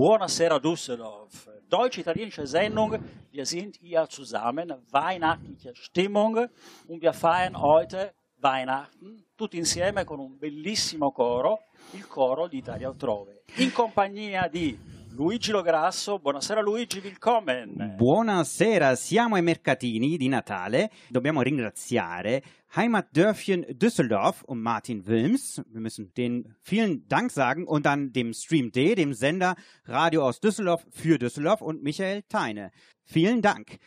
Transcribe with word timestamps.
Buonasera 0.00 0.58
Düsseldorf. 0.58 1.46
Deutsch-italienische 1.68 2.46
Sendung. 2.46 2.98
Wir 3.30 3.44
sind 3.44 3.76
hier 3.76 4.08
zusammen, 4.08 4.72
weihnachtliche 4.90 5.74
Stimmung 5.76 6.48
und 6.88 7.02
wir 7.02 7.12
feiern 7.12 7.60
heute 7.60 8.14
Weihnachten 8.38 9.26
tutti 9.36 9.58
insieme 9.58 10.06
con 10.06 10.18
un 10.20 10.38
bellissimo 10.38 11.12
coro, 11.12 11.64
il 11.92 12.06
coro 12.08 12.48
d'Italia 12.48 12.88
altrove, 12.88 13.42
in 13.56 13.74
compagnia 13.74 14.48
di 14.48 14.74
Luigi 15.20 15.50
Lograsso. 15.50 16.18
Buonasera 16.18 16.62
Luigi, 16.62 16.98
willkommen. 17.02 17.94
Buonasera, 17.98 18.94
siamo 18.94 19.34
ai 19.34 19.42
mercatini 19.42 20.16
di 20.16 20.28
Natale. 20.28 20.90
Dobbiamo 21.10 21.42
ringraziare 21.42 22.42
Heimatdörfchen 22.74 23.66
Düsseldorf 23.68 24.42
und 24.46 24.62
Martin 24.62 25.06
Wilms. 25.06 25.62
Wir 25.68 25.80
müssen 25.82 26.10
denen 26.14 26.56
vielen 26.62 27.06
Dank 27.06 27.32
sagen 27.32 27.66
und 27.66 27.84
dann 27.84 28.12
dem 28.12 28.32
Stream 28.32 28.72
D, 28.72 28.94
dem 28.94 29.12
Sender 29.12 29.56
Radio 29.84 30.22
aus 30.26 30.40
Düsseldorf 30.40 30.86
für 30.90 31.18
Düsseldorf 31.18 31.60
und 31.60 31.82
Michael 31.82 32.22
Teine. 32.22 32.70
Vielen 33.04 33.42
Dank. 33.42 33.78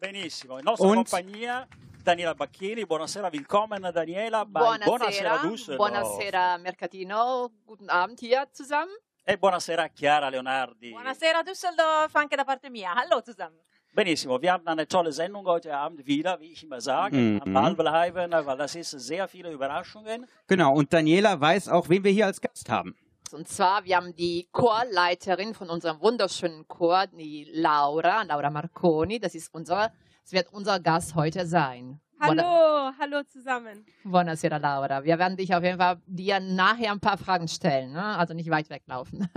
Benissimo, 0.00 0.56
in 0.56 0.64
nostra 0.64 0.88
Und- 0.88 0.94
compagnia 1.10 1.66
Daniela 2.02 2.32
Bacchini. 2.32 2.86
Buonasera, 2.86 3.30
willkommen 3.30 3.82
Daniela. 3.82 4.46
Buonasera, 4.46 5.42
Buonasera 5.42 5.76
buonasera 5.76 6.56
Mercatino, 6.56 7.50
guten 7.66 7.90
Abend 7.90 8.20
hier 8.20 8.46
zusammen. 8.52 8.90
E 9.24 9.36
buonasera 9.36 9.88
Chiara 9.88 10.28
Leonardi. 10.28 10.90
Buonasera 10.90 11.44
Düsseldorf, 11.44 12.12
anche 12.16 12.34
da 12.34 12.44
parte 12.44 12.68
mia. 12.68 12.92
Hallo 12.92 13.20
zusammen. 13.22 13.56
Benissimo, 13.94 14.42
wir 14.42 14.52
haben 14.52 14.66
eine 14.66 14.88
tolle 14.88 15.12
Sendung 15.12 15.46
heute 15.46 15.72
Abend 15.76 16.04
wieder, 16.04 16.40
wie 16.40 16.50
ich 16.50 16.64
immer 16.64 16.80
sage. 16.80 17.16
Mhm. 17.16 17.40
Am 17.42 17.52
Ball 17.52 17.74
bleiben, 17.76 18.32
weil 18.32 18.56
das 18.56 18.74
ist 18.74 18.90
sehr 18.90 19.28
viele 19.28 19.52
Überraschungen. 19.52 20.26
Genau, 20.48 20.74
und 20.74 20.92
Daniela 20.92 21.40
weiß 21.40 21.68
auch, 21.68 21.88
wen 21.88 22.02
wir 22.02 22.10
hier 22.10 22.26
als 22.26 22.40
Gast 22.40 22.68
haben. 22.68 22.96
Und 23.30 23.46
zwar, 23.46 23.84
wir 23.84 23.96
haben 23.96 24.12
die 24.16 24.48
Chorleiterin 24.50 25.54
von 25.54 25.70
unserem 25.70 26.00
wunderschönen 26.00 26.66
Chor, 26.66 27.06
die 27.06 27.48
Laura, 27.52 28.24
Laura 28.24 28.50
Marconi. 28.50 29.20
Das 29.20 29.36
ist 29.36 29.54
unser, 29.54 29.92
das 30.24 30.32
wird 30.32 30.52
unser 30.52 30.80
Gast 30.80 31.14
heute 31.14 31.46
sein. 31.46 32.00
Hallo, 32.22 32.92
hallo 33.00 33.24
zusammen. 33.24 33.84
Buonasera, 34.04 34.56
Laura. 34.56 35.02
Wir 35.02 35.18
werden 35.18 35.36
dich 35.36 35.52
auf 35.52 35.64
jeden 35.64 35.78
Fall 35.78 36.00
dir 36.06 36.38
nachher 36.38 36.92
ein 36.92 37.00
paar 37.00 37.18
Fragen 37.18 37.48
stellen, 37.48 37.92
ne? 37.92 38.16
also 38.16 38.32
nicht 38.32 38.48
weit 38.48 38.70
weglaufen. 38.70 39.28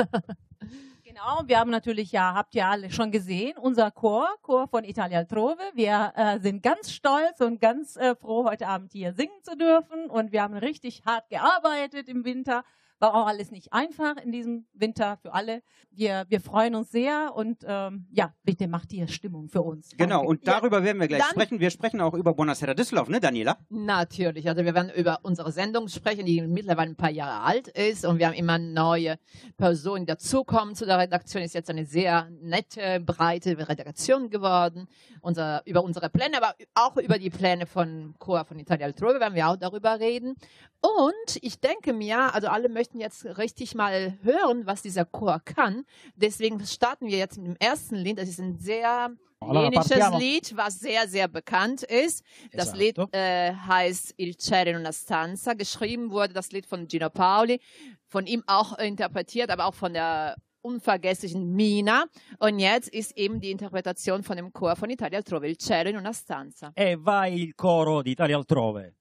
Genau, 1.16 1.44
wir 1.46 1.60
haben 1.60 1.72
natürlich, 1.72 2.12
ja, 2.12 2.34
habt 2.34 2.56
ihr 2.56 2.68
alle 2.68 2.92
schon 2.92 3.10
gesehen, 3.10 3.58
unser 3.58 3.90
Chor, 3.90 4.28
Chor 4.42 4.68
von 4.68 4.84
Italia 4.84 5.20
Altrove. 5.20 5.62
Wir 5.74 6.12
äh, 6.14 6.40
sind 6.40 6.62
ganz 6.62 6.92
stolz 6.92 7.40
und 7.40 7.62
ganz 7.62 7.96
äh, 7.96 8.16
froh, 8.16 8.44
heute 8.44 8.68
Abend 8.68 8.92
hier 8.92 9.14
singen 9.14 9.42
zu 9.42 9.56
dürfen. 9.56 10.10
Und 10.10 10.34
wir 10.34 10.42
haben 10.42 10.56
richtig 10.56 11.04
hart 11.06 11.30
gearbeitet 11.30 12.10
im 12.10 12.26
Winter. 12.26 12.66
War 13.00 13.14
auch 13.14 13.28
alles 13.28 13.52
nicht 13.52 13.74
einfach 13.74 14.16
in 14.18 14.32
diesem 14.32 14.66
Winter 14.74 15.18
für 15.18 15.34
alle. 15.34 15.62
Wir, 15.92 16.26
wir 16.30 16.40
freuen 16.40 16.76
uns 16.76 16.92
sehr 16.92 17.34
und 17.36 17.66
ähm, 17.68 18.08
ja, 18.12 18.34
bitte 18.44 18.68
macht 18.70 18.92
hier 18.92 19.08
Stimmung 19.10 19.50
für 19.50 19.62
uns. 19.62 19.92
Genau, 19.98 20.24
und 20.26 20.48
darüber 20.48 20.84
werden 20.84 21.00
wir 21.02 21.08
gleich 21.08 21.22
Dann- 21.22 21.32
sprechen. 21.32 21.60
Wir 21.60 21.72
sprechen 21.72 22.00
auch 22.00 22.14
über 22.14 22.34
Buonasera 22.34 22.74
Düsseldorf, 22.74 23.10
ne, 23.10 23.20
Daniela? 23.20 23.58
Natürlich, 23.70 24.48
also 24.48 24.64
wir 24.64 24.74
werden 24.74 24.92
über 24.96 25.20
unsere 25.24 25.52
Sendung 25.52 25.90
sprechen, 25.90 26.26
die 26.26 26.42
mittlerweile 26.42 26.92
ein 26.92 26.96
paar 26.96 27.12
Jahre 27.12 27.42
alt 27.44 27.68
ist 27.68 28.06
und 28.06 28.18
wir 28.20 28.28
haben 28.28 28.34
immer 28.34 28.58
neue 28.58 29.18
Personen 29.58 30.06
die 30.06 30.12
dazukommen 30.12 30.76
zu 30.76 30.86
der 30.86 31.00
Redaktion. 31.00 31.42
Ist 31.44 31.56
jetzt 31.56 31.70
eine 31.70 31.86
sehr 31.86 32.30
nette, 32.42 33.00
breite 33.00 33.58
Redaktion 33.68 34.30
geworden. 34.30 34.88
Unser, 35.22 35.64
über 35.66 35.84
unsere 35.84 36.10
Pläne, 36.10 36.38
aber 36.38 36.54
auch 36.76 36.98
über 36.98 37.18
die 37.18 37.32
Pläne 37.32 37.66
von 37.66 38.14
Chor 38.20 38.46
von 38.46 38.60
Italia 38.60 38.86
Altrove 38.86 39.20
werden 39.20 39.34
wir 39.34 39.48
auch 39.48 39.58
darüber 39.58 40.00
reden. 40.00 40.36
Und 40.82 41.40
ich 41.42 41.60
denke 41.60 41.94
mir, 41.94 42.36
also 42.36 42.48
alle 42.48 42.70
möchten 42.70 42.85
jetzt 42.94 43.26
richtig 43.38 43.76
mal 43.76 44.18
hören, 44.22 44.66
was 44.66 44.82
dieser 44.82 45.06
Chor 45.06 45.42
kann. 45.44 45.86
Deswegen 46.16 46.64
starten 46.66 47.08
wir 47.08 47.18
jetzt 47.18 47.38
mit 47.38 47.48
dem 47.48 47.56
ersten 47.58 47.96
Lied. 47.96 48.20
Das 48.20 48.30
ist 48.30 48.40
ein 48.40 48.58
sehr 48.58 49.10
jenisches. 49.42 50.20
Lied, 50.20 50.58
was 50.58 50.80
sehr, 50.80 51.08
sehr 51.08 51.28
bekannt 51.28 51.84
ist. 51.84 52.24
Das. 52.52 52.76
Lied 52.76 52.98
äh, 53.12 53.54
heißt 53.54 54.14
Il 54.18 54.38
cielo 54.38 54.72
in 54.72 54.78
una 54.78 54.92
stanza. 54.92 55.54
Geschrieben 55.54 56.12
wurde 56.12 56.34
das 56.34 56.52
Lied 56.52 56.66
von 56.66 56.88
Gino 56.88 57.10
Paoli, 57.10 57.60
von 58.08 58.26
ihm 58.28 58.44
auch 58.48 58.78
interpretiert, 58.78 59.50
aber 59.50 59.66
auch 59.66 59.74
von 59.74 59.94
der 59.94 60.36
unvergesslichen 60.62 61.54
Mina. 61.56 62.06
Und 62.40 62.60
jetzt 62.60 62.90
ist 62.90 63.16
eben 63.18 63.40
die 63.40 63.52
Interpretation 63.52 64.24
von 64.24 64.36
dem 64.36 64.52
Chor 64.52 64.76
von 64.76 64.90
Italia 64.90 65.20
Altrove, 65.20 65.48
Il 65.48 65.58
cielo 65.58 65.90
in 65.90 65.98
una 65.98 66.14
stanza. 66.14 66.72
E 66.76 66.96
vai 66.96 67.40
il 67.40 67.54
coro 67.56 68.02
d'Italia 68.02 68.36
altrove. 68.36 68.96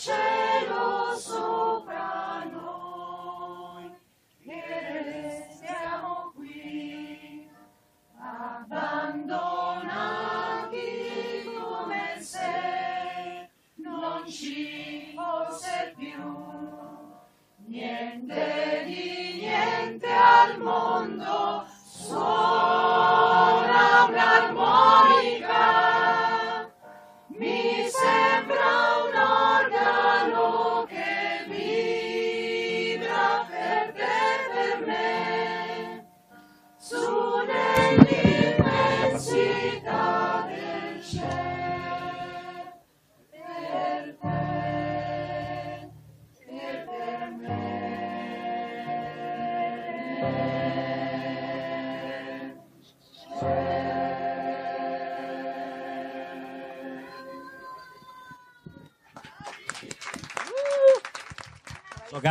Sogar 0.00 0.49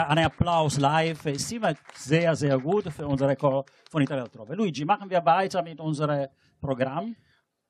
ein 0.10 0.26
Applaus 0.26 0.78
live 0.80 1.26
ist 1.28 1.52
immer 1.52 1.76
sehr, 1.94 2.36
sehr 2.36 2.58
gut 2.58 2.92
für 2.92 3.06
unsere 3.08 3.36
Chor 3.36 3.64
von 3.92 4.02
Italia 4.02 4.24
altrove. 4.24 4.56
Luigi, 4.56 4.84
machen 4.84 5.08
wir 5.10 5.24
weiter 5.24 5.62
mit 5.62 5.80
unserem 5.80 6.28
Programm. 6.60 7.16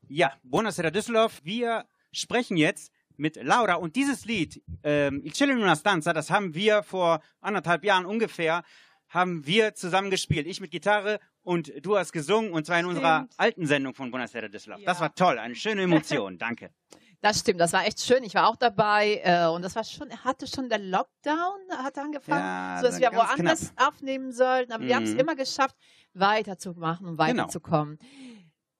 Ja, 0.08 0.32
Buonasera 0.44 0.90
Düsseldorf. 0.90 1.42
Wir 1.44 1.86
sprechen 2.14 2.56
jetzt 2.56 2.94
mit 3.18 3.36
Laura 3.44 3.74
und 3.76 3.98
dieses 3.98 4.24
Lied, 4.26 4.64
ähm, 4.84 5.22
Il 5.26 5.34
cielo 5.34 5.52
in 5.52 5.60
una 5.62 5.76
stanza, 5.76 6.14
das 6.14 6.32
haben 6.32 6.54
wir 6.56 6.82
vor 6.84 7.20
anderthalb 7.42 7.84
Jahren 7.84 8.06
ungefähr, 8.06 8.64
haben 9.10 9.46
wir 9.46 9.76
zusammen 9.76 10.10
gespielt. 10.10 10.48
Ich 10.48 10.62
mit 10.62 10.72
Gitarre 10.72 11.20
und 11.42 11.74
du 11.86 11.98
hast 11.98 12.14
gesungen 12.14 12.54
und 12.54 12.66
zwar 12.66 12.80
in 12.80 12.86
unserer 12.86 13.18
Stimmt. 13.26 13.34
alten 13.38 13.66
Sendung 13.66 13.94
von 13.96 14.12
Buonasera 14.12 14.48
Düsseldorf. 14.48 14.82
Das 14.86 14.98
Ja. 15.00 15.02
war 15.02 15.14
toll, 15.14 15.40
eine 15.40 15.56
schöne 15.56 15.82
Emotion. 15.82 16.38
Danke. 16.48 16.70
Das 17.22 17.40
stimmt, 17.40 17.60
das 17.60 17.74
war 17.74 17.86
echt 17.86 18.00
schön. 18.00 18.24
Ich 18.24 18.34
war 18.34 18.48
auch 18.48 18.56
dabei 18.56 19.20
äh, 19.24 19.48
und 19.48 19.62
das 19.62 19.76
war 19.76 19.84
schon, 19.84 20.10
hatte 20.24 20.48
schon 20.48 20.70
der 20.70 20.80
Lockdown 20.80 21.60
hat 21.78 21.98
angefangen, 21.98 22.40
Ja, 22.40 22.78
so 22.80 22.88
dass 22.88 23.00
wir 23.00 23.12
woanders 23.12 23.74
aufnehmen 23.76 24.32
sollten. 24.32 24.72
Aber 24.72 24.86
wir 24.86 24.96
haben 24.96 25.04
es 25.04 25.14
Mhm. 25.14 25.20
immer 25.20 25.36
geschafft, 25.36 25.76
weiterzumachen 26.14 27.06
und 27.08 27.18
Genau. 27.18 27.42
weiterzukommen. 27.44 28.00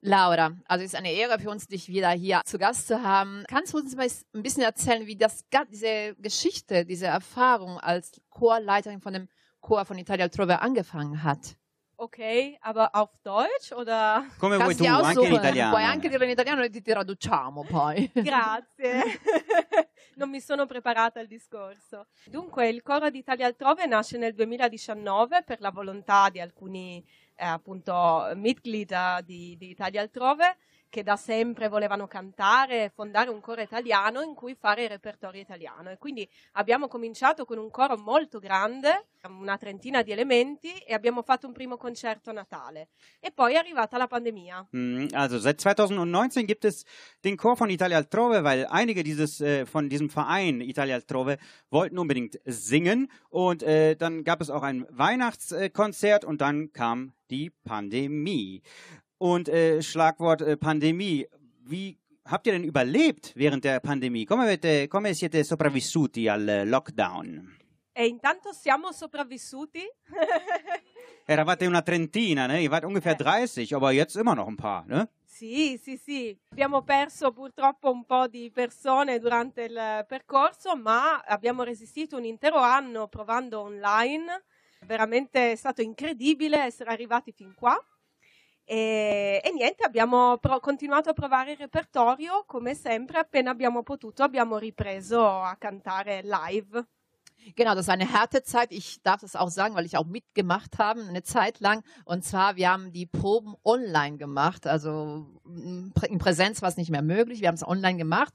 Laura, 0.02 0.52
also 0.66 0.86
es 0.86 0.94
ist 0.94 0.96
eine 0.98 1.12
Ehre 1.12 1.40
für 1.40 1.50
uns, 1.50 1.68
dich 1.68 1.90
wieder 1.90 2.10
hier 2.12 2.40
zu 2.46 2.58
Gast 2.58 2.88
zu 2.88 3.04
haben. 3.04 3.44
Kannst 3.50 3.74
du 3.74 3.78
uns 3.80 3.94
mal 3.98 4.08
ein 4.34 4.44
bisschen 4.44 4.64
erzählen, 4.64 5.06
wie 5.08 5.18
das 5.18 5.44
diese 5.70 6.16
Geschichte, 6.16 6.86
diese 6.86 7.08
Erfahrung 7.08 7.78
als 7.80 8.22
Chorleiterin 8.30 9.02
von 9.02 9.12
dem 9.12 9.28
Chor 9.60 9.84
von 9.84 9.98
Italia 9.98 10.24
Altrove 10.24 10.62
angefangen 10.62 11.24
hat? 11.24 11.58
Ok, 12.02 12.56
aber 12.62 12.96
auf 12.96 13.12
Deutsch 13.22 13.74
oder? 13.74 14.26
Come 14.40 14.56
vuoi 14.56 14.74
tu, 14.74 14.86
anche 14.86 15.28
in 15.28 15.34
italiano. 15.34 15.72
Puoi 15.72 15.84
anche 15.84 16.08
dirlo 16.08 16.24
in 16.24 16.32
italiano 16.32 16.64
e 16.64 16.70
ti 16.70 16.82
traduciamo 16.82 17.66
poi. 17.66 18.10
Grazie. 18.16 19.04
non 20.16 20.30
mi 20.30 20.40
sono 20.40 20.66
preparata 20.66 21.20
al 21.20 21.28
discorso. 21.28 22.08
Dunque, 22.24 22.70
il 22.70 22.84
coro 22.84 23.10
d'Italia 23.10 23.48
altrove 23.48 23.86
nasce 23.86 24.18
nel 24.18 24.34
2019 24.34 25.44
per 25.44 25.60
la 25.60 25.72
volontà 25.72 26.30
di 26.30 26.40
alcuni 26.40 27.06
eh, 27.36 27.46
appunto 27.46 28.32
Mitglied 28.34 29.20
di, 29.26 29.58
di 29.58 29.70
Italia 29.70 30.00
altrove 30.00 30.56
che 30.90 31.04
da 31.04 31.16
sempre 31.16 31.68
volevano 31.68 32.08
cantare 32.08 32.92
fondare 32.94 33.30
un 33.30 33.40
coro 33.40 33.62
italiano 33.62 34.22
in 34.22 34.34
cui 34.34 34.56
fare 34.56 34.84
il 34.84 34.90
repertorio 34.90 35.40
italiano. 35.40 35.92
E 35.92 35.98
quindi 35.98 36.28
abbiamo 36.54 36.88
cominciato 36.88 37.46
con 37.46 37.58
un 37.58 37.70
coro 37.70 37.98
molto 37.98 38.40
grande, 38.40 39.08
una 39.28 39.58
trentina 39.58 40.02
di 40.02 40.12
elementi, 40.12 40.72
e 40.80 40.94
abbiamo 40.94 41.22
fatto 41.22 41.46
un 41.48 41.54
primo 41.54 41.78
concerto 41.78 42.32
a 42.32 42.34
Natale. 42.34 42.90
E 43.20 43.32
poi 43.32 43.54
è 43.54 43.58
arrivata 43.58 43.98
la 43.98 44.08
pandemia. 44.08 44.68
Mhm, 44.72 45.10
Also 45.14 45.40
seit 45.40 45.60
2019 45.60 46.46
gibt 46.46 46.66
es 46.66 46.86
den 47.24 47.38
Chor 47.38 47.56
von 47.56 47.70
Italia 47.70 47.98
Altrove, 47.98 48.44
weil 48.44 48.66
einige 48.70 49.04
dieses 49.04 49.42
äh, 49.42 49.66
von 49.66 49.90
diesem 49.90 50.10
Verein 50.10 50.62
Italia 50.62 50.96
Altrove 50.96 51.38
wollten 51.70 51.98
unbedingt 52.00 52.40
singen 52.46 53.12
und 53.30 53.64
äh, 53.64 53.96
dann 53.96 54.24
gab 54.24 54.42
es 54.42 54.50
auch 54.50 54.64
ein 54.64 54.86
Weihnachtskonzert 54.90 56.26
und 56.26 56.42
dann 56.42 56.72
kam 56.74 57.14
die 57.30 57.52
Pandemie. 57.64 58.62
Und 59.20 59.50
äh, 59.50 59.82
Schlagwort 59.82 60.42
äh, 60.42 60.56
Pandemie, 60.56 61.28
wie 61.66 61.98
habt 62.26 62.48
ihr 62.48 62.54
denn 62.54 62.64
überlebt 62.64 63.34
während 63.36 63.66
der 63.66 63.82
Pandemie? 63.82 64.26
Come, 64.26 64.44
avete, 64.44 64.88
come 64.88 65.14
siete 65.14 65.44
sopravvissuti 65.44 66.30
al 66.30 66.48
eh, 66.48 66.64
lockdown? 66.64 67.58
E 67.92 68.06
intanto 68.06 68.54
siamo 68.54 68.94
sopravvissuti. 68.94 69.84
Eravate 71.28 71.66
una 71.68 71.82
trentina, 71.82 72.48
ne? 72.48 72.62
Ihr 72.62 72.72
wart 72.72 72.86
ungefähr 72.86 73.18
30, 73.18 73.76
aber 73.76 73.92
jetzt 73.92 74.16
immer 74.16 74.36
noch 74.36 74.48
ein 74.48 74.56
paar, 74.56 74.86
ne? 74.88 75.10
Sì, 75.26 75.78
sì, 75.78 75.98
sì. 75.98 76.38
Abbiamo 76.52 76.82
perso 76.82 77.34
purtroppo 77.34 77.92
un 77.92 78.06
po' 78.06 78.28
di 78.28 78.50
persone 78.52 79.20
durante 79.20 79.64
il 79.64 80.06
percorso, 80.08 80.78
ma 80.78 81.20
abbiamo 81.20 81.64
resistito 81.64 82.16
un 82.16 82.24
intero 82.24 82.60
anno 82.60 83.10
provando 83.10 83.60
online. 83.60 84.46
Veramente 84.86 85.52
è 85.52 85.56
stato 85.56 85.82
incredibile 85.82 86.64
essere 86.64 86.92
arrivati 86.92 87.34
fin 87.34 87.54
qua. 87.54 87.78
E, 88.72 89.42
e 89.44 89.52
niente, 89.52 89.84
abbiamo 89.84 90.38
pro- 90.38 90.60
continuato 90.60 91.10
a 91.10 91.14
provare 91.14 91.52
il 91.54 91.58
repertorio 91.58 92.44
come 92.46 92.76
sempre. 92.76 93.18
Appena 93.18 93.50
abbiamo 93.50 93.82
potuto, 93.82 94.22
abbiamo 94.22 94.58
ripreso 94.60 95.26
a 95.42 95.56
cantare 95.58 96.22
live. 96.24 96.86
Genau, 97.56 97.74
das 97.74 97.86
ist 97.86 97.90
eine 97.90 98.12
harte 98.14 98.44
Zeit. 98.44 98.72
Ich 98.72 99.02
darf 99.02 99.22
das 99.22 99.36
auch 99.36 99.50
sagen, 99.50 99.76
weil 99.76 99.86
ich 99.86 99.98
auch 99.98 100.06
mitgemacht 100.06 100.78
habe, 100.78 101.02
eine 101.02 101.24
Zeit 101.24 101.60
lang. 101.60 101.84
Und 102.06 102.24
zwar, 102.24 102.56
wir 102.56 102.70
haben 102.70 102.92
die 102.92 103.06
Proben 103.06 103.56
online 103.64 104.18
gemacht. 104.18 104.68
Also 104.68 105.26
in 105.46 106.18
Präsenz 106.20 106.62
war 106.62 106.70
es 106.70 106.78
nicht 106.78 106.92
mehr 106.92 107.02
möglich. 107.02 107.42
Wir 107.42 107.48
haben 107.48 107.56
es 107.56 107.68
online 107.68 107.98
gemacht, 107.98 108.34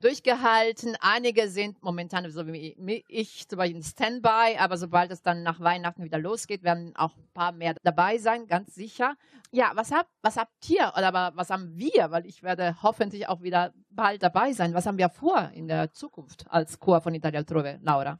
durchgehalten. 0.00 0.96
Einige 1.00 1.48
sind 1.48 1.82
momentan, 1.82 2.30
so 2.30 2.46
wie 2.46 3.02
ich, 3.06 3.48
zum 3.48 3.58
Beispiel 3.58 3.76
in 3.76 3.82
Standby. 3.82 4.56
Aber 4.58 4.76
sobald 4.76 5.10
es 5.10 5.22
dann 5.22 5.42
nach 5.42 5.60
Weihnachten 5.60 6.02
wieder 6.04 6.18
losgeht, 6.18 6.62
werden 6.62 6.94
auch 6.96 7.16
ein 7.16 7.28
paar 7.34 7.52
mehr 7.52 7.74
dabei 7.82 8.18
sein, 8.18 8.46
ganz 8.46 8.74
sicher. 8.74 9.16
Ja, 9.52 9.72
was 9.74 9.92
habt, 9.92 10.10
was 10.22 10.36
habt 10.36 10.68
ihr 10.68 10.92
oder 10.96 11.32
was 11.34 11.50
haben 11.50 11.76
wir? 11.76 12.10
Weil 12.10 12.26
ich 12.26 12.42
werde 12.42 12.76
hoffentlich 12.82 13.28
auch 13.28 13.42
wieder 13.42 13.72
bald 13.90 14.22
dabei 14.22 14.52
sein. 14.52 14.74
Was 14.74 14.86
haben 14.86 14.98
wir 14.98 15.10
vor 15.10 15.50
in 15.54 15.68
der 15.68 15.92
Zukunft 15.92 16.46
als 16.48 16.78
Chor 16.78 17.00
von 17.00 17.14
Italia 17.14 17.40
Altrove, 17.40 17.78
Laura? 17.82 18.18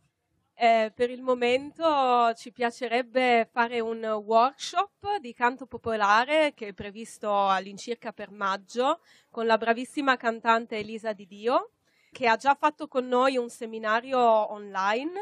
Eh, 0.65 0.93
per 0.95 1.11
il 1.11 1.21
momento 1.21 2.33
ci 2.37 2.51
piacerebbe 2.51 3.47
fare 3.53 3.81
un 3.81 4.03
workshop 4.03 5.19
di 5.21 5.35
canto 5.35 5.67
popolare 5.67 6.55
che 6.55 6.69
è 6.69 6.73
previsto 6.73 7.49
all'incirca 7.49 8.13
per 8.13 8.31
maggio 8.31 9.01
con 9.31 9.45
la 9.45 9.59
bravissima 9.59 10.17
cantante 10.17 10.79
Elisa 10.79 11.13
Di 11.13 11.27
Dio 11.27 11.73
che 12.11 12.29
ha 12.29 12.37
già 12.37 12.57
fatto 12.59 12.89
con 12.89 13.07
noi 13.07 13.37
un 13.37 13.51
seminario 13.51 14.19
online 14.19 15.13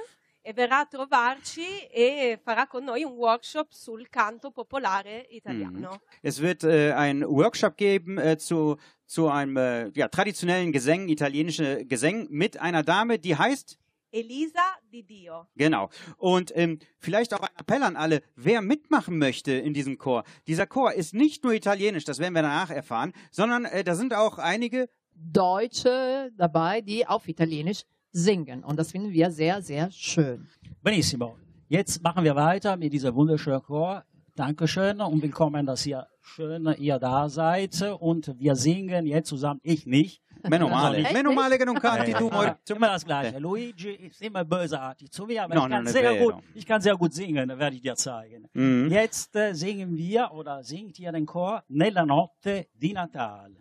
e 0.42 0.52
verrà 0.52 0.78
a 0.78 0.86
trovarci 0.86 1.86
e 1.90 2.38
farà 2.40 2.68
con 2.68 2.84
noi 2.84 3.02
un 3.02 3.14
workshop 3.14 3.72
sul 3.72 4.08
canto 4.10 4.52
popolare 4.52 5.26
italiano. 5.30 6.02
Es 6.20 6.40
wird 6.40 6.62
äh, 6.62 6.92
einen 6.92 7.24
Workshop 7.24 7.76
geben 7.76 8.16
äh, 8.18 8.38
zu, 8.38 8.76
zu 9.06 9.26
einem 9.26 9.56
äh, 9.56 9.90
ja, 9.94 10.06
traditionellen 10.06 10.70
Gesang, 10.70 11.08
italienische 11.08 11.84
Gesang 11.84 12.28
mit 12.30 12.60
einer 12.60 12.84
Dame, 12.84 13.18
die 13.18 13.36
heißt 13.36 13.81
Elisa 14.12 14.60
Di 14.92 15.02
Dio. 15.02 15.46
Genau. 15.56 15.88
Und 16.18 16.52
ähm, 16.54 16.78
vielleicht 16.98 17.32
auch 17.34 17.40
ein 17.40 17.48
Appell 17.58 17.82
an 17.82 17.96
alle, 17.96 18.22
wer 18.36 18.60
mitmachen 18.60 19.18
möchte 19.18 19.52
in 19.52 19.72
diesem 19.72 19.98
Chor. 19.98 20.24
Dieser 20.46 20.66
Chor 20.66 20.92
ist 20.92 21.14
nicht 21.14 21.42
nur 21.44 21.54
italienisch, 21.54 22.04
das 22.04 22.18
werden 22.18 22.34
wir 22.34 22.42
danach 22.42 22.70
erfahren, 22.70 23.12
sondern 23.30 23.64
äh, 23.64 23.82
da 23.82 23.94
sind 23.94 24.14
auch 24.14 24.38
einige 24.38 24.88
Deutsche 25.14 26.30
dabei, 26.36 26.82
die 26.82 27.06
auf 27.06 27.26
Italienisch 27.26 27.82
singen. 28.10 28.62
Und 28.64 28.78
das 28.78 28.92
finden 28.92 29.12
wir 29.12 29.30
sehr, 29.30 29.62
sehr 29.62 29.90
schön. 29.90 30.46
Benissimo. 30.82 31.36
Jetzt 31.68 32.02
machen 32.02 32.24
wir 32.24 32.36
weiter 32.36 32.76
mit 32.76 32.92
dieser 32.92 33.14
wunderschönen 33.14 33.62
Chor. 33.62 34.04
Dankeschön 34.34 34.98
und 35.02 35.20
willkommen, 35.20 35.66
dass 35.66 35.84
ihr 35.84 36.06
schön 36.22 36.66
ihr 36.78 36.98
da 36.98 37.28
seid. 37.28 37.82
Und 38.00 38.34
wir 38.38 38.54
singen 38.56 39.04
jetzt 39.04 39.28
zusammen, 39.28 39.60
ich 39.62 39.84
nicht. 39.84 40.22
Meno 40.48 40.70
male. 40.70 40.96
Echt 40.96 41.12
Meno 41.12 41.32
male 41.32 41.58
che 41.58 41.66
non 41.66 41.78
canti 41.78 42.14
tu, 42.14 42.30
immer 42.74 42.86
das 42.88 43.04
Gleiche. 43.04 43.38
Luigi 43.38 43.90
ist 43.90 44.22
immer 44.22 44.42
bösartig 44.42 45.10
zu 45.10 45.26
mir, 45.26 45.42
aber 45.44 45.54
No, 45.54 45.64
ich, 45.66 45.70
kann 45.70 45.86
sehr 45.86 46.16
gut, 46.16 46.34
ich 46.54 46.64
kann 46.66 46.80
sehr 46.80 46.96
gut 46.96 47.12
singen, 47.12 47.46
werde 47.58 47.76
ich 47.76 47.82
dir 47.82 47.94
zeigen. 47.94 48.48
Mhm. 48.54 48.90
Jetzt 48.90 49.36
äh, 49.36 49.52
singen 49.52 49.98
wir 49.98 50.30
oder 50.32 50.64
singt 50.64 50.98
ihr 50.98 51.12
den 51.12 51.26
Chor 51.26 51.62
Nella 51.68 52.06
notte 52.06 52.68
di 52.72 52.94
Natale. 52.94 53.56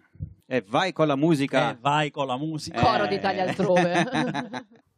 E 0.47 0.61
vai 0.67 0.93
con 0.93 1.07
la 1.09 1.17
musica. 1.17 1.71
Eh, 1.71 1.77
vai 1.81 2.11
con 2.11 2.27
la 2.27 2.37
musica. 2.37 2.79
Coro 2.79 3.03
Eh. 3.03 3.09
d'Italia 3.09 3.43
altrove. 3.43 4.05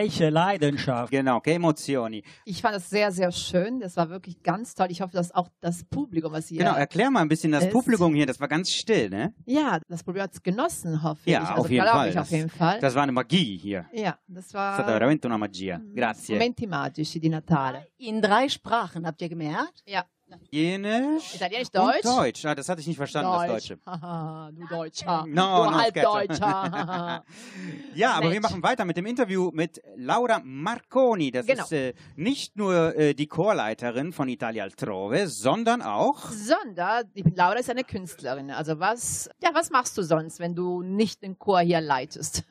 Welche 0.00 0.30
Leidenschaft. 0.30 1.10
Genau, 1.10 1.40
che 1.40 1.52
emozioni. 1.54 2.22
Ich 2.44 2.62
fand 2.62 2.74
das 2.76 2.88
sehr, 2.88 3.12
sehr 3.12 3.30
schön. 3.32 3.80
Das 3.80 3.96
war 3.96 4.08
wirklich 4.08 4.42
ganz 4.42 4.74
toll. 4.74 4.86
Ich 4.90 5.00
hoffe, 5.02 5.12
dass 5.12 5.30
auch 5.32 5.48
das 5.60 5.84
Publikum, 5.84 6.32
was 6.32 6.48
hier. 6.48 6.58
Genau, 6.58 6.74
erklär 6.74 7.10
mal 7.10 7.20
ein 7.20 7.28
bisschen 7.28 7.52
das 7.52 7.64
Es- 7.64 7.72
Publikum 7.72 8.14
hier. 8.14 8.26
Das 8.26 8.40
war 8.40 8.48
ganz 8.48 8.70
still, 8.70 9.10
ne? 9.10 9.34
ja, 9.44 9.78
das 9.88 10.02
Publikum 10.02 10.24
hat 10.24 10.32
es 10.34 10.42
genossen, 10.42 11.02
hoffe 11.02 11.28
Ja, 11.28 11.42
ich. 11.42 11.48
auf 11.50 11.56
Also, 11.58 11.68
jeden 11.68 11.82
glaub 11.84 11.94
Fall. 11.96 12.08
Ich 12.08 12.18
auf 12.18 12.22
Das- 12.24 12.30
jeden 12.30 12.48
Fall. 12.50 12.80
Das 12.80 12.94
war 12.94 13.02
eine 13.02 13.12
Magie 13.12 13.56
hier. 13.58 13.86
ja, 13.92 14.18
das 14.26 14.46
È 14.46 14.48
stata 14.50 14.78
war 14.78 14.84
veramente 14.86 15.26
una 15.26 15.36
magia. 15.38 15.80
Grazie. 15.94 16.34
Momenti 16.36 16.66
magici 16.66 17.18
di 17.20 17.28
Natale. 17.28 17.88
In 17.98 18.20
drei 18.22 18.48
Sprachen, 18.48 19.06
habt 19.06 19.20
ihr 19.20 19.28
gemerkt? 19.28 19.82
Ja, 19.86 20.04
Italienisch 20.52 21.34
Italienisch, 21.36 21.68
Deutsch. 21.70 22.02
Deutsch. 22.02 22.44
Ah, 22.44 22.54
das 22.54 22.68
hatte 22.68 22.80
ich 22.80 22.86
nicht 22.86 22.96
verstanden, 22.96 23.30
das 23.32 23.46
Deutsche. 23.46 23.78
Du 24.52 24.66
Deutscher. 24.66 25.24
No, 25.28 25.64
du 25.64 25.70
no, 25.70 25.74
Halbdeutscher. 25.78 27.24
Ja, 27.94 28.12
aber 28.14 28.32
wir 28.32 28.40
machen 28.40 28.62
weiter 28.62 28.84
mit 28.84 28.96
dem 28.96 29.06
Interview 29.06 29.50
mit 29.52 29.80
Laura 29.96 30.40
Marconi. 30.44 31.30
Das 31.30 31.46
Genau. 31.46 31.64
ist 31.64 31.72
äh, 31.72 31.94
nicht 32.16 32.56
nur 32.56 32.96
äh, 32.96 33.14
die 33.14 33.26
Chorleiterin 33.26 34.12
von 34.12 34.28
Italia 34.28 34.64
Altrove, 34.64 35.26
sondern 35.28 35.82
auch 35.82 36.30
Sondern 36.30 37.10
die 37.14 37.22
Laura 37.22 37.54
ist 37.54 37.70
eine 37.70 37.84
Künstlerin. 37.84 38.50
Also 38.50 38.78
was, 38.80 39.28
ja, 39.42 39.50
was 39.54 39.70
machst 39.70 39.96
du 39.98 40.02
sonst, 40.02 40.38
wenn 40.40 40.54
du 40.54 40.82
nicht 40.82 41.22
den 41.22 41.38
Chor 41.38 41.60
hier 41.60 41.80
leitest? 41.80 42.44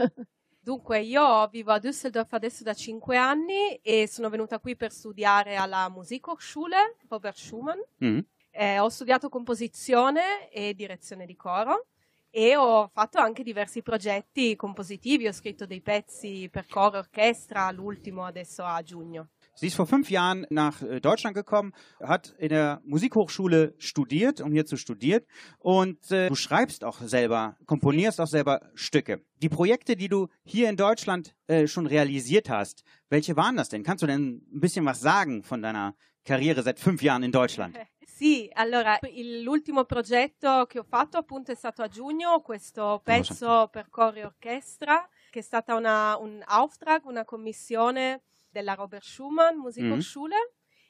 Dunque, 0.69 0.99
io 0.99 1.47
vivo 1.47 1.71
a 1.71 1.79
Düsseldorf 1.79 2.31
adesso 2.33 2.61
da 2.61 2.75
5 2.75 3.17
anni 3.17 3.79
e 3.81 4.07
sono 4.07 4.29
venuta 4.29 4.59
qui 4.59 4.75
per 4.75 4.91
studiare 4.91 5.55
alla 5.55 5.89
Musikhochschule 5.89 6.97
Robert 7.07 7.38
Schumann. 7.38 7.79
Mhm. 7.97 8.23
Eh, 8.51 8.77
ho 8.77 8.88
studiato 8.89 9.29
composizione 9.29 10.47
e 10.51 10.75
direzione 10.75 11.25
di 11.25 11.35
coro 11.35 11.88
e 12.29 12.55
ho 12.55 12.88
fatto 12.93 13.17
anche 13.17 13.41
diversi 13.41 13.81
progetti 13.81 14.55
compositivi, 14.55 15.25
ho 15.25 15.31
scritto 15.31 15.65
dei 15.65 15.81
pezzi 15.81 16.47
per 16.51 16.67
coro 16.67 16.97
e 16.97 16.99
orchestra, 16.99 17.71
l'ultimo 17.71 18.23
adesso 18.23 18.63
a 18.63 18.79
giugno. 18.83 19.29
Sie 19.60 19.68
ist 19.68 19.75
vor 19.75 19.88
fünf 19.88 20.10
Jahren 20.10 20.48
nach 20.50 20.82
äh, 20.82 21.01
Deutschland 21.01 21.36
gekommen, 21.36 21.74
hat 22.01 22.34
in 22.38 22.48
der 22.48 22.82
Musikhochschule 22.86 23.75
studiert, 23.78 24.39
um 24.39 24.54
hier 24.54 24.66
zu 24.66 24.78
studieren. 24.78 25.24
Und 25.58 26.10
äh, 26.12 26.30
du 26.30 26.36
schreibst 26.36 26.86
auch 26.86 27.01
selber, 27.01 27.58
komponierst 27.66 28.22
auch 28.22 28.28
selber 28.28 28.62
Stücke. 28.74 29.22
Die 29.42 29.50
Projekte, 29.50 29.98
die 29.98 30.08
du 30.08 30.28
hier 30.46 30.70
in 30.70 30.78
Deutschland 30.78 31.36
äh, 31.48 31.68
schon 31.68 31.88
realisiert 31.88 32.50
hast, 32.50 32.86
welche 33.10 33.36
waren 33.36 33.58
das 33.58 33.68
denn? 33.68 33.84
Kannst 33.84 34.01
du 34.01 34.08
denn 34.08 34.46
ein 34.50 34.62
bisschen 34.62 34.86
was 34.86 35.01
sagen 35.01 35.44
von 35.44 35.62
deiner 35.62 35.94
Karriere 36.24 36.63
seit 36.63 36.80
fünf 36.80 37.01
Jahren 37.01 37.24
in 37.24 37.34
Deutschland? 37.34 37.78
Sì, 38.20 38.50
allora 38.54 39.00
l'ultimo 39.44 39.86
progetto 39.86 40.66
che 40.68 40.80
ho 40.80 40.84
fatto 40.84 41.18
appunto 41.18 41.54
è 41.54 41.56
stato 41.56 41.82
a 41.82 41.88
giugno, 41.88 42.42
questo 42.42 43.00
pezzo 43.01 43.70
per 43.72 43.88
coro 43.89 44.16
e 44.18 44.25
orchestra, 44.25 45.08
che 45.30 45.39
è 45.39 45.42
stata 45.42 45.74
una- 45.75 46.18
un 46.18 46.44
Auftrag, 46.46 47.06
una 47.06 47.24
commissione 47.24 48.24
della 48.51 48.74
Robert 48.74 49.03
Schumann 49.03 49.58
Musikhochschule 49.58 50.36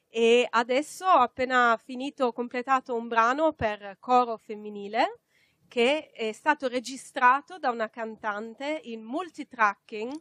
e 0.08 0.48
adesso 0.50 1.06
ho 1.06 1.20
appena 1.20 1.80
finito, 1.84 2.26
ho 2.28 2.34
completato 2.34 2.96
un 2.96 3.08
brano 3.08 3.54
per 3.54 3.98
coro 4.00 4.38
femminile 4.38 5.20
che 5.68 6.10
è 6.10 6.32
stato 6.32 6.68
registrato 6.68 7.60
da 7.60 7.70
una 7.70 7.90
cantante 7.90 8.80
in 8.86 9.04
multitracking, 9.04 10.12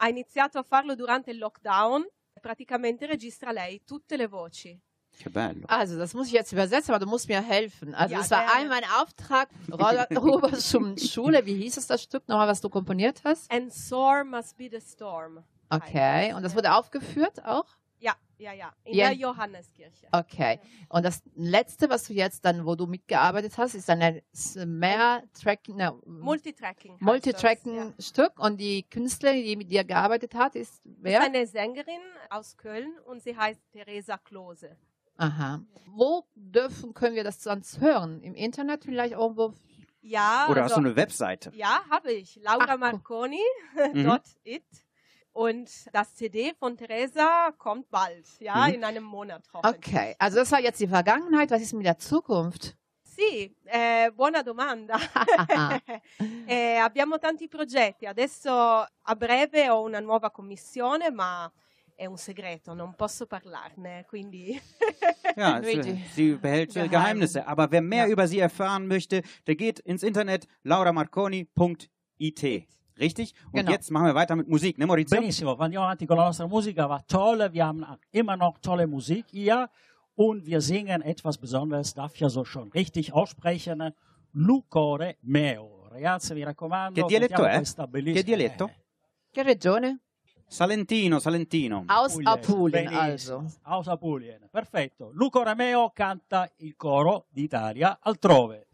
ha 0.00 0.08
iniziato 0.08 0.58
a 0.58 0.64
farlo 0.64 0.96
durante 0.96 1.30
il 1.30 1.38
lockdown, 1.38 2.04
praticamente 2.40 3.06
registra 3.06 3.52
lei 3.52 3.82
tutte 3.84 4.16
le 4.16 4.26
voci. 4.26 4.76
Che 5.16 5.30
bello. 5.30 5.64
Also, 5.66 5.96
das 5.96 6.14
muss 6.14 6.26
ich 6.28 6.32
jetzt 6.32 6.52
übersetzen, 6.52 6.92
aber 6.94 7.04
du 7.04 7.10
musst 7.10 7.28
mir 7.28 7.40
helfen. 7.40 7.94
Also, 7.94 8.14
Ja, 8.14 8.20
es 8.20 8.30
war 8.30 8.52
einmal 8.54 8.82
ein 8.82 8.90
Auftrag, 9.00 9.48
Robert 9.70 10.08
Schumann's 10.62 11.10
Schule. 11.10 11.44
Wie 11.44 11.54
hieß 11.54 11.76
es 11.76 11.86
das 11.86 12.02
Stück 12.02 12.28
nochmal, 12.28 12.46
was 12.46 12.60
du 12.60 12.68
komponiert 12.68 13.22
hast? 13.24 13.50
And 13.50 13.72
sore 13.72 14.24
must 14.24 14.56
be 14.56 14.68
the 14.70 14.80
storm. 14.80 15.42
Okay. 15.70 16.32
Und 16.34 16.42
das 16.42 16.54
wurde 16.54 16.74
aufgeführt 16.74 17.44
auch? 17.44 17.66
Ja, 18.00 18.14
ja, 18.38 18.52
ja. 18.52 18.72
In 18.84 18.94
Ja. 18.94 19.08
der 19.08 19.16
Johanneskirche. 19.16 20.06
Okay. 20.12 20.60
Und 20.88 21.04
das 21.04 21.20
letzte, 21.34 21.90
was 21.90 22.04
du 22.06 22.12
jetzt 22.12 22.44
dann, 22.44 22.64
wo 22.64 22.76
du 22.76 22.86
mitgearbeitet 22.86 23.58
hast, 23.58 23.74
ist 23.74 23.90
ein 23.90 24.22
Mehr-Tracking, 24.66 25.76
ne, 25.76 25.92
Multitracking. 26.06 26.96
Multitracking-Stück. 27.00 28.38
Und 28.38 28.58
die 28.60 28.84
Künstlerin, 28.88 29.42
die 29.44 29.56
mit 29.56 29.70
dir 29.70 29.82
gearbeitet 29.84 30.34
hat, 30.34 30.54
ist 30.54 30.80
ja. 30.84 30.92
wer? 31.00 31.20
Ist 31.20 31.26
eine 31.26 31.46
Sängerin 31.46 32.00
aus 32.30 32.56
Köln 32.56 32.92
und 33.06 33.22
sie 33.22 33.36
heißt 33.36 33.60
Theresa 33.72 34.16
Klose. 34.18 34.76
Aha. 35.16 35.60
Wo 35.88 36.24
dürfen, 36.36 36.94
können 36.94 37.16
wir 37.16 37.24
das 37.24 37.42
sonst 37.42 37.80
hören? 37.80 38.22
Im 38.22 38.34
Internet 38.36 38.84
vielleicht 38.84 39.14
irgendwo? 39.14 39.54
Ja, 40.00 40.46
Oder 40.48 40.62
hast 40.62 40.72
also, 40.72 40.82
du 40.82 40.86
eine 40.86 40.96
Webseite? 40.96 41.50
ja, 41.54 41.80
habe 41.90 42.12
ich. 42.12 42.36
Laura 42.36 42.74
Ach. 42.74 42.78
Marconi, 42.78 43.42
Mhm. 43.92 44.04
dot 44.04 44.22
it. 44.44 44.62
Und 45.38 45.70
das 45.92 46.16
CD 46.16 46.52
von 46.58 46.76
Theresa 46.76 47.52
kommt 47.58 47.88
bald, 47.90 48.26
ja, 48.40 48.66
Mhm. 48.66 48.74
in 48.74 48.84
einem 48.84 49.04
Monat 49.04 49.44
hoffentlich. 49.52 49.94
Okay. 49.94 50.16
Also 50.18 50.38
das 50.38 50.50
war 50.50 50.60
jetzt 50.60 50.80
die 50.80 50.88
Vergangenheit. 50.88 51.48
Was 51.52 51.62
ist 51.62 51.74
mit 51.74 51.86
der 51.86 51.96
Zukunft? 51.96 52.76
Sì, 53.04 53.54
eh, 53.66 54.10
buona 54.10 54.42
domanda. 54.42 54.96
Eh, 56.46 56.78
abbiamo 56.78 57.18
tanti 57.18 57.46
progetti. 57.46 58.06
Adesso 58.06 58.50
a 58.50 59.14
breve 59.14 59.68
ho 59.70 59.82
una 59.82 60.00
nuova 60.00 60.30
commissione, 60.30 61.10
ma 61.10 61.50
è 61.94 62.06
un 62.06 62.16
segreto, 62.16 62.74
non 62.74 62.94
posso 62.96 63.26
parlarne. 63.26 64.06
Quindi 64.08 64.60
Ja, 65.36 65.60
sie 66.14 66.36
behält 66.36 66.72
Geheim. 66.72 66.90
Geheimnisse. 66.90 67.46
Aber 67.46 67.70
wer 67.70 67.82
mehr 67.82 68.06
Ja. 68.06 68.12
über 68.12 68.26
sie 68.26 68.40
erfahren 68.40 68.88
möchte, 68.88 69.22
der 69.46 69.54
geht 69.54 69.78
ins 69.80 70.02
Internet 70.02 70.48
lauramarconi.it. 70.64 72.66
Richtig? 72.98 73.34
Und 73.46 73.60
Genau. 73.60 73.70
jetzt 73.70 73.90
machen 73.90 74.06
wir 74.06 74.14
weiter 74.14 74.34
mit 74.36 74.48
Musik, 74.48 74.76
ne 74.78 74.86
Maurizio? 74.86 75.18
Benissimo, 75.18 75.54
andiamo 75.56 75.84
avanti 75.86 76.06
con 76.06 76.16
la 76.16 76.24
nostra 76.24 76.46
musica, 76.48 76.88
war 76.88 77.06
toll, 77.06 77.48
wir 77.52 77.64
haben 77.66 77.84
immer 78.10 78.36
noch 78.36 78.58
tolle 78.60 78.86
Musik 78.86 79.26
hier 79.30 79.68
und 80.16 80.44
wir 80.46 80.60
singen 80.60 81.00
etwas 81.02 81.38
Besonderes, 81.38 81.94
darf 81.94 82.14
ich 82.14 82.20
ja 82.20 82.28
so 82.28 82.44
schon 82.44 82.70
richtig 82.72 83.12
aussprechen, 83.12 83.92
Lucore 84.32 85.16
Meo. 85.22 85.86
Ragazzi, 85.90 86.34
mi 86.34 86.42
raccomando, 86.44 87.00
Che 87.00 87.06
dialetto 87.06 87.44
è? 87.44 87.62
Che 87.62 88.22
dialetto? 88.24 88.70
Che 89.30 89.42
regione? 89.42 90.00
Salentino, 90.50 91.18
Salentino. 91.18 91.84
Aus 91.86 92.12
Apulien, 92.16 92.26
Apulien, 92.28 92.84
benissimo. 92.86 93.38
also. 93.38 93.58
Aus 93.62 93.86
Apulien, 93.88 94.48
perfetto. 94.50 95.10
Luco 95.12 95.42
Rameo 95.42 95.90
canta 95.94 96.50
il 96.56 96.74
coro 96.76 97.26
d'Italia 97.30 97.98
altrove. 98.00 98.66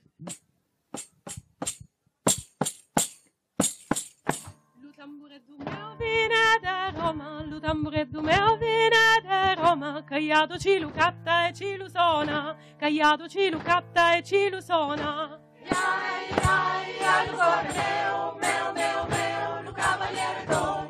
do 5.40 5.56
meu 5.58 5.96
vinete 5.98 6.94
do 8.12 8.22
meu 8.22 10.02
caiado 10.06 10.60
ci 10.60 10.78
e 10.78 11.52
ci 11.52 11.76
caiado 12.78 13.28
ci 13.28 13.50
e 13.50 14.22
ci 14.22 14.50
meu, 17.64 18.72
meu, 18.74 18.74
meu, 18.74 19.06
meu, 19.08 19.62
lu 19.64 19.72
dom. 20.46 20.83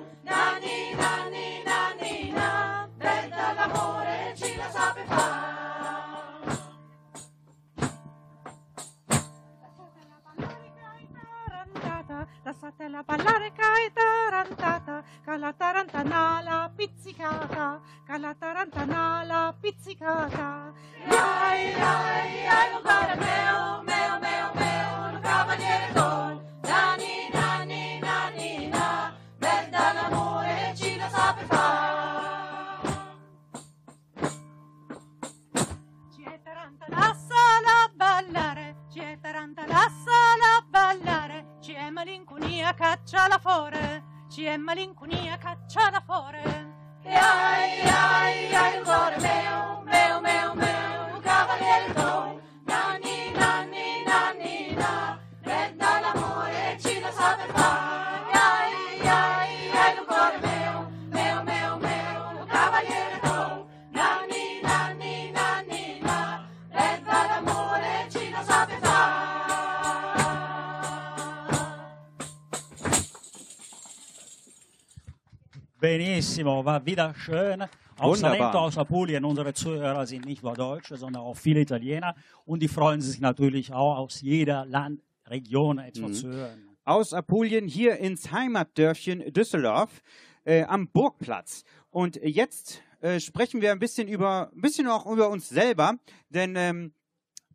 Benissimo, 76.44 76.64
war 76.64 76.84
wieder 76.84 77.14
schön. 77.14 77.64
Wunderbar. 77.96 78.16
Salento 78.16 78.58
aus 78.58 78.76
Apulien, 78.76 79.24
unsere 79.24 79.54
Zuhörer 79.54 80.06
sind 80.06 80.26
nicht 80.26 80.42
nur 80.42 80.52
Deutsche, 80.54 80.96
sondern 80.96 81.22
auch 81.22 81.36
viele 81.36 81.60
Italiener. 81.60 82.14
Und 82.44 82.60
die 82.60 82.68
freuen 82.68 83.00
sich 83.00 83.20
natürlich 83.20 83.72
auch 83.72 83.96
aus 83.98 84.20
jeder 84.20 84.66
Landregion 84.66 85.78
etwas 85.78 86.10
Mhm. 86.10 86.14
zu 86.14 86.28
hören. 86.28 86.68
Aus 86.84 87.14
Apulien 87.14 87.66
hier 87.66 87.96
ins 87.98 88.30
Heimatdörfchen 88.30 89.32
Düsseldorf 89.32 90.02
äh, 90.44 90.64
am 90.64 90.88
Burgplatz. 90.88 91.64
Und 91.90 92.16
jetzt 92.22 92.82
äh, 93.00 93.20
sprechen 93.20 93.62
wir 93.62 93.72
ein 93.72 93.78
bisschen 93.78 94.06
über, 94.08 94.50
ein 94.54 94.60
bisschen 94.60 94.86
auch 94.88 95.06
über 95.06 95.30
uns 95.30 95.48
selber, 95.48 95.94
denn 96.28 96.56
ähm, 96.56 96.92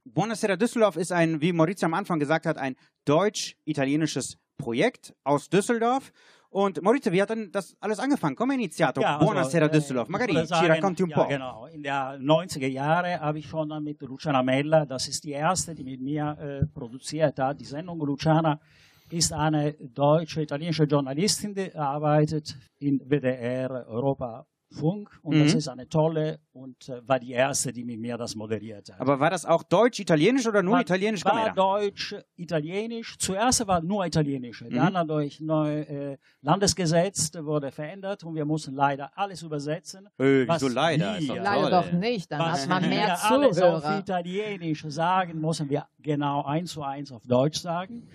Buonasera 0.05 0.55
Düsseldorf 0.55 0.96
ist 0.96 1.12
ein, 1.12 1.41
wie 1.41 1.53
Maurizio 1.53 1.86
am 1.86 1.93
Anfang 1.93 2.17
gesagt 2.17 2.48
hat, 2.48 2.58
ein 2.58 2.75
deutsch-italienisches 3.05 4.38
Projekt 4.58 5.13
aus 5.24 5.50
Düsseldorf. 5.50 6.12
Und 6.51 6.82
Maurizio, 6.82 7.12
wie 7.12 7.22
hat 7.22 7.29
denn 7.29 7.51
das 7.51 7.77
alles 7.79 8.00
angefangen? 8.00 8.36
Come 8.36 8.56
è 8.56 8.58
iniziato 8.58 9.01
Ja, 9.01 9.18
also, 9.18 9.25
Buonasera 9.25 9.68
äh, 9.68 9.70
Düsseldorf? 9.70 10.10
Magari 10.10 10.36
ci 10.36 10.46
sagen, 10.48 10.68
racconti 10.68 11.03
un 11.03 11.10
ja, 11.10 11.15
po'. 11.15 11.27
Genau, 11.27 11.68
in 11.68 11.84
den 11.84 11.91
90er 11.91 12.68
Jahren 12.68 13.20
habe 13.20 13.38
ich 13.38 13.48
schon 13.48 13.68
mit 13.84 14.01
Luciana 14.01 14.41
Mella, 14.41 14.86
das 14.86 15.08
ist 15.08 15.24
die 15.24 15.32
erste, 15.32 15.75
die 15.75 15.84
mit 15.84 16.01
mir 16.01 16.38
äh, 16.39 16.65
produziert 16.65 17.38
hat. 17.38 17.60
Die 17.60 17.65
Sendung 17.65 18.00
Luciana 18.00 18.60
ist 19.12 19.32
eine 19.32 19.74
deutsche, 19.74 20.41
italienische 20.41 20.86
Journalistin, 20.86 21.53
die 21.53 21.74
arbeitet 21.75 22.56
in 22.79 23.00
WDR 23.00 23.86
Europa 23.88 24.48
Funk 24.72 25.10
und 25.24 25.36
Mhm. 25.38 25.44
das 25.46 25.54
ist 25.56 25.68
eine 25.68 25.90
tolle 25.90 26.40
und 26.54 26.90
äh, 26.90 27.02
war 27.08 27.20
die 27.20 27.32
erste, 27.32 27.74
die 27.74 27.84
mit 27.84 28.00
mir 28.00 28.18
das 28.18 28.36
moderiert 28.36 28.92
hat. 28.92 29.02
Aber 29.02 29.20
war 29.20 29.32
das 29.32 29.44
auch 29.46 29.64
deutsch-italienisch 29.64 30.46
oder 30.48 30.62
nur 30.62 30.76
war, 30.76 30.82
italienisch? 30.82 31.26
war? 31.26 31.52
Deutsch, 31.56 32.16
Italienisch. 32.36 33.18
Zuerst 33.18 33.66
war 33.68 33.82
nur 33.82 34.06
Italienisch. 34.06 34.62
Mhm. 34.62 34.76
Dann 34.76 35.08
durch 35.08 35.39
neue 35.41 35.88
äh, 35.88 36.17
Landesgesetz 36.41 37.32
wurde 37.36 37.72
verändert 37.72 38.24
und 38.24 38.36
wir 38.36 38.46
mussten 38.46 38.76
leider 38.76 39.12
alles 39.17 39.41
übersetzen. 39.41 40.08
Was 40.17 40.62
wieso 40.62 40.67
leider? 40.67 41.17
Ist 41.17 41.30
doch 41.30 41.36
wir- 41.36 41.41
Leider 41.41 41.70
doch 41.72 41.91
nicht, 41.93 42.32
dann 42.32 42.39
Was 42.39 42.62
hat 42.62 42.70
man 42.70 42.89
mehr 42.89 43.08
wir 43.08 43.32
alles 43.32 43.62
auf 43.62 43.82
Zuhörer. 43.82 44.00
Italienisch 44.00 44.84
sagen, 44.89 45.39
müssen 45.41 45.70
wir 45.70 45.88
genau 46.00 46.43
eins 46.43 46.72
zu 46.74 46.84
eins 46.84 47.12
auf 47.12 47.24
Deutsch 47.26 47.60
sagen. 47.60 48.08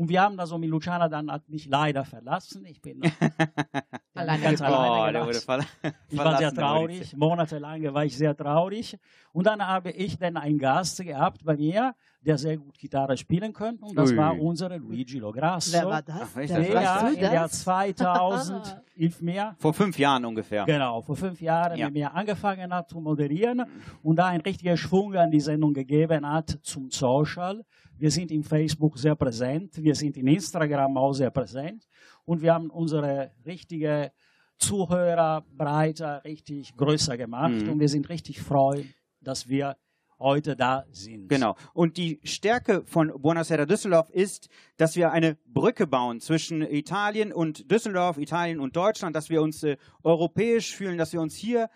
Und 0.00 0.08
wir 0.08 0.22
haben 0.22 0.40
also 0.40 0.56
mit 0.56 0.70
Luciana 0.70 1.10
dann 1.10 1.30
hat 1.30 1.46
mich 1.50 1.66
leider 1.66 2.06
verlassen. 2.06 2.64
Ich 2.64 2.80
bin 2.80 3.02
Alleine 4.14 4.42
ganz 4.42 4.62
alleine 4.62 5.20
Oh, 5.22 5.26
der 5.30 5.34
verla 5.42 5.64
Ich 6.08 6.16
war 6.18 6.38
sehr 6.38 6.50
der 6.52 6.62
traurig, 6.62 7.14
monatelang 7.16 7.82
war 7.92 8.04
ich 8.06 8.16
sehr 8.16 8.34
traurig. 8.34 8.96
Und 9.34 9.46
dann 9.46 9.60
habe 9.66 9.90
ich 9.90 10.18
dann 10.18 10.38
einen 10.38 10.58
Gast 10.58 11.04
gehabt 11.04 11.44
bei 11.44 11.54
mir, 11.54 11.94
der 12.22 12.38
sehr 12.38 12.56
gut 12.56 12.78
Gitarre 12.78 13.16
spielen 13.18 13.52
könnte. 13.52 13.84
Und 13.84 13.94
das 13.96 14.10
Ui. 14.12 14.16
war 14.16 14.38
unser 14.40 14.70
Luigi 14.78 15.18
Lograsso. 15.18 15.72
Wer 15.72 15.86
war 15.86 16.02
das? 16.02 16.16
Ach, 16.22 16.34
Der- 16.34 16.46
Der 16.46 16.74
weißt 16.74 17.02
du 17.02 17.06
in 17.14 17.20
der 17.20 17.30
das? 17.42 17.60
2000, 17.62 18.80
hilf 18.94 19.20
mir, 19.20 19.54
Vor 19.58 19.74
fünf 19.74 19.98
Jahren 19.98 20.24
ungefähr. 20.24 20.64
Genau, 20.64 21.02
vor 21.02 21.16
fünf 21.16 21.40
Jahren 21.42 21.76
Ja. 21.78 21.86
mit 21.86 21.94
mir 21.94 22.14
angefangen 22.14 22.72
hat 22.74 22.88
zu 22.88 23.00
moderieren 23.00 23.64
und 24.02 24.16
da 24.16 24.26
einen 24.28 24.40
richtigen 24.42 24.76
Schwung 24.78 25.14
an 25.14 25.30
die 25.30 25.40
Sendung 25.40 25.74
gegeben 25.74 26.26
hat 26.26 26.58
zum 26.62 26.90
Social. 26.90 27.64
Wir 28.00 28.10
sind 28.10 28.30
in 28.30 28.42
Facebook 28.42 28.96
sehr 28.98 29.14
präsent, 29.14 29.76
wir 29.82 29.94
sind 29.94 30.16
in 30.16 30.26
Instagram 30.26 30.96
auch 30.96 31.12
sehr 31.12 31.30
präsent 31.30 31.86
und 32.24 32.40
wir 32.40 32.54
haben 32.54 32.70
unsere 32.70 33.30
richtige 33.44 34.10
Zuhörerbreite 34.56 36.22
richtig 36.24 36.74
größer 36.76 37.16
gemacht 37.16 37.52
Mhm. 37.52 37.70
und 37.72 37.80
wir 37.80 37.88
sind 37.88 38.08
richtig 38.08 38.40
froh, 38.40 38.74
dass 39.20 39.48
wir 39.48 39.76
heute 40.18 40.56
da 40.56 40.84
sind. 40.90 41.28
Genau. 41.28 41.56
Und 41.72 41.96
die 41.96 42.20
Stärke 42.24 42.82
von 42.84 43.08
Buonasera 43.20 43.64
Düsseldorf 43.66 44.10
ist, 44.10 44.48
dass 44.76 44.96
wir 44.96 45.12
eine 45.12 45.36
Brücke 45.46 45.86
bauen 45.86 46.20
zwischen 46.20 46.62
Italien 46.62 47.32
und 47.32 47.70
Düsseldorf, 47.70 48.18
Italien 48.18 48.60
und 48.60 48.76
Deutschland, 48.76 49.14
dass 49.16 49.30
wir 49.30 49.40
uns 49.42 49.62
äh, 49.62 49.76
europäisch 50.02 50.74
fühlen, 50.74 50.98
dass 50.98 51.12
wir 51.12 51.20
uns 51.20 51.34
hier 51.36 51.68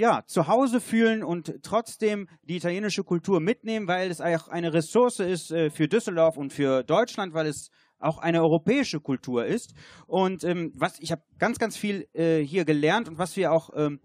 ja, 0.00 0.24
zu 0.24 0.48
Hause 0.48 0.80
fühlen 0.80 1.22
und 1.22 1.62
trotzdem 1.62 2.26
die 2.44 2.56
italienische 2.56 3.04
Kultur 3.04 3.38
mitnehmen, 3.38 3.86
weil 3.86 4.10
es 4.10 4.22
auch 4.22 4.48
eine 4.48 4.72
Ressource 4.72 5.20
ist 5.20 5.50
äh, 5.50 5.68
für 5.68 5.88
Düsseldorf 5.88 6.38
und 6.38 6.54
für 6.54 6.82
Deutschland, 6.82 7.34
weil 7.34 7.46
es 7.46 7.70
auch 7.98 8.16
eine 8.16 8.40
europäische 8.40 9.00
Kultur 9.00 9.44
ist. 9.44 9.74
Und 10.06 10.42
ähm, 10.42 10.72
was 10.74 10.98
ich 11.00 11.12
habe 11.12 11.22
ganz, 11.38 11.58
ganz 11.58 11.76
viel 11.76 12.08
äh, 12.14 12.38
hier 12.38 12.64
gelernt 12.64 13.10
und 13.10 13.18
was 13.18 13.36
wir 13.36 13.52
auch 13.52 13.68
ähm, 13.76 14.00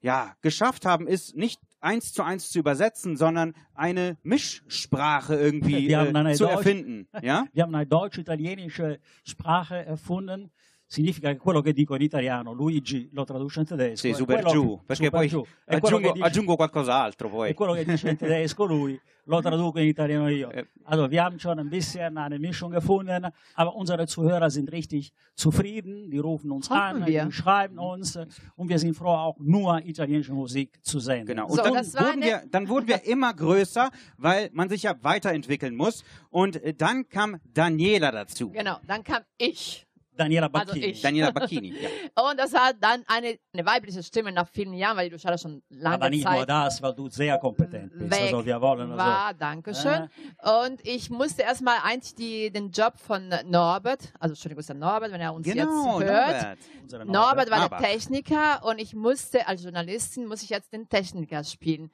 ja, 0.00 0.36
geschafft 0.40 0.86
haben, 0.86 1.08
ist 1.08 1.34
nicht 1.34 1.60
eins 1.80 2.12
zu 2.12 2.22
eins 2.22 2.50
zu 2.50 2.60
übersetzen, 2.60 3.16
sondern 3.16 3.54
eine 3.74 4.18
Mischsprache 4.22 5.34
irgendwie 5.34 5.92
äh, 5.92 6.32
zu 6.34 6.44
Deutsch- 6.44 6.52
erfinden. 6.52 7.08
Ja? 7.22 7.46
Wir 7.52 7.64
haben 7.64 7.74
eine 7.74 7.86
deutsch-italienische 7.86 9.00
Sprache 9.24 9.84
erfunden. 9.84 10.52
Significa 10.92 11.30
che 11.30 11.36
quello 11.38 11.60
che 11.60 11.72
dico 11.72 11.94
in 11.94 12.02
italiano, 12.02 12.52
Luigi 12.52 13.08
lo 13.12 13.22
traduce 13.22 13.60
in 13.60 13.66
tedesco. 13.66 13.94
Sì, 13.96 14.08
e 14.08 14.14
super 14.14 14.44
giù, 14.44 14.76
perché 14.84 15.04
super 15.04 15.20
poi 15.20 15.28
giù. 15.28 15.46
E 15.64 15.76
aggiungo, 15.76 15.98
che 16.08 16.12
dice- 16.14 16.24
aggiungo 16.26 16.56
qualcos'altro 16.56 17.28
E 17.28 17.30
poi. 17.30 17.54
quello 17.54 17.72
che 17.74 17.84
dice 17.84 18.10
in 18.10 18.16
tedesco 18.16 18.64
lui, 18.64 19.00
lo 19.26 19.40
traduco 19.40 19.78
in 19.78 19.86
italiano 19.86 20.28
io. 20.28 20.50
Also 20.82 21.06
wir 21.08 21.22
haben 21.22 21.38
schon 21.38 21.60
ein 21.60 21.68
bisschen 21.68 22.16
eine 22.16 22.40
Mischung 22.40 22.72
gefunden, 22.72 23.24
aber 23.54 23.76
unsere 23.76 24.04
Zuhörer 24.08 24.50
sind 24.50 24.68
richtig 24.72 25.12
zufrieden, 25.36 26.10
die 26.10 26.18
rufen 26.18 26.50
uns 26.50 26.68
Hoffen 26.68 27.02
an, 27.02 27.06
wir. 27.06 27.24
die 27.24 27.30
schreiben 27.30 27.78
uns 27.78 28.18
und 28.56 28.68
wir 28.68 28.80
sind 28.80 28.94
froh, 28.96 29.10
auch 29.14 29.36
nur 29.38 29.84
italienische 29.86 30.32
Musik 30.32 30.76
zu 30.82 30.98
senden. 30.98 31.26
Genau. 31.26 31.46
Und 31.46 31.54
So, 31.54 31.62
dann, 31.62 31.74
wurden 31.76 32.22
wir, 32.22 32.42
dann 32.50 32.68
wurden 32.68 32.88
wir 32.88 33.04
immer 33.06 33.32
größer, 33.32 33.90
weil 34.18 34.50
man 34.54 34.68
sich 34.68 34.82
ja 34.82 34.96
weiterentwickeln 35.02 35.76
muss. 35.76 36.02
Und 36.30 36.60
dann 36.78 37.08
kam 37.08 37.36
Daniela 37.44 38.10
dazu. 38.10 38.50
Genau, 38.50 38.78
dann 38.88 39.04
kam 39.04 39.22
ich. 39.38 39.86
Daniela 40.20 40.46
Also 40.52 40.66
Bacchini. 40.72 40.86
ich. 40.86 41.00
Daniela 41.02 41.30
Bacchini. 41.32 41.74
Ja. 41.80 42.22
Und 42.30 42.38
das 42.38 42.52
war 42.52 42.72
dann 42.78 43.02
eine, 43.06 43.38
eine 43.52 43.66
weibliche 43.66 44.02
Stimme 44.02 44.30
nach 44.32 44.46
vielen 44.48 44.74
Jahren, 44.74 44.96
weil 44.96 45.08
die 45.08 45.14
Luciana 45.14 45.38
schon 45.38 45.62
lange 45.70 45.94
aber 45.96 46.10
nicht 46.10 46.24
nur 46.24 46.34
Zeit 46.34 46.48
das, 46.48 46.82
weil 46.82 46.94
du 46.94 47.08
sehr 47.08 47.38
kompetent 47.38 47.92
bist. 47.98 48.10
weg 48.10 48.20
Also 48.22 48.44
wir 48.44 48.60
wollen 48.60 48.92
also, 48.92 48.96
war. 48.96 49.34
Dankeschön. 49.34 50.08
Und 50.66 50.86
ich 50.86 51.10
musste 51.10 51.42
erstmal 51.42 51.76
eigentlich 51.82 52.14
die, 52.14 52.50
den 52.52 52.70
Job 52.70 52.94
von 52.98 53.28
Norbert, 53.46 54.12
also 54.18 54.34
schöne 54.34 54.54
Grüße 54.54 54.72
an 54.72 54.78
Norbert, 54.78 55.12
wenn 55.12 55.20
er 55.20 55.32
uns 55.34 55.44
Genau, 55.46 56.00
jetzt 56.00 56.10
hört. 56.10 56.58
Norbert. 56.92 57.06
Norbert 57.08 57.50
war 57.50 57.58
Norbert. 57.60 57.80
der 57.80 57.88
Techniker 57.90 58.64
und 58.64 58.78
ich 58.80 58.94
musste 58.94 59.46
als 59.48 59.62
Journalistin 59.62 60.26
muss 60.26 60.42
ich 60.42 60.50
jetzt 60.50 60.72
den 60.72 60.88
Techniker 60.88 61.42
spielen. 61.44 61.90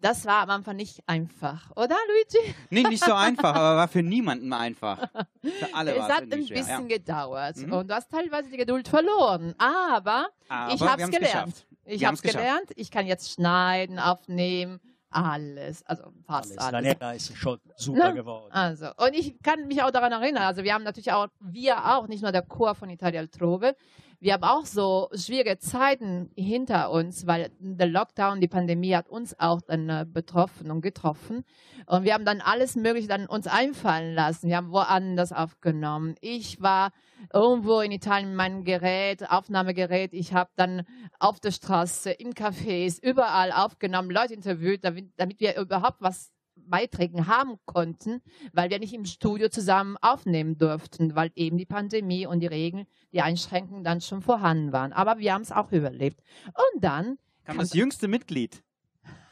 Das 0.00 0.24
war 0.24 0.42
am 0.42 0.50
Anfang 0.50 0.76
nicht 0.76 1.02
einfach, 1.06 1.70
oder 1.76 1.96
Luigi? 2.08 2.54
Nee, 2.70 2.82
nicht 2.84 3.04
so 3.04 3.12
einfach, 3.12 3.54
aber 3.54 3.76
war 3.76 3.88
für 3.88 4.02
niemanden 4.02 4.52
einfach. 4.52 4.98
Für 5.42 5.68
alle 5.74 5.94
es 5.94 6.02
hat 6.02 6.22
ein 6.22 6.46
schwer. 6.46 6.56
bisschen 6.56 6.88
ja. 6.88 6.96
gedauert 6.96 7.56
Mhm. 7.58 7.72
und 7.72 7.88
du 7.90 7.94
hast 7.94 8.10
teilweise 8.10 8.48
die 8.50 8.56
Geduld 8.56 8.88
verloren. 8.88 9.54
Aber, 9.58 10.28
Aber 10.48 10.74
ich 10.74 10.80
habe 10.80 11.02
es 11.02 11.10
gelernt. 11.10 11.22
geschafft. 11.54 11.66
Ich 11.84 12.04
habe 12.04 12.14
es 12.14 12.22
gelernt. 12.22 12.70
Ich 12.76 12.90
kann 12.90 13.06
jetzt 13.06 13.32
schneiden, 13.32 13.98
aufnehmen, 13.98 14.80
alles, 15.10 15.84
also 15.86 16.04
fast 16.24 16.52
alles. 16.52 16.58
alles. 16.58 16.70
Daniela 16.94 17.12
ist 17.14 17.36
schon 17.36 17.58
super 17.76 17.98
Ja. 17.98 18.10
geworden. 18.12 18.52
Also, 18.52 18.86
und 18.96 19.12
ich 19.14 19.42
kann 19.42 19.66
mich 19.66 19.82
auch 19.82 19.90
daran 19.90 20.12
erinnern, 20.12 20.44
also 20.44 20.62
wir 20.62 20.72
haben 20.72 20.84
natürlich 20.84 21.12
auch, 21.12 21.26
wir 21.40 21.84
auch, 21.96 22.06
nicht 22.06 22.22
nur 22.22 22.32
der 22.32 22.42
Chor 22.42 22.74
von 22.74 22.88
Italia 22.90 23.20
Altrove, 23.20 23.74
wir 24.20 24.34
haben 24.34 24.44
auch 24.44 24.66
so 24.66 25.08
schwierige 25.14 25.58
Zeiten 25.58 26.30
hinter 26.36 26.90
uns, 26.90 27.26
weil 27.26 27.50
der 27.58 27.86
Lockdown, 27.86 28.42
die 28.42 28.48
Pandemie 28.48 28.94
hat 28.94 29.08
uns 29.08 29.38
auch 29.40 29.62
dann 29.62 29.88
äh, 29.88 30.06
betroffen 30.06 30.70
und 30.70 30.82
getroffen. 30.82 31.42
Und 31.86 32.04
wir 32.04 32.12
haben 32.12 32.26
dann 32.26 32.42
alles 32.42 32.76
Mögliche 32.76 33.08
dann 33.08 33.26
uns 33.26 33.46
einfallen 33.46 34.14
lassen. 34.14 34.48
Wir 34.48 34.58
haben 34.58 34.72
woanders 34.72 35.32
aufgenommen. 35.32 36.16
Ich 36.20 36.60
war 36.60 36.90
irgendwo 37.32 37.80
in 37.80 37.92
Italien 37.92 38.28
mit 38.28 38.36
meinem 38.36 38.64
Gerät, 38.64 39.28
Aufnahmegerät. 39.30 40.12
Ich 40.12 40.34
habe 40.34 40.50
dann 40.54 40.84
auf 41.18 41.40
der 41.40 41.50
Straße, 41.50 42.10
in 42.10 42.34
Cafés, 42.34 43.02
überall 43.02 43.52
aufgenommen, 43.52 44.10
Leute 44.10 44.34
interviewt, 44.34 44.84
damit, 44.84 45.12
damit 45.16 45.40
wir 45.40 45.56
überhaupt 45.56 46.02
was 46.02 46.30
Beiträgen 46.70 47.26
haben 47.26 47.56
konnten, 47.66 48.22
weil 48.52 48.70
wir 48.70 48.78
nicht 48.78 48.94
im 48.94 49.04
Studio 49.04 49.48
zusammen 49.48 49.96
aufnehmen 50.00 50.56
durften, 50.56 51.14
weil 51.14 51.30
eben 51.34 51.58
die 51.58 51.66
Pandemie 51.66 52.26
und 52.26 52.40
die 52.40 52.46
Regeln, 52.46 52.86
die 53.12 53.20
Einschränkungen 53.20 53.84
dann 53.84 54.00
schon 54.00 54.22
vorhanden 54.22 54.72
waren. 54.72 54.92
Aber 54.92 55.18
wir 55.18 55.34
haben 55.34 55.42
es 55.42 55.52
auch 55.52 55.72
überlebt. 55.72 56.20
Und 56.46 56.82
dann 56.82 57.18
Kam 57.44 57.58
das 57.58 57.74
jüngste 57.74 58.08
Mitglied. 58.08 58.62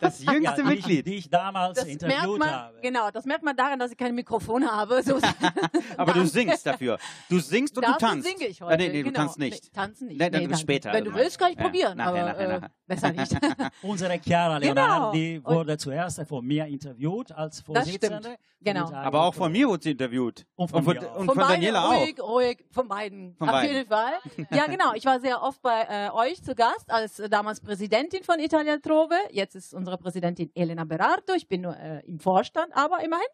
Das 0.01 0.23
Ja, 0.25 0.33
jüngste 0.33 0.63
die, 0.63 0.69
Mitglied. 0.69 1.07
die 1.07 1.15
ich 1.17 1.29
damals 1.31 1.77
Das 1.79 1.87
merkt 1.87 2.03
interviewt 2.03 2.39
man, 2.39 2.51
habe. 2.51 2.81
genau, 2.81 3.11
das 3.11 3.25
merkt 3.25 3.43
man 3.45 3.57
daran, 3.57 3.79
dass 3.79 3.91
ich 3.91 3.97
kein 3.97 4.15
Mikrofon 4.15 4.71
habe. 4.71 5.03
So 5.03 5.19
Aber 5.97 6.13
du 6.13 6.25
singst 6.27 6.67
dafür. 6.67 6.99
Du 7.29 7.39
singst 7.39 7.77
und 7.77 7.85
du 7.87 7.91
Dafür 7.93 8.09
tanzt. 8.09 8.29
singe 8.29 8.47
ich 8.47 8.63
Ah, 8.63 8.67
heute. 8.67 8.79
nee, 8.79 8.89
nee, 8.89 8.99
du 9.03 9.05
genau. 9.11 9.21
tanzt 9.21 9.39
nicht. 9.39 9.65
Nee, 9.65 9.71
tanzen 9.75 10.09
nicht. 10.09 10.21
Nee, 10.21 10.31
dann 10.31 10.43
danke. 10.43 10.57
später, 10.59 10.91
Wenn 10.93 11.01
also 11.05 11.11
du 11.11 11.17
willst, 11.17 11.39
kann 11.39 11.51
ich 11.53 11.57
Ja, 11.59 11.63
probieren, 11.65 11.97
nachher, 11.99 12.11
aber 12.11 12.33
nachher, 12.33 12.41
äh, 12.49 12.55
nachher. 12.61 12.71
besser 12.87 13.13
nicht. 13.13 13.33
Unsere 13.83 14.19
Chiara 14.21 14.59
Genau. 14.59 14.75
Leonardi 14.75 15.41
Und- 15.43 15.55
wurde 15.55 15.77
zuerst 15.79 16.21
von 16.29 16.45
mir 16.45 16.67
interviewt 16.67 17.33
als. 17.33 17.61
Vorsitzende. 17.61 18.37
Genau. 18.61 18.91
Aber 18.93 19.23
auch 19.23 19.35
von 19.35 19.53
mir 19.53 19.69
wurde 19.69 19.85
sie 19.85 19.93
interviewt. 19.93 20.45
Und 20.57 20.69
von 20.69 20.79
und 20.81 20.85
von, 20.85 20.95
mir 20.97 21.03
auch. 21.11 21.17
und 21.17 21.27
von 21.27 21.35
von 21.37 21.37
beiden 21.37 21.55
Daniela 21.61 21.85
auch. 21.89 21.93
ruhig, 22.01 22.21
ruhig, 22.21 22.65
von 22.73 22.89
beiden. 22.89 23.37
Von 23.37 23.49
Auf 23.49 23.55
beiden. 23.55 23.77
jeden 23.77 23.89
Fall. 23.89 24.13
Ja, 24.51 24.67
genau. 24.67 24.95
Ich 24.95 25.05
war 25.05 25.21
sehr 25.21 25.41
oft 25.43 25.63
bei 25.63 25.83
äh, 25.89 26.11
euch 26.11 26.43
zu 26.43 26.57
Gast 26.57 26.91
als 26.91 27.21
äh, 27.21 27.29
damals 27.29 27.61
Präsidentin 27.61 28.25
von 28.25 28.41
Italia 28.41 28.79
Trove. 28.79 29.15
Jetzt 29.31 29.55
ist 29.55 29.75
unser 29.75 29.88
unsere 29.89 30.03
Präsidentin 30.03 30.51
Elena 30.55 30.85
Berardo. 30.85 31.33
Ich 31.35 31.49
bin 31.49 31.63
nur 31.63 31.77
äh, 31.77 32.01
im 32.07 32.21
Vorstand, 32.21 32.69
aber 32.77 33.03
immerhin. 33.03 33.27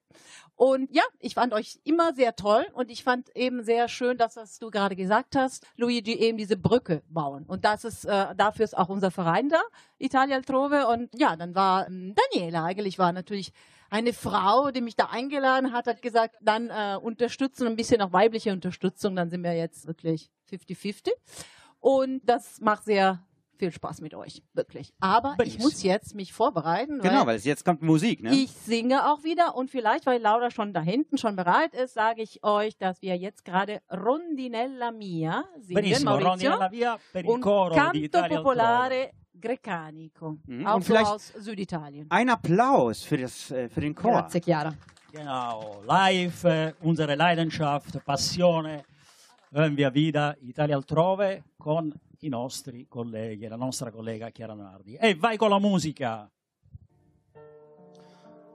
Und 0.54 0.94
ja, 0.94 1.02
ich 1.18 1.34
fand 1.34 1.52
euch 1.52 1.80
immer 1.84 2.14
sehr 2.14 2.36
toll 2.36 2.64
und 2.74 2.90
ich 2.90 3.02
fand 3.02 3.34
eben 3.36 3.64
sehr 3.64 3.88
schön, 3.88 4.16
dass 4.16 4.36
was 4.36 4.58
du 4.58 4.70
gerade 4.70 4.94
gesagt 4.94 5.34
hast, 5.34 5.66
Luigi, 5.76 6.14
eben 6.14 6.38
diese 6.38 6.56
Brücke 6.56 7.02
bauen. 7.08 7.44
Und 7.46 7.64
das 7.64 7.84
ist, 7.84 8.04
äh, 8.04 8.34
dafür 8.36 8.64
ist 8.64 8.76
auch 8.76 8.88
unser 8.88 9.10
Verein 9.10 9.48
da, 9.48 9.60
Italia 9.98 10.36
Altrove. 10.36 10.86
Und 10.86 11.10
ja, 11.18 11.36
dann 11.36 11.54
war 11.54 11.88
ähm, 11.88 12.14
Daniela 12.32 12.64
eigentlich 12.64 12.98
war 12.98 13.12
natürlich 13.12 13.52
eine 13.90 14.12
Frau, 14.12 14.70
die 14.70 14.80
mich 14.80 14.96
da 14.96 15.06
eingeladen 15.06 15.72
hat, 15.72 15.86
hat 15.86 16.02
gesagt, 16.02 16.36
dann 16.40 16.70
äh, 16.70 16.96
unterstützen, 17.00 17.66
ein 17.66 17.76
bisschen 17.76 18.00
auch 18.00 18.12
weibliche 18.12 18.52
Unterstützung, 18.52 19.14
dann 19.16 19.30
sind 19.30 19.42
wir 19.42 19.54
jetzt 19.54 19.86
wirklich 19.86 20.30
50-50. 20.50 21.10
Und 21.80 22.22
das 22.24 22.60
macht 22.60 22.84
sehr 22.84 23.24
viel 23.64 23.72
Spaß 23.72 24.00
mit 24.02 24.14
euch, 24.14 24.42
wirklich. 24.52 24.92
Aber 25.00 25.30
ich 25.32 25.36
Benissimo. 25.38 25.64
muss 25.64 25.82
jetzt 25.82 26.14
mich 26.14 26.32
vorbereiten, 26.32 27.00
Genau, 27.00 27.20
weil 27.20 27.26
weil 27.28 27.36
es 27.36 27.44
jetzt 27.44 27.64
kommt 27.64 27.80
Musik, 27.82 28.22
ne? 28.22 28.34
ich 28.34 28.50
singe 28.50 29.10
auch 29.10 29.24
wieder 29.24 29.56
und 29.56 29.70
vielleicht, 29.70 30.04
weil 30.06 30.20
Laura 30.20 30.50
schon 30.50 30.72
da 30.74 30.80
hinten 30.82 31.16
schon 31.16 31.34
bereit 31.34 31.74
ist, 31.74 31.94
sage 31.94 32.22
ich 32.22 32.44
euch, 32.44 32.76
dass 32.76 33.00
wir 33.00 33.16
jetzt 33.16 33.44
gerade 33.44 33.80
Rondinella 33.90 34.90
Mia 34.92 35.44
singen, 35.60 35.74
Benissimo, 35.82 36.10
Maurizio, 36.10 36.28
Rondine 36.30 36.54
alla 36.54 36.70
via 36.70 36.98
per 37.12 37.24
il 37.24 37.40
coro 37.40 37.74
Canto. 37.74 38.22
Popolare 38.28 39.10
Grecanico, 39.40 40.36
Mhm, 40.46 40.66
auch 40.66 40.82
so 40.82 40.94
aus 40.96 41.32
Süditalien. 41.38 42.06
Ein 42.10 42.28
Applaus 42.30 43.02
für, 43.02 43.16
das, 43.18 43.50
äh, 43.50 43.68
für 43.68 43.80
den 43.80 43.94
Chor. 43.94 44.12
Grazie, 44.12 44.40
Chiara. 44.40 44.74
Genau, 45.12 45.80
live, 45.86 46.44
äh, 46.44 46.72
unsere 46.82 47.14
Leidenschaft, 47.14 48.04
Passione, 48.04 48.84
hören 49.52 49.76
wir 49.76 49.92
wieder 49.94 50.36
Italia 50.42 50.76
Altrove 50.76 51.42
con 51.58 51.94
i 52.24 52.28
nostri 52.28 52.86
colleghi, 52.88 53.46
la 53.46 53.56
nostra 53.56 53.90
collega 53.90 54.30
Chiara 54.30 54.54
Nardi. 54.54 54.96
E 54.96 55.14
vai 55.14 55.36
con 55.36 55.50
la 55.50 55.58
musica! 55.58 56.30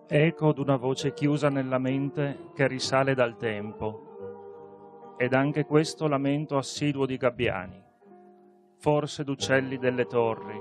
Eco 0.07 0.53
d'una 0.53 0.75
voce 0.75 1.13
chiusa 1.13 1.49
nella 1.49 1.77
mente 1.77 2.49
che 2.55 2.67
risale 2.67 3.13
dal 3.13 3.37
tempo. 3.37 5.15
Ed 5.17 5.33
anche 5.33 5.65
questo 5.65 6.07
lamento 6.07 6.57
assiduo 6.57 7.05
di 7.05 7.17
gabbiani, 7.17 7.83
forse 8.77 9.23
d'uccelli 9.23 9.77
delle 9.77 10.07
torri, 10.07 10.59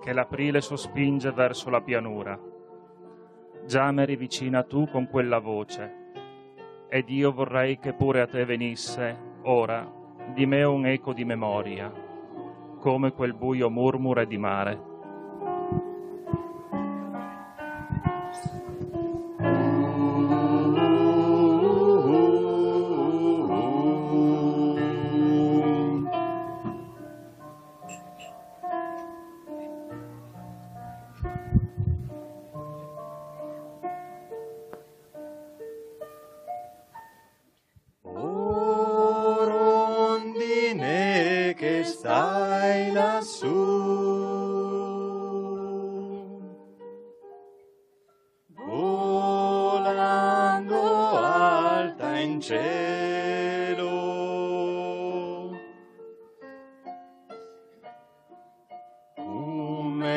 che 0.00 0.12
l'aprile 0.12 0.60
sospinge 0.60 1.30
verso 1.30 1.70
la 1.70 1.80
pianura. 1.80 2.40
Già 3.66 3.92
m'eri 3.92 4.16
vicina 4.16 4.64
tu 4.64 4.88
con 4.88 5.06
quella 5.08 5.38
voce, 5.38 6.00
ed 6.88 7.08
io 7.08 7.32
vorrei 7.32 7.78
che 7.78 7.92
pure 7.92 8.20
a 8.22 8.26
te 8.26 8.44
venisse, 8.44 9.16
ora, 9.42 9.88
di 10.34 10.44
me 10.46 10.64
un 10.64 10.86
eco 10.86 11.12
di 11.12 11.24
memoria, 11.24 12.10
come 12.82 13.12
quel 13.12 13.32
buio 13.32 13.70
murmure 13.70 14.26
di 14.26 14.36
mare. 14.36 14.91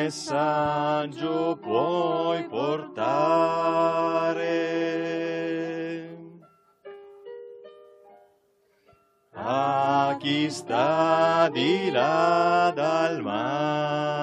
Messaggio 0.06 1.58
puoi 1.60 2.44
portare. 2.44 3.24
a 9.32 10.16
chi 10.18 10.48
sta 10.48 11.48
di 11.52 11.90
là 11.90 12.72
dal 12.74 13.20
mare. 13.22 14.15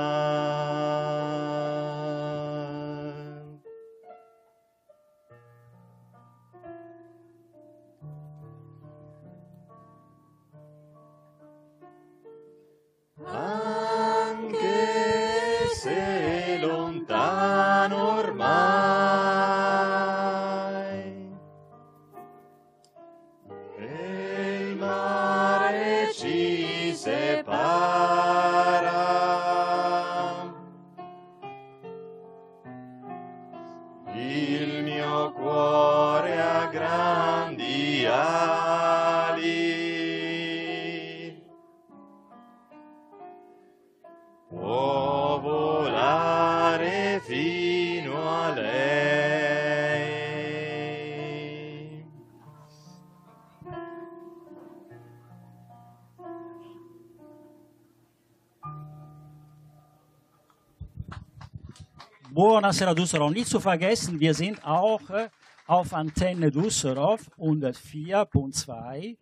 Buonasera 62.73 62.95
Düsseldorf. 62.95 63.31
Nicht 63.31 63.49
zu 63.49 63.59
vergessen, 63.59 64.19
wir 64.19 64.33
sind 64.33 64.65
auch 64.65 65.07
äh, 65.11 65.29
auf 65.67 65.93
Antenne 65.93 66.49
Düsseldorf 66.49 67.29
104.2 67.37 69.15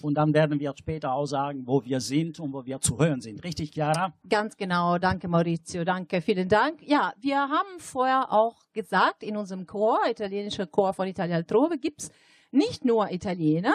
und 0.00 0.14
dann 0.14 0.32
werden 0.32 0.58
wir 0.58 0.72
später 0.74 1.12
auch 1.12 1.26
sagen, 1.26 1.64
wo 1.66 1.84
wir 1.84 2.00
sind 2.00 2.40
und 2.40 2.54
wo 2.54 2.64
wir 2.64 2.80
zu 2.80 2.98
hören 2.98 3.20
sind. 3.20 3.44
Richtig, 3.44 3.72
Chiara? 3.72 4.14
Ganz 4.26 4.56
genau, 4.56 4.96
danke 4.96 5.28
Maurizio, 5.28 5.84
danke, 5.84 6.22
vielen 6.22 6.48
Dank. 6.48 6.80
Ja, 6.80 7.12
wir 7.20 7.40
haben 7.40 7.78
vorher 7.78 8.32
auch 8.32 8.56
gesagt, 8.72 9.22
in 9.22 9.36
unserem 9.36 9.66
Chor, 9.66 9.98
italienischer 10.08 10.66
Chor 10.66 10.94
von 10.94 11.06
Italia 11.06 11.36
Altrove, 11.36 11.76
gibt 11.76 12.04
es 12.04 12.10
nicht 12.52 12.86
nur 12.86 13.12
Italiener. 13.12 13.74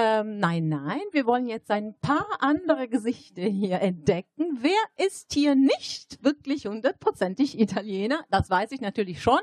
Ähm, 0.00 0.38
nein, 0.38 0.68
nein, 0.68 1.00
wir 1.10 1.26
wollen 1.26 1.48
jetzt 1.48 1.72
ein 1.72 1.92
paar 2.00 2.24
andere 2.38 2.86
Gesichter 2.86 3.42
hier 3.42 3.80
entdecken. 3.80 4.56
Wer 4.60 5.04
ist 5.04 5.32
hier 5.32 5.56
nicht 5.56 6.22
wirklich 6.22 6.66
hundertprozentig 6.66 7.58
Italiener? 7.58 8.24
Das 8.30 8.48
weiß 8.48 8.70
ich 8.70 8.80
natürlich 8.80 9.20
schon. 9.20 9.40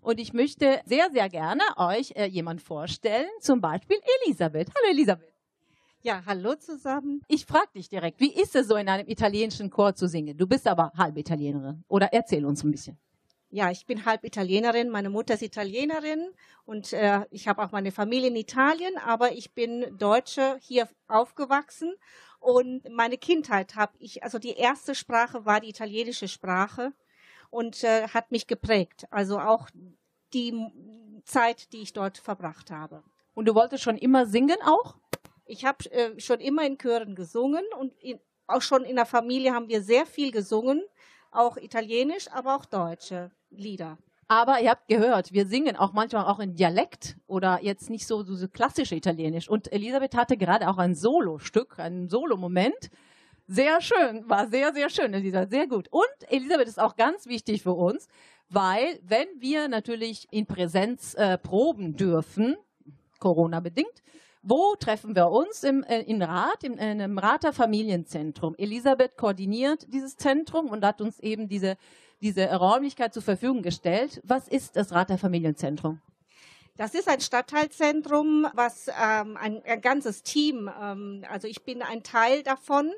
Und 0.00 0.20
ich 0.20 0.32
möchte 0.32 0.80
sehr, 0.84 1.10
sehr 1.10 1.28
gerne 1.28 1.62
euch 1.76 2.12
äh, 2.14 2.26
jemand 2.26 2.62
vorstellen, 2.62 3.26
zum 3.40 3.60
Beispiel 3.60 3.96
Elisabeth. 4.22 4.68
Hallo 4.68 4.92
Elisabeth. 4.92 5.34
Ja, 6.02 6.22
hallo 6.24 6.54
zusammen. 6.54 7.22
Ich 7.26 7.44
frage 7.44 7.70
dich 7.74 7.88
direkt, 7.88 8.20
wie 8.20 8.32
ist 8.32 8.54
es 8.54 8.68
so 8.68 8.76
in 8.76 8.88
einem 8.88 9.08
italienischen 9.08 9.70
Chor 9.70 9.96
zu 9.96 10.06
singen? 10.06 10.36
Du 10.36 10.46
bist 10.46 10.68
aber 10.68 10.92
halb 10.96 11.16
Italienerin. 11.16 11.82
Oder 11.88 12.12
erzähl 12.12 12.46
uns 12.46 12.62
ein 12.62 12.70
bisschen. 12.70 12.96
Ja, 13.50 13.70
ich 13.70 13.86
bin 13.86 14.04
halb 14.04 14.24
Italienerin. 14.24 14.90
Meine 14.90 15.08
Mutter 15.08 15.34
ist 15.34 15.42
Italienerin 15.42 16.30
und 16.64 16.92
äh, 16.92 17.20
ich 17.30 17.46
habe 17.46 17.62
auch 17.62 17.70
meine 17.70 17.92
Familie 17.92 18.28
in 18.28 18.36
Italien, 18.36 18.98
aber 18.98 19.32
ich 19.32 19.54
bin 19.54 19.96
Deutsche 19.96 20.58
hier 20.60 20.88
aufgewachsen 21.06 21.94
und 22.40 22.88
meine 22.90 23.18
Kindheit 23.18 23.76
habe 23.76 23.92
ich, 23.98 24.24
also 24.24 24.38
die 24.38 24.54
erste 24.54 24.94
Sprache 24.94 25.44
war 25.44 25.60
die 25.60 25.70
italienische 25.70 26.28
Sprache 26.28 26.92
und 27.50 27.84
äh, 27.84 28.08
hat 28.08 28.32
mich 28.32 28.46
geprägt. 28.46 29.06
Also 29.10 29.38
auch 29.38 29.68
die 30.32 30.52
Zeit, 31.24 31.72
die 31.72 31.82
ich 31.82 31.92
dort 31.92 32.18
verbracht 32.18 32.70
habe. 32.70 33.02
Und 33.34 33.46
du 33.46 33.54
wolltest 33.54 33.84
schon 33.84 33.98
immer 33.98 34.26
singen 34.26 34.58
auch? 34.64 34.96
Ich 35.44 35.64
habe 35.64 35.90
äh, 35.90 36.18
schon 36.18 36.40
immer 36.40 36.66
in 36.66 36.78
Chören 36.78 37.14
gesungen 37.14 37.64
und 37.78 37.94
in, 38.02 38.18
auch 38.46 38.62
schon 38.62 38.84
in 38.84 38.96
der 38.96 39.06
Familie 39.06 39.54
haben 39.54 39.68
wir 39.68 39.82
sehr 39.82 40.06
viel 40.06 40.32
gesungen, 40.32 40.82
auch 41.36 41.56
italienisch, 41.56 42.26
aber 42.32 42.56
auch 42.56 42.64
deutsche 42.64 43.30
Lieder. 43.50 43.98
Aber 44.28 44.60
ihr 44.60 44.70
habt 44.70 44.88
gehört, 44.88 45.32
wir 45.32 45.46
singen 45.46 45.76
auch 45.76 45.92
manchmal 45.92 46.26
auch 46.26 46.40
in 46.40 46.56
Dialekt 46.56 47.16
oder 47.28 47.60
jetzt 47.62 47.90
nicht 47.90 48.06
so, 48.06 48.24
so, 48.24 48.34
so 48.34 48.48
klassisch 48.48 48.90
Italienisch. 48.90 49.48
Und 49.48 49.72
Elisabeth 49.72 50.16
hatte 50.16 50.36
gerade 50.36 50.68
auch 50.68 50.78
ein 50.78 50.96
Solo-Stück, 50.96 51.78
einen 51.78 52.08
Solo-Moment. 52.08 52.90
Sehr 53.46 53.80
schön, 53.80 54.28
war 54.28 54.48
sehr, 54.48 54.72
sehr 54.72 54.90
schön, 54.90 55.14
Elisabeth, 55.14 55.50
sehr 55.50 55.68
gut. 55.68 55.86
Und 55.92 56.02
Elisabeth 56.28 56.66
ist 56.66 56.80
auch 56.80 56.96
ganz 56.96 57.26
wichtig 57.26 57.62
für 57.62 57.74
uns, 57.74 58.08
weil 58.48 58.98
wenn 59.04 59.28
wir 59.38 59.68
natürlich 59.68 60.26
in 60.32 60.46
Präsenz 60.46 61.14
äh, 61.14 61.38
proben 61.38 61.94
dürfen, 61.96 62.56
Corona 63.20 63.60
bedingt, 63.60 64.02
wo 64.48 64.76
treffen 64.76 65.16
wir 65.16 65.30
uns? 65.30 65.64
Im, 65.64 65.82
äh, 65.82 66.00
in 66.02 66.22
Rat, 66.22 66.62
im, 66.62 66.74
in 66.74 66.78
einem 66.78 67.18
Rater 67.18 67.52
Familienzentrum. 67.52 68.54
Elisabeth 68.56 69.16
koordiniert 69.16 69.92
dieses 69.92 70.16
Zentrum 70.16 70.68
und 70.68 70.84
hat 70.84 71.00
uns 71.00 71.18
eben 71.18 71.48
diese, 71.48 71.76
diese 72.22 72.46
Räumlichkeit 72.54 73.12
zur 73.12 73.22
Verfügung 73.22 73.62
gestellt. 73.62 74.20
Was 74.24 74.46
ist 74.46 74.76
das 74.76 74.92
Rater 74.92 75.18
Familienzentrum? 75.18 76.00
Das 76.76 76.94
ist 76.94 77.08
ein 77.08 77.20
Stadtteilzentrum, 77.20 78.46
was 78.52 78.88
ähm, 78.88 79.38
ein, 79.38 79.62
ein 79.64 79.80
ganzes 79.80 80.22
Team, 80.22 80.70
ähm, 80.78 81.24
also 81.30 81.48
ich 81.48 81.62
bin 81.62 81.80
ein 81.80 82.02
Teil 82.02 82.42
davon. 82.42 82.92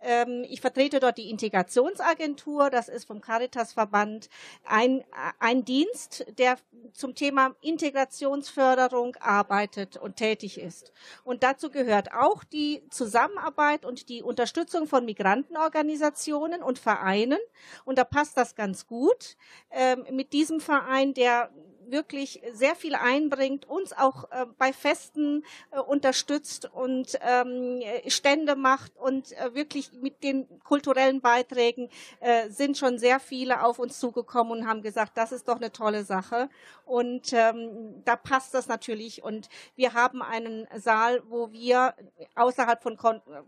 Ähm, 0.00 0.44
ich 0.48 0.60
vertrete 0.60 1.00
dort 1.00 1.18
die 1.18 1.30
Integrationsagentur, 1.30 2.70
das 2.70 2.88
ist 2.88 3.06
vom 3.06 3.20
Caritasverband 3.20 4.28
ein, 4.64 5.02
ein 5.40 5.64
Dienst, 5.64 6.24
der 6.38 6.58
zum 6.92 7.16
Thema 7.16 7.56
Integrationsförderung 7.60 9.16
arbeitet 9.16 9.96
und 9.96 10.14
tätig 10.14 10.60
ist. 10.60 10.92
Und 11.24 11.42
dazu 11.42 11.70
gehört 11.70 12.12
auch 12.12 12.44
die 12.44 12.84
Zusammenarbeit 12.90 13.84
und 13.84 14.08
die 14.10 14.22
Unterstützung 14.22 14.86
von 14.86 15.04
Migrantenorganisationen 15.04 16.62
und 16.62 16.78
Vereinen. 16.78 17.40
Und 17.84 17.98
da 17.98 18.04
passt 18.04 18.36
das 18.36 18.54
ganz 18.54 18.86
gut 18.86 19.36
ähm, 19.72 20.04
mit 20.12 20.32
diesem 20.32 20.60
Verein, 20.60 21.14
der 21.14 21.50
wirklich 21.90 22.42
sehr 22.52 22.74
viel 22.74 22.94
einbringt, 22.94 23.68
uns 23.68 23.92
auch 23.92 24.30
äh, 24.30 24.46
bei 24.58 24.72
Festen 24.72 25.44
äh, 25.70 25.80
unterstützt 25.80 26.70
und 26.72 27.18
ähm, 27.20 27.82
Stände 28.06 28.56
macht 28.56 28.96
und 28.96 29.32
äh, 29.32 29.54
wirklich 29.54 29.92
mit 29.92 30.22
den 30.22 30.46
kulturellen 30.60 31.20
Beiträgen 31.20 31.88
äh, 32.20 32.48
sind 32.50 32.78
schon 32.78 32.98
sehr 32.98 33.20
viele 33.20 33.64
auf 33.64 33.78
uns 33.78 33.98
zugekommen 33.98 34.52
und 34.52 34.68
haben 34.68 34.82
gesagt, 34.82 35.12
das 35.16 35.32
ist 35.32 35.48
doch 35.48 35.56
eine 35.56 35.72
tolle 35.72 36.04
Sache. 36.04 36.48
Und 36.86 37.32
ähm, 37.32 38.02
da 38.04 38.16
passt 38.16 38.54
das 38.54 38.68
natürlich. 38.68 39.22
Und 39.22 39.48
wir 39.76 39.94
haben 39.94 40.22
einen 40.22 40.66
Saal, 40.76 41.22
wo 41.28 41.52
wir 41.52 41.94
außerhalb 42.34 42.82
von, 42.82 42.98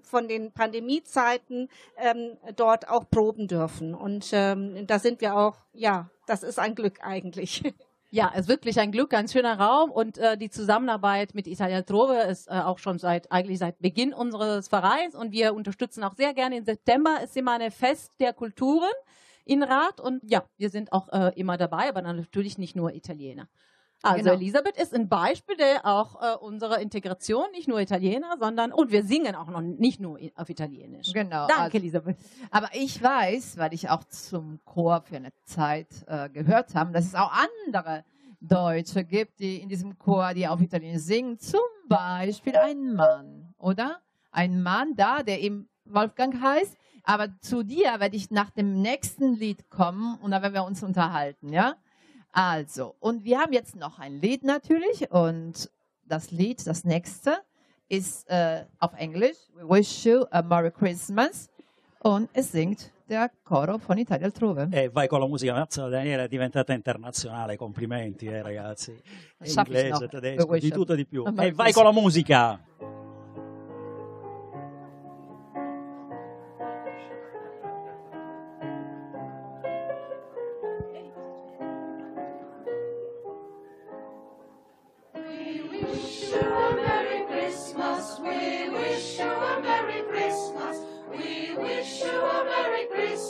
von 0.03 0.29
den 0.29 0.53
Pandemiezeiten 0.53 1.69
ähm, 1.99 2.39
dort 2.57 2.89
auch 2.89 3.09
proben 3.11 3.49
dürfen. 3.49 3.95
Und 3.95 4.31
ähm, 4.33 4.87
da 4.87 4.99
sind 4.99 5.21
wir 5.21 5.37
auch, 5.37 5.57
ja, 5.73 6.09
das 6.27 6.43
ist 6.43 6.59
ein 6.59 6.75
Glück 6.75 7.01
eigentlich. 7.03 7.63
Ja, 8.11 8.31
es 8.35 8.43
ist 8.43 8.49
wirklich 8.49 8.79
ein 8.79 8.93
Glück, 8.93 9.13
ein 9.15 9.27
schöner 9.27 9.59
Raum 9.59 9.91
und 9.91 10.17
äh, 10.19 10.39
die 10.39 10.49
Zusammenarbeit 10.49 11.35
mit 11.35 11.49
Italia 11.49 11.83
Trove 11.83 12.23
ist 12.31 12.47
äh, 12.49 12.53
auch 12.53 12.79
schon 12.79 12.99
seit 12.99 13.33
eigentlich 13.33 13.59
seit 13.59 13.81
Beginn 13.81 14.15
unseres 14.15 14.69
Vereins 14.69 15.17
und 15.17 15.33
wir 15.33 15.55
unterstützen 15.55 16.05
auch 16.05 16.15
sehr 16.15 16.33
gerne. 16.33 16.57
Im 16.57 16.65
September 16.65 17.21
ist 17.25 17.37
immer 17.37 17.59
ein 17.59 17.71
Fest 17.73 18.13
der 18.21 18.33
Kulturen 18.33 18.93
in 19.45 19.65
Rat 19.65 20.01
und 20.01 20.23
ja, 20.25 20.45
wir 20.57 20.71
sind 20.71 20.93
auch 20.93 21.09
äh, 21.09 21.33
immer 21.35 21.57
dabei, 21.57 21.89
aber 21.89 22.01
natürlich 22.01 22.59
nicht 22.59 22.77
nur 22.77 22.95
Italiener. 22.95 23.49
Also 24.07 24.25
Genau. 24.25 24.35
Elisabeth 24.37 24.77
ist 24.77 24.95
ein 24.95 25.09
Beispiel 25.09 25.57
der 25.57 25.85
auch 25.85 26.21
äh, 26.23 26.37
unserer 26.37 26.79
Integration, 26.81 27.45
nicht 27.53 27.69
nur 27.69 27.81
Italiener, 27.81 28.37
sondern 28.39 28.73
und 28.73 28.91
wir 28.93 29.03
singen 29.05 29.35
auch 29.35 29.49
noch 29.49 29.61
nicht 29.61 30.01
nur 30.01 30.19
auf 30.37 30.49
Italienisch. 30.49 31.13
Genau. 31.13 31.47
Danke, 31.47 31.63
also- 31.63 31.77
Elisabeth. 31.79 32.17
Aber 32.51 32.69
ich 32.73 33.03
weiß, 33.03 33.59
weil 33.59 33.75
ich 33.75 33.89
auch 33.91 34.05
zum 34.05 34.61
Chor 34.65 35.03
für 35.03 35.17
eine 35.17 35.33
Zeit 35.45 35.89
äh, 36.07 36.29
gehört 36.31 36.75
habe, 36.75 36.93
dass 36.93 37.05
es 37.07 37.15
auch 37.15 37.33
andere 37.67 38.05
Deutsche 38.41 39.05
gibt, 39.05 39.41
die 39.41 39.57
in 39.61 39.69
diesem 39.69 39.99
Chor, 39.99 40.35
die 40.35 40.47
auf 40.47 40.61
Italienisch 40.61 41.03
singen. 41.03 41.39
Zum 41.39 41.61
Beispiel 41.89 42.57
ein 42.57 42.95
Mann, 42.95 43.55
oder? 43.59 44.01
Ein 44.31 44.63
Mann 44.63 44.95
da, 44.95 45.23
der 45.23 45.41
eben 45.41 45.69
Wolfgang 45.85 46.41
heißt. 46.41 46.77
Aber 47.05 47.29
zu 47.41 47.63
dir 47.63 47.99
werde 48.01 48.17
ich 48.17 48.31
nach 48.31 48.51
dem 48.51 48.83
nächsten 48.83 49.35
Lied 49.37 49.71
kommen 49.71 50.19
und 50.21 50.33
da 50.33 50.43
werden 50.43 50.55
wir 50.55 50.65
uns 50.65 50.83
unterhalten, 50.83 51.53
ja? 51.53 51.77
Also, 52.37 52.95
und 53.01 53.25
wir 53.25 53.39
haben 53.39 53.55
jetzt 53.55 53.77
noch 53.77 53.99
ein 53.99 54.21
Lied 54.21 54.45
natürlich 54.45 55.11
und 55.11 55.71
das 56.05 56.31
Lied, 56.31 56.67
das 56.67 56.85
nächste, 56.85 57.39
ist 57.89 58.29
äh, 58.29 58.67
auf 58.79 58.93
Englisch. 58.99 59.39
We 59.55 59.67
wish 59.67 60.05
you 60.05 60.27
a 60.31 60.43
Merry 60.43 60.71
Christmas. 60.71 61.49
Und 62.01 62.29
es 62.35 62.53
singt 62.53 62.93
der 63.09 63.31
Coro 63.43 63.79
von 63.79 63.97
Italia 63.97 64.27
Altrove. 64.27 64.69
E 64.71 64.91
vai 64.91 65.09
con 65.09 65.21
la 65.21 65.27
musica, 65.27 65.67
Daniela 65.67 66.25
è 66.25 66.29
diventata 66.29 66.75
internazionale, 66.75 67.57
complimenti 67.57 68.27
eh, 68.27 68.43
ragazzi. 68.43 68.95
Inglese, 69.43 70.07
tedesco, 70.07 70.59
di 70.59 70.71
tutto 70.71 70.93
e 70.93 70.97
di 70.97 71.07
più. 71.07 71.25
E 71.39 71.53
vai 71.53 71.73
con 71.73 71.85
la 71.85 71.93
musica! 71.93 72.61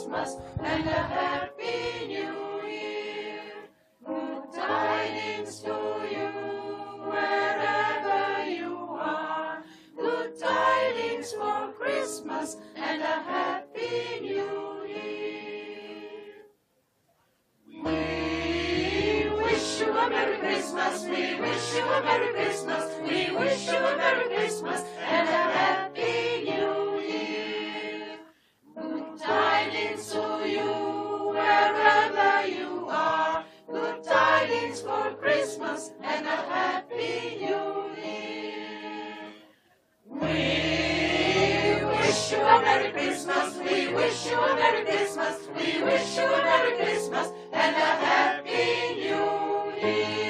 Christmas 0.07 0.37
and 0.63 0.87
a 0.87 0.89
Happy 0.89 2.07
New 2.07 2.65
Year. 2.65 3.41
Good 4.05 4.53
tidings 4.55 5.59
to 5.61 5.75
you 6.09 6.29
wherever 7.09 8.49
you 8.49 8.77
are. 8.97 9.63
Good 9.99 10.39
tidings 10.39 11.33
for 11.33 11.73
Christmas 11.73 12.55
and 12.77 13.01
a 13.01 13.05
Happy 13.05 14.21
New 14.21 14.85
Year. 14.87 16.21
We 17.83 19.43
wish 19.43 19.81
you 19.81 19.91
a 19.91 20.09
Merry 20.09 20.37
Christmas. 20.37 21.03
We 21.03 21.35
wish 21.35 21.75
you 21.75 21.83
a 21.83 22.01
Merry 22.01 22.33
Christmas. 22.33 22.95
We 23.01 23.35
wish 23.35 23.67
you 23.67 23.75
a 23.75 23.97
Merry 23.97 24.35
Christmas 24.35 24.85
and 25.05 25.27
a 25.27 25.31
Happy 25.31 25.76
wish 42.17 42.31
you 42.31 42.41
a 42.41 42.61
Merry 42.61 42.91
Christmas. 42.91 43.57
We 43.57 43.93
wish 43.93 44.25
you 44.25 44.37
a 44.37 44.55
Merry 44.55 44.83
Christmas. 44.85 45.35
We 45.55 45.83
wish 45.83 46.17
you 46.17 46.25
a 46.25 46.41
Merry 46.41 46.75
Christmas 46.77 47.31
and 47.53 47.75
a 47.75 47.91
Happy 48.05 48.95
New 48.97 49.71
Year. 49.79 50.25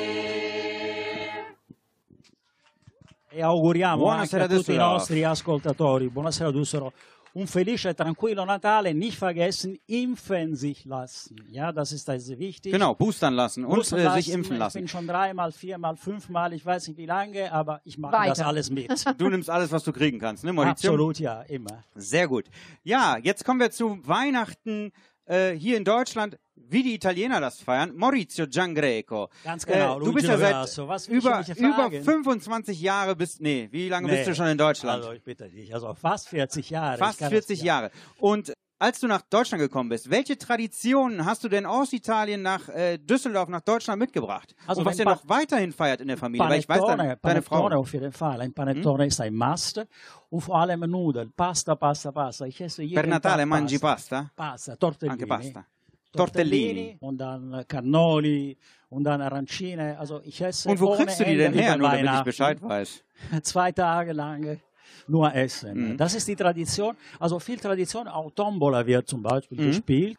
E 3.30 3.42
auguriamo 3.42 3.98
Buonasera, 4.04 4.44
anche 4.44 4.56
a 4.56 4.58
tutti 4.58 4.74
i 4.74 4.78
nostri 4.78 5.24
ascoltatori, 5.24 6.10
buonasera 6.10 6.52
Düsseldorf, 6.52 6.94
un 7.38 7.46
felice, 7.48 7.94
tranquillo 7.96 8.46
Natale, 8.46 8.94
nicht 8.96 9.18
vergessen, 9.18 9.78
impfen 9.86 10.56
sich 10.56 10.86
lassen. 10.86 11.36
Ja, 11.52 11.72
das 11.72 11.92
ist 11.92 12.10
also 12.10 12.38
wichtig. 12.40 12.72
Genau, 12.72 12.96
boostern 12.96 13.36
lassen 13.36 13.64
und 13.64 13.76
Boostern 13.76 14.00
äh, 14.00 14.04
sich 14.16 14.28
lassen. 14.28 14.32
impfen 14.34 14.54
Ich 14.54 14.60
lassen. 14.60 14.78
bin 14.80 14.88
schon 14.88 15.08
dreimal, 15.08 15.52
viermal, 15.52 15.96
fünfmal, 15.98 16.54
ich 16.54 16.66
weiß 16.66 16.88
nicht 16.88 16.98
wie 16.98 17.06
lange, 17.06 17.52
aber 17.52 17.82
ich 17.84 17.98
mache 18.00 18.14
Weiter. 18.14 18.30
das 18.30 18.40
alles 18.42 18.70
mit. 18.72 18.88
Du 19.18 19.30
nimmst 19.30 19.50
alles, 19.50 19.72
was 19.72 19.84
du 19.84 19.92
kriegen 19.94 20.20
kannst, 20.20 20.44
ne, 20.44 20.52
Maurizio? 20.52 20.90
Absolut, 20.92 21.20
ja, 21.20 21.42
immer. 21.44 21.84
Sehr 21.96 22.28
gut. 22.28 22.46
Ja, 22.84 23.18
jetzt 23.18 23.46
kommen 23.46 23.60
wir 23.60 23.70
zu 23.72 24.00
Weihnachten 24.08 24.92
äh, 25.26 25.52
hier 25.52 25.78
in 25.78 25.84
Deutschland, 25.86 26.40
wie 26.70 26.84
die 26.84 26.94
Italiener 26.96 27.40
das 27.42 27.60
feiern. 27.62 27.94
Maurizio 27.96 28.48
Giangreco. 28.48 29.30
Ganz 29.44 29.66
genau, 29.66 29.98
Äh, 30.00 30.04
du 30.04 30.14
bist 30.14 30.28
ja 30.28 30.38
seit. 30.38 30.56
Was 30.88 31.08
über, 31.08 31.44
über 31.58 31.76
fragen? 31.76 32.04
25 32.04 32.82
Jahre 32.82 33.16
bist, 33.16 33.42
nee, 33.42 33.68
wie 33.72 33.90
lange 33.90 34.08
bist 34.08 34.20
Nee, 34.22 34.26
du 34.26 34.36
schon 34.36 34.48
in 34.48 34.58
Deutschland? 34.58 35.02
Also 35.02 35.14
ich 35.14 35.24
bitte 35.24 35.50
dich, 35.50 35.74
also 35.74 35.94
fast 35.94 36.30
40 36.30 36.70
Jahre. 36.70 36.98
Fast 36.98 37.16
Ich 37.16 37.20
kann 37.20 37.30
40 37.30 37.60
das, 37.60 37.66
Jahre. 37.66 37.92
Und 38.20 38.54
als 38.80 39.00
du 39.00 39.08
nach 39.08 39.24
Deutschland 39.24 39.60
gekommen 39.60 39.90
bist, 39.90 40.12
welche 40.12 40.38
Traditionen 40.38 41.26
hast 41.26 41.44
du 41.44 41.50
denn 41.50 41.66
aus 41.66 41.94
Italien 41.94 42.44
nach 42.44 42.70
äh, 42.70 43.00
Düsseldorf, 43.00 43.50
nach 43.50 43.62
Deutschland 43.62 43.98
mitgebracht? 44.00 44.54
Also 44.68 44.82
Und 44.82 44.86
was 44.86 45.00
ihr 45.00 45.06
noch 45.06 45.28
weiterhin 45.28 45.72
feiert 45.72 46.00
in 46.00 46.08
der 46.10 46.18
Familie? 46.18 46.48
Weil 46.48 46.60
ich 46.60 46.70
weiß, 46.70 46.78
Panettone, 46.82 46.98
deine, 46.98 47.18
deine 47.20 47.42
panettone 47.42 47.70
Frau. 47.72 47.80
auf 47.80 47.94
jeden 47.94 48.12
Fall. 48.12 48.40
Ein 48.42 48.54
Panettone 48.54 49.08
ist 49.08 49.20
ein 49.20 49.34
Must. 49.34 49.84
Und 50.30 50.42
vor 50.42 50.58
allem 50.60 50.82
Nudeln. 50.82 51.34
Pasta, 51.36 51.74
Pasta, 51.74 52.12
Pasta. 52.12 52.46
Ich 52.46 52.62
esse 52.62 52.84
jeden 52.84 52.94
Per 53.02 53.08
Natale 53.08 53.42
Tag 53.44 53.50
mangi 53.50 53.80
pasta? 53.80 54.30
Pasta, 54.36 54.76
tortellini. 54.76 55.14
Anche 55.24 55.26
pasta. 55.26 55.66
Tortellini. 56.16 56.98
Und 57.00 57.18
dann 57.18 57.64
Cannoli 57.68 58.58
und 58.90 59.04
dann 59.04 59.22
Arancine. 59.22 59.98
Also 60.00 60.22
ich 60.24 60.40
esse 60.42 60.70
Und 60.70 60.80
wo 60.80 60.88
ohne 60.88 60.98
kriegst 61.06 61.20
du 61.20 61.26
die 61.26 61.38
denn 61.38 61.54
her, 61.54 61.78
nur 61.78 61.90
damit 61.90 62.12
ich. 62.12 62.22
Bescheid 62.24 62.62
weiß? 62.62 63.04
Zwei 63.44 63.72
Tage 63.72 64.14
lang 64.14 64.60
nur 65.08 65.34
essen. 65.34 65.92
Mhm. 65.94 65.98
Das 65.98 66.14
ist 66.16 66.28
die 66.28 66.36
Tradition. 66.36 66.96
Also 67.20 67.40
viel 67.40 67.58
Tradition. 67.58 68.08
Auch 68.08 68.32
Tombola 68.32 68.86
wird 68.86 69.08
zum 69.08 69.22
Beispiel 69.24 69.60
Mhm. 69.60 69.68
gespielt. 69.68 70.18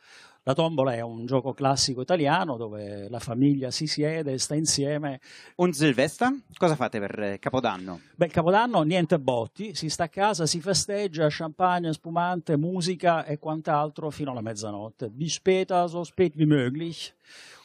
La 0.48 0.54
tombola 0.54 0.94
è 0.94 1.02
un 1.02 1.26
gioco 1.26 1.52
classico 1.52 2.00
italiano 2.00 2.56
dove 2.56 3.06
la 3.10 3.18
famiglia 3.18 3.70
si 3.70 3.86
siede, 3.86 4.38
sta 4.38 4.54
insieme. 4.54 5.20
Und 5.56 5.74
Silvester? 5.74 6.34
Cosa 6.56 6.74
fate 6.74 6.98
per 6.98 7.20
eh, 7.20 7.38
Capodanno? 7.38 8.00
Beh, 8.16 8.28
Capodanno 8.28 8.80
niente 8.80 9.18
botti, 9.18 9.74
si 9.74 9.90
sta 9.90 10.04
a 10.04 10.08
casa, 10.08 10.46
si 10.46 10.62
festeggia, 10.62 11.26
champagne, 11.28 11.92
spumante, 11.92 12.56
musica 12.56 13.26
e 13.26 13.38
quant'altro 13.38 14.08
fino 14.08 14.30
alla 14.30 14.40
mezzanotte. 14.40 15.10
Bis 15.10 15.34
später, 15.34 15.86
so 15.86 16.02
spät 16.02 16.34
wie 16.34 16.46
möglich. 16.46 17.12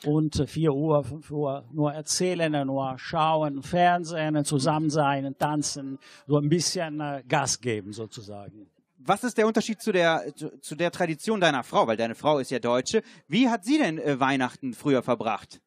Und 0.04 0.44
4 0.46 0.74
Uhr, 0.74 1.06
5 1.06 1.32
Uhr 1.32 1.64
nur 1.72 1.94
erzählen, 1.94 2.52
nur 2.66 2.96
schauen, 2.98 3.62
Fernsehen, 3.64 4.44
zusammen 4.44 4.90
sein, 4.90 5.34
tanzen, 5.38 6.00
so 6.28 6.38
ein 6.38 6.50
bisschen 6.50 7.00
äh, 7.00 7.24
Gas 7.26 7.62
geben 7.62 7.94
sozusagen. 7.94 8.73
Was 9.06 9.24
ist 9.24 9.38
der 9.38 9.48
Unterschied 9.48 9.82
zu 9.82 9.92
der, 9.92 10.34
zu, 10.36 10.60
zu 10.60 10.76
der 10.76 10.92
Tradition 10.92 11.42
deiner 11.42 11.64
Frau? 11.64 11.88
Weil 11.88 11.98
deine 11.98 12.16
Frau 12.16 12.40
ist 12.40 12.52
ja 12.52 12.60
Deutsche. 12.60 13.02
Wie 13.28 13.50
hat 13.50 13.66
sie 13.66 13.78
denn 13.78 13.98
äh, 13.98 14.20
Weihnachten 14.20 14.74
früher 14.74 15.04
verbracht? 15.04 15.62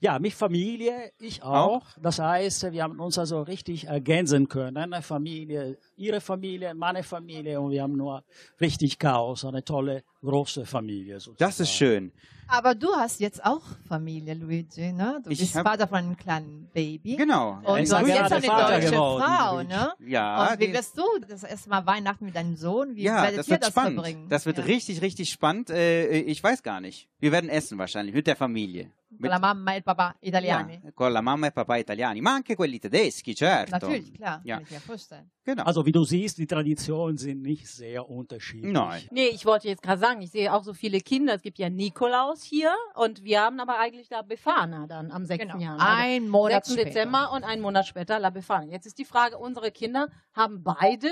Ja, 0.00 0.18
mit 0.18 0.32
Familie, 0.32 1.12
ich 1.18 1.42
auch. 1.42 1.86
Das 2.00 2.18
heißt, 2.18 2.72
wir 2.72 2.82
haben 2.82 3.00
uns 3.00 3.18
also 3.18 3.42
richtig 3.42 3.86
ergänzen 3.86 4.48
können. 4.48 4.94
Familie, 5.02 5.78
ihre 5.96 6.20
Familie, 6.20 6.74
meine 6.74 7.02
Familie 7.02 7.60
und 7.60 7.70
wir 7.70 7.82
haben 7.82 7.96
nur 7.96 8.24
richtig 8.60 8.98
Chaos, 8.98 9.44
eine 9.44 9.64
tolle 9.64 10.04
große 10.24 10.66
Familie. 10.66 11.20
Sozusagen. 11.20 11.36
Das 11.38 11.60
ist 11.60 11.70
schön. 11.70 12.12
Aber 12.46 12.74
du 12.74 12.88
hast 12.94 13.20
jetzt 13.20 13.42
auch 13.44 13.62
Familie, 13.88 14.34
Luigi, 14.34 14.92
ne? 14.92 15.20
Du 15.24 15.30
Ich 15.30 15.38
bist 15.38 15.52
Vater 15.54 15.88
von 15.88 15.98
einem 15.98 16.16
kleinen 16.16 16.68
Baby. 16.74 17.16
Genau. 17.16 17.58
Und 17.64 17.78
Ich 17.78 17.88
du 17.88 17.96
bist 17.98 18.08
jetzt 18.08 18.32
eine 18.32 18.42
Vater 18.42 18.74
deutsche 18.74 18.90
geworden, 18.90 19.22
Frau, 19.22 19.62
ne? 19.62 19.92
Ja, 20.06 20.52
Und 20.52 20.60
wie 20.60 20.72
wirst 20.72 20.96
du 20.98 21.04
das 21.26 21.42
erste 21.42 21.70
Mal 21.70 21.86
Weihnachten 21.86 22.24
mit 22.26 22.36
deinem 22.36 22.56
Sohn? 22.56 22.94
Wie 22.96 23.02
ja, 23.04 23.22
werdet 23.22 23.38
das 23.38 23.48
ihr 23.48 23.52
wird 23.52 23.62
das 23.62 23.70
spannend. 23.70 23.94
verbringen? 23.94 24.28
Das 24.28 24.44
wird 24.46 24.58
ja. 24.58 24.64
richtig, 24.64 25.00
richtig 25.00 25.30
spannend. 25.30 25.70
Äh, 25.70 26.18
ich 26.20 26.42
weiß 26.42 26.62
gar 26.62 26.80
nicht. 26.80 27.08
Wir 27.18 27.32
werden 27.32 27.48
essen 27.48 27.78
wahrscheinlich 27.78 28.14
mit 28.14 28.26
der 28.26 28.36
Familie. 28.36 28.90
Con 29.14 29.20
Mit, 29.20 29.30
la 29.30 29.38
mamma 29.38 29.74
e 29.74 29.76
il 29.76 29.82
papà 29.84 30.16
italiani. 30.20 30.80
ja, 30.82 30.90
con 30.92 31.12
la 31.12 31.20
mamma 31.20 31.46
e 31.46 31.52
papà 31.52 31.76
italiani, 31.76 32.20
ma 32.20 32.32
anche 32.34 32.56
quelli 32.56 32.80
tedeschi, 32.80 33.32
certo. 33.32 33.70
Natürlich, 33.70 34.12
klar. 34.12 34.40
Ja. 34.42 34.56
Kann 34.56 34.64
ich 34.64 34.70
mir 34.72 34.80
vorstellen. 34.80 35.30
Genau. 35.44 35.62
Also 35.62 35.86
wie 35.86 35.92
du 35.92 36.02
siehst, 36.04 36.36
die 36.38 36.48
Traditionen 36.48 37.16
sind 37.16 37.42
nicht 37.42 37.68
sehr 37.68 38.08
unterschiedlich. 38.10 38.72
Nein. 38.72 39.02
Nee, 39.12 39.28
ich 39.28 39.46
wollte 39.46 39.68
jetzt 39.68 39.82
gerade 39.82 40.00
sagen, 40.00 40.13
ich 40.20 40.30
sehe 40.30 40.52
auch 40.52 40.64
so 40.64 40.74
viele 40.74 41.00
Kinder. 41.00 41.34
Es 41.34 41.42
gibt 41.42 41.58
ja 41.58 41.68
Nikolaus 41.70 42.42
hier 42.42 42.74
und 42.94 43.24
wir 43.24 43.40
haben 43.40 43.60
aber 43.60 43.78
eigentlich 43.78 44.10
La 44.10 44.22
Befana 44.22 44.86
dann 44.86 45.10
am 45.10 45.24
6. 45.24 45.42
Genau. 45.42 45.58
Januar. 45.58 45.96
Ein 45.98 46.28
Monat 46.28 46.64
6. 46.64 46.74
später. 46.74 46.90
Dezember 46.90 47.32
und 47.32 47.44
einen 47.44 47.62
Monat 47.62 47.86
später 47.86 48.18
La 48.18 48.30
Befana. 48.30 48.66
Jetzt 48.72 48.86
ist 48.86 48.98
die 48.98 49.04
Frage, 49.04 49.38
unsere 49.38 49.70
Kinder 49.70 50.08
haben 50.32 50.62
beide 50.62 51.10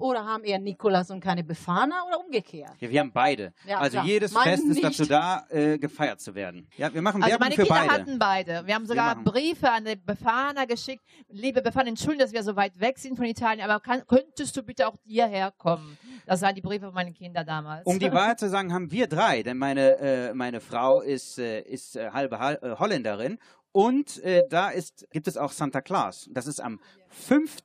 oder 0.00 0.24
haben 0.24 0.44
eher 0.44 0.58
Nikolaus 0.58 1.10
und 1.10 1.20
keine 1.20 1.44
Befana 1.44 2.04
oder 2.08 2.18
umgekehrt? 2.24 2.72
Ja, 2.80 2.90
wir 2.90 3.00
haben 3.00 3.12
beide. 3.12 3.52
Ja, 3.66 3.78
also 3.78 3.92
klar. 3.98 4.04
jedes 4.06 4.32
Meine 4.32 4.50
Fest 4.50 4.62
ist 4.64 4.74
nicht. 4.74 4.84
dazu 4.84 5.04
da, 5.06 5.44
äh, 5.50 5.78
gefeiert 5.78 6.20
zu 6.20 6.34
werden. 6.34 6.66
Ja, 6.76 6.92
wir 6.92 7.02
machen 7.02 7.22
Also 7.22 7.32
Werbung 7.32 7.44
meine 7.46 7.54
für 7.56 7.62
Kinder 7.64 7.80
beide. 7.80 7.92
hatten 7.92 8.18
beide. 8.18 8.66
Wir 8.66 8.74
haben 8.74 8.86
sogar 8.86 9.14
machen- 9.14 9.24
Briefe 9.24 9.70
an 9.70 9.84
den 9.84 10.04
Befana 10.04 10.64
geschickt. 10.64 11.04
Liebe 11.28 11.62
Befana, 11.62 11.88
entschuldigen, 11.88 12.20
dass 12.24 12.32
wir 12.32 12.42
so 12.42 12.56
weit 12.56 12.78
weg 12.80 12.98
sind 12.98 13.16
von 13.16 13.26
Italien, 13.26 13.68
aber 13.68 13.80
kann, 13.80 14.02
könntest 14.06 14.56
du 14.56 14.62
bitte 14.62 14.88
auch 14.88 14.96
hierher 15.04 15.52
kommen? 15.58 15.98
Das 16.26 16.42
waren 16.42 16.54
die 16.54 16.60
Briefe 16.62 16.86
von 16.86 16.94
meinen 16.94 17.14
Kindern 17.14 17.46
damals. 17.46 17.86
Um 17.86 17.98
die 17.98 18.10
Wahrheit 18.12 18.40
zu 18.40 18.48
sagen, 18.48 18.72
haben 18.72 18.90
wir 18.90 19.06
drei, 19.06 19.42
denn 19.42 19.58
meine, 19.58 19.98
äh, 19.98 20.34
meine 20.34 20.60
Frau 20.60 21.00
ist, 21.00 21.38
äh, 21.38 21.60
ist 21.62 21.96
äh, 21.96 22.10
halbe 22.10 22.38
Hal 22.38 22.58
äh, 22.62 22.76
Holländerin 22.78 23.38
und 23.72 24.18
äh, 24.24 24.42
da 24.48 24.70
ist, 24.70 25.06
gibt 25.12 25.28
es 25.28 25.36
auch 25.36 25.52
Santa 25.52 25.80
Claus. 25.80 26.28
Das 26.32 26.46
ist 26.48 26.60
am 26.60 26.80
5. 27.08 27.58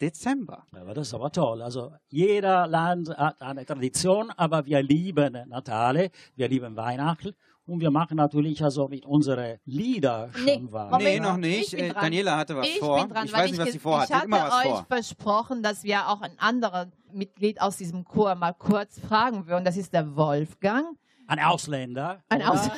Dezember. 0.00 0.64
Aber 0.72 0.94
das 0.94 1.08
ist 1.08 1.14
aber 1.14 1.30
toll. 1.30 1.62
Also 1.62 1.92
jeder 2.08 2.66
Land 2.66 3.08
hat 3.16 3.40
eine 3.40 3.64
Tradition, 3.64 4.30
aber 4.36 4.66
wir 4.66 4.82
lieben 4.82 5.36
Natale, 5.48 6.10
wir 6.36 6.48
lieben 6.48 6.76
Weihnachten 6.76 7.32
und 7.66 7.80
wir 7.80 7.90
machen 7.90 8.16
natürlich 8.16 8.62
also 8.62 8.88
mit 8.88 9.06
unseren 9.06 9.58
Lieder 9.64 10.30
schon 10.34 10.44
Nee, 10.44 10.62
was. 10.70 10.90
Moment. 10.90 11.04
nee, 11.08 11.20
noch 11.20 11.34
ich 11.38 11.40
nicht. 11.40 11.70
bin 11.76 11.80
Äh, 11.84 11.92
dran. 11.92 12.02
Daniela 12.02 12.36
hatte 12.36 12.56
was 12.56 12.66
ich 12.68 12.78
vor. 12.78 13.00
Bin 13.00 13.08
dran, 13.14 13.24
ich 13.26 13.32
weiß 13.32 13.50
nicht, 13.50 13.60
was 13.60 13.72
sie 13.72 13.78
vorhat. 13.78 14.08
Ich 14.10 14.14
hatte 14.14 14.26
immer 14.26 14.42
was 14.44 14.54
euch 14.64 14.70
vor. 14.70 14.86
versprochen, 14.88 15.62
dass 15.62 15.84
wir 15.84 16.08
auch 16.08 16.20
einen 16.20 16.38
anderen 16.38 16.92
Mitglied 17.12 17.60
aus 17.62 17.76
diesem 17.76 18.04
Chor 18.04 18.34
mal 18.34 18.52
kurz 18.52 18.98
fragen 19.00 19.46
würden. 19.46 19.64
Das 19.64 19.76
ist 19.76 19.92
der 19.94 20.14
Wolfgang. 20.16 20.98
Ein 21.26 21.38
Ausländer. 21.40 22.22
Ein 22.28 22.40
oder? 22.42 22.50
Aus 22.52 22.70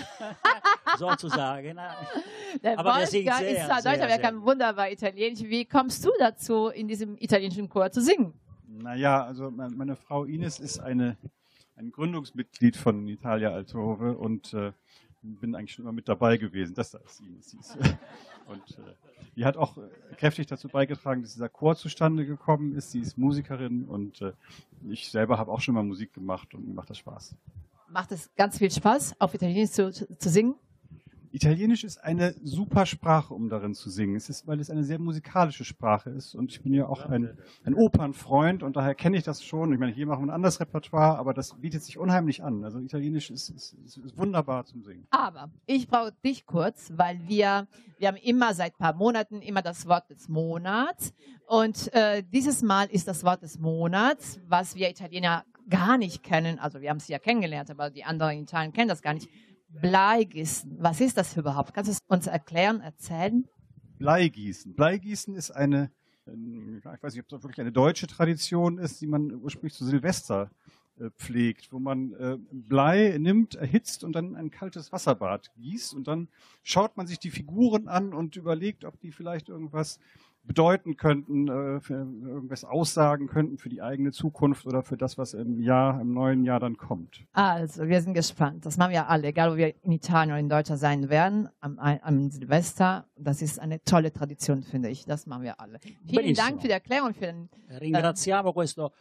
sozusagen. 0.99 1.79
Der 2.63 2.79
Aber 2.79 2.95
der 2.99 3.07
singt 3.07 3.27
Wolfgang 3.27 3.41
sehr, 3.41 3.59
ist 3.59 3.67
zwar 3.67 3.83
sehr, 3.83 3.93
Deutsch, 3.93 4.03
aber 4.03 4.11
er 4.11 4.17
sehr 4.17 4.25
kann 4.25 4.43
wunderbar 4.43 4.91
Italienisch. 4.91 5.43
Wie 5.43 5.65
kommst 5.67 6.05
du 6.05 6.11
dazu, 6.19 6.69
in 6.69 6.89
diesem 6.89 7.17
italienischen 7.19 7.69
Chor 7.69 7.91
zu 7.91 8.01
singen? 8.01 8.33
Naja, 8.67 9.25
also 9.25 9.51
me- 9.51 9.69
meine 9.71 9.95
Frau 9.97 10.25
Ines 10.25 10.59
ist 10.59 10.79
eine, 10.81 11.17
ein 11.77 11.91
Gründungsmitglied 11.93 12.77
von 12.77 13.07
Italia 13.09 13.51
Altrove 13.51 14.17
und 14.17 14.55
äh, 14.55 14.73
bin 15.23 15.55
eigentlich 15.55 15.73
schon 15.73 15.85
immer 15.85 15.93
mit 15.93 16.09
dabei 16.09 16.37
gewesen. 16.39 16.75
Das 16.75 16.93
da 16.93 16.99
ist 16.99 17.21
Ines. 17.21 17.51
Sie 17.51 17.59
ist, 17.59 17.77
und 18.47 18.79
äh, 18.79 18.93
die 19.35 19.45
hat 19.45 19.59
auch 19.59 19.77
äh, 19.77 19.83
kräftig 20.17 20.47
dazu 20.47 20.69
beigetragen, 20.69 21.21
dass 21.23 21.35
dieser 21.35 21.51
Chor 21.51 21.77
zustande 21.77 22.25
gekommen 22.25 22.75
ist. 22.75 22.93
Sie 22.93 23.01
ist 23.01 23.19
Musikerin 23.19 23.85
und 23.85 24.23
äh, 24.23 24.33
ich 24.89 25.11
selber 25.11 25.37
habe 25.37 25.51
auch 25.53 25.61
schon 25.61 25.75
mal 25.75 25.83
Musik 25.85 26.15
gemacht 26.15 26.55
und 26.55 26.67
mir 26.67 26.73
macht 26.75 26.89
das 26.89 26.99
Spaß. 26.99 27.35
Macht 27.89 28.13
es 28.13 28.35
ganz 28.35 28.59
viel 28.59 28.71
Spaß, 28.71 29.21
auf 29.21 29.35
Italienisch 29.35 29.71
zu, 29.71 29.91
zu 29.93 30.29
singen? 30.29 30.57
Italienisch 31.37 31.85
ist 31.85 32.03
eine 32.03 32.35
super 32.43 32.87
Sprache, 32.87 33.35
um 33.35 33.51
darin 33.51 33.75
zu 33.75 33.91
singen. 33.91 34.17
Es 34.17 34.31
ist, 34.31 34.47
weil 34.47 34.59
es 34.59 34.71
eine 34.71 34.85
sehr 34.85 34.99
musikalische 34.99 35.67
Sprache 35.67 36.09
ist. 36.09 36.35
Und 36.35 36.51
ich 36.51 36.63
bin 36.63 36.73
ja 36.73 36.89
auch 36.89 37.05
ein, 37.05 37.37
ein 37.63 37.75
Opernfreund 37.75 38.63
und 38.63 38.77
daher 38.77 38.95
kenne 38.95 39.19
ich 39.19 39.23
das 39.23 39.45
schon. 39.45 39.71
Ich 39.71 39.79
meine, 39.79 39.93
hier 39.93 40.07
machen 40.07 40.23
wir 40.23 40.29
ein 40.29 40.35
anderes 40.35 40.61
Repertoire, 40.61 41.19
aber 41.19 41.35
das 41.35 41.53
bietet 41.61 41.83
sich 41.83 41.99
unheimlich 41.99 42.43
an. 42.43 42.65
Also 42.65 42.79
Italienisch 42.79 43.31
ist, 43.31 43.51
ist, 43.51 43.75
ist, 43.85 44.17
wunderbar 44.17 44.65
zum 44.65 44.83
Singen. 44.83 45.07
Aber 45.11 45.51
ich 45.67 45.89
brauche 45.89 46.13
dich 46.25 46.47
kurz, 46.47 46.91
weil 46.97 47.21
wir, 47.29 47.69
wir 47.99 48.09
haben 48.09 48.17
immer 48.17 48.55
seit 48.55 48.73
ein 48.73 48.79
paar 48.79 48.95
Monaten 48.95 49.43
immer 49.43 49.61
das 49.61 49.87
Wort 49.87 50.09
des 50.09 50.31
Monats. 50.31 51.13
Und 51.47 51.93
äh, 51.93 52.23
dieses 52.23 52.63
Mal 52.63 52.87
ist 52.87 53.09
das 53.09 53.25
Wort 53.25 53.43
des 53.43 53.59
Monats, 53.59 54.41
was 54.49 54.75
wir 54.75 54.89
Italiener 54.89 55.45
gar 55.69 55.99
nicht 55.99 56.23
kennen. 56.23 56.59
Also 56.59 56.81
wir 56.81 56.91
haben 56.91 56.99
es 56.99 57.09
ja 57.09 57.19
kennengelernt, 57.19 57.71
aber 57.71 57.91
die 57.91 58.05
anderen 58.05 58.39
in 58.39 58.43
Italien 58.45 58.73
kennen 58.73 58.89
das 58.89 59.03
gar 59.03 59.15
nicht. 59.15 59.29
Bleigießen. 59.69 60.77
Was 60.79 61.01
ist 61.01 61.17
das 61.17 61.37
überhaupt? 61.37 61.75
Kannst 61.75 61.89
du 61.89 61.93
es 61.93 61.99
uns 62.07 62.27
erklären, 62.27 62.81
erzählen? 62.81 63.47
Bleigießen. 63.99 64.75
Bleigießen 64.75 65.35
ist 65.35 65.51
eine, 65.51 65.91
ähm, 66.27 66.79
ich 66.79 67.03
weiß 67.03 67.15
nicht, 67.15 67.25
ob 67.25 67.39
es 67.39 67.43
wirklich 67.43 67.61
eine 67.61 67.73
deutsche 67.73 68.07
Tradition 68.07 68.79
ist, 68.79 69.01
die 69.01 69.07
man 69.07 69.35
ursprünglich 69.35 69.75
zu 69.75 69.85
Silvester 69.85 70.51
äh, 70.99 71.11
pflegt, 71.11 71.73
wo 71.73 71.79
man 71.79 72.15
äh, 72.15 72.39
Blei 72.51 73.17
nimmt, 73.19 73.55
erhitzt 73.55 74.03
und 74.03 74.13
dann 74.13 74.29
in 74.29 74.37
ein 74.37 74.51
kaltes 74.51 74.93
Wasserbad 74.93 75.53
gießt 75.57 75.95
und 75.95 76.07
dann 76.07 76.29
schaut 76.63 76.97
man 76.97 77.07
sich 77.07 77.19
die 77.19 77.31
Figuren 77.31 77.89
an 77.89 78.15
und 78.15 78.37
überlegt, 78.37 78.85
ob 78.85 78.99
die 79.01 79.13
vielleicht 79.13 79.49
irgendwas 79.49 79.99
bedeuten 80.47 80.97
könnten, 80.97 81.49
äh, 81.49 81.81
für 81.81 81.95
irgendwas 81.95 82.65
aussagen 82.65 83.27
könnten 83.27 83.59
für 83.59 83.69
die 83.69 83.83
eigene 83.83 84.13
Zukunft 84.13 84.67
oder 84.67 84.83
für 84.83 84.97
das, 84.97 85.19
was 85.19 85.35
im 85.35 85.61
Jahr, 85.61 86.01
im 86.01 86.13
neuen 86.15 86.45
Jahr 86.45 86.61
dann 86.61 86.77
kommt. 86.77 87.25
Also, 87.33 87.89
wir 87.89 88.01
sind 88.01 88.15
gespannt. 88.15 88.65
Das 88.65 88.77
machen 88.77 88.93
wir 88.93 89.09
alle, 89.09 89.29
egal 89.29 89.51
ob 89.51 89.57
wir 89.57 89.75
in 89.83 89.93
Italien 89.93 90.31
oder 90.31 90.41
in 90.41 90.49
Deutschland 90.49 90.81
sein 90.81 91.09
werden, 91.09 91.49
am, 91.61 91.79
am 91.79 92.31
Silvester. 92.31 93.07
Das 93.17 93.43
ist 93.43 93.59
eine 93.59 93.83
tolle 93.83 94.13
Tradition, 94.13 94.63
finde 94.63 94.89
ich. 94.89 95.05
Das 95.05 95.27
machen 95.27 95.43
wir 95.43 95.61
alle. 95.61 95.79
Vielen 95.81 95.97
Benissimo. 96.05 96.49
Dank 96.49 96.61
für 96.61 96.69
die 96.69 96.75
Erklärung. 96.75 97.15
Für 97.15 97.27
den, 97.27 97.49
Ringraziamo 97.69 98.53
questo 98.53 98.93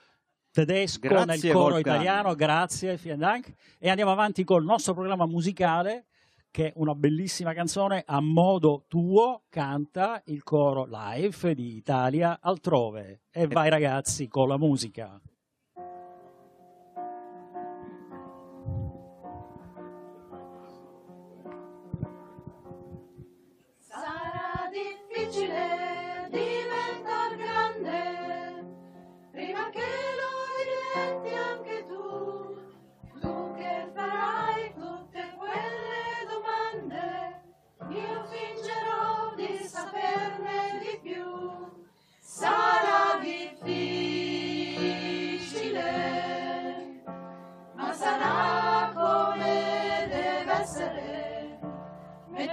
tedesco 0.51 1.07
Grazie, 1.07 1.25
nel 1.25 1.51
coro 1.51 1.73
Wolfgang. 1.73 1.85
italiano, 1.97 2.35
grazie, 2.35 2.97
vielen 2.97 3.19
Dank. 3.19 3.53
E 3.77 3.89
andiamo 3.89 4.11
avanti 4.11 4.43
col 4.43 4.63
nostro 4.63 4.93
programma 4.93 5.25
musicale, 5.25 6.05
che 6.55 6.67
è 6.67 6.73
una 6.77 6.95
bellissima 6.95 7.51
canzone 7.51 8.01
a 8.07 8.21
modo 8.21 8.85
tuo, 8.87 9.43
canta 9.49 10.21
il 10.27 10.41
coro 10.43 10.87
live 10.89 11.53
di 11.53 11.75
Italia 11.75 12.39
altrove. 12.39 13.23
E 13.29 13.45
vai 13.45 13.69
ragazzi 13.69 14.29
con 14.29 14.47
la 14.47 14.57
musica. 14.57 15.19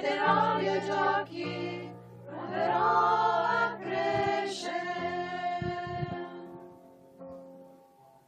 perderò 0.03 0.59
i 0.59 0.81
giochi, 0.85 1.95
proverò 2.27 2.75
a 2.75 3.77
crescere. 3.81 4.81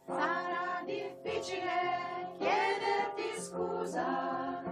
Sarà 0.06 0.82
difficile 0.86 2.30
chiederti 2.38 3.40
scusa 3.40 4.62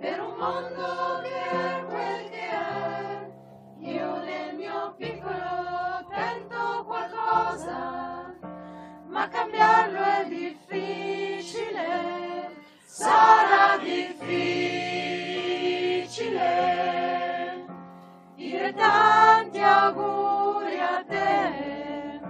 per 0.00 0.20
un 0.20 0.34
mondo 0.36 1.20
che 1.22 1.50
è 1.50 1.84
quel 1.84 2.28
che 2.30 2.50
è. 2.50 3.30
Io 3.78 4.16
nel 4.24 4.56
mio 4.56 4.94
piccolo 4.96 6.04
tento 6.10 6.84
qualcosa, 6.84 8.34
ma 9.06 9.28
cambiarlo 9.28 10.02
è 10.02 10.26
difficile. 10.26 11.82
Sarà 12.84 13.78
difficile. 13.78 14.93
Tanti 18.84 19.60
auguri 19.62 20.78
a 20.80 21.04
te, 21.12 22.20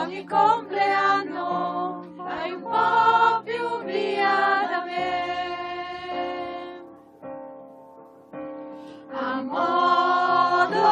ogni 0.00 0.22
compleanno 0.24 2.04
vai 2.16 2.52
un 2.52 2.62
po' 2.62 3.42
più 3.44 3.66
via 3.84 4.66
da 4.70 4.80
me. 4.88 5.16
A 9.12 9.42
modo 9.54 10.86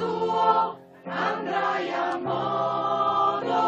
tuo 0.00 0.78
andrai 1.04 1.88
a 1.92 2.18
modo 2.28 3.60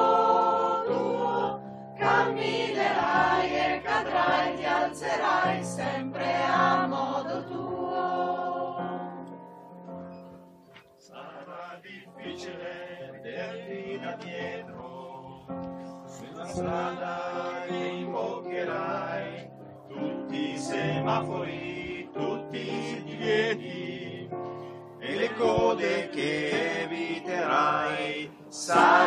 tuo, 0.89 1.61
camminerai 1.99 2.72
strada 16.53 17.65
che 17.67 17.75
imboccherai, 17.75 19.49
tutti 19.89 20.53
i 20.53 20.59
semafori, 20.59 22.11
tutti 22.13 22.59
i 22.59 23.03
divieti 23.05 24.29
e 24.99 25.15
le 25.15 25.35
code 25.35 26.11
che 26.11 26.83
eviterai. 26.83 28.31
Sarà 28.49 29.02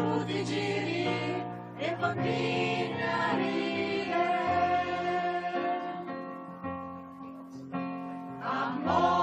mentre 0.00 0.24
tu 0.24 0.24
ti 0.24 0.44
giri 0.44 1.04
e 1.78 1.96
continui 1.98 2.90
a 8.42 9.19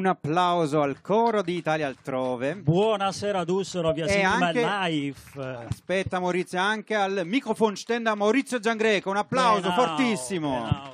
Un 0.00 0.06
applauso 0.06 0.80
al 0.80 1.02
coro 1.02 1.42
di 1.42 1.56
Italia 1.56 1.86
altrove. 1.86 2.56
Buonasera 2.56 3.44
Dussero, 3.44 3.92
vi 3.92 4.00
E 4.00 4.04
assieme 4.04 4.24
anche- 4.46 4.66
live. 4.88 5.66
Aspetta 5.68 6.18
Maurizio, 6.18 6.58
anche 6.58 6.94
al 6.94 7.20
microfonständer 7.26 8.16
Maurizio 8.16 8.58
Giangreco. 8.60 9.10
Un 9.10 9.18
applauso 9.18 9.68
Genau, 9.68 9.74
fortissimo. 9.74 10.48
Genau, 10.48 10.62
genau, 10.62 10.80
genau. 10.80 10.89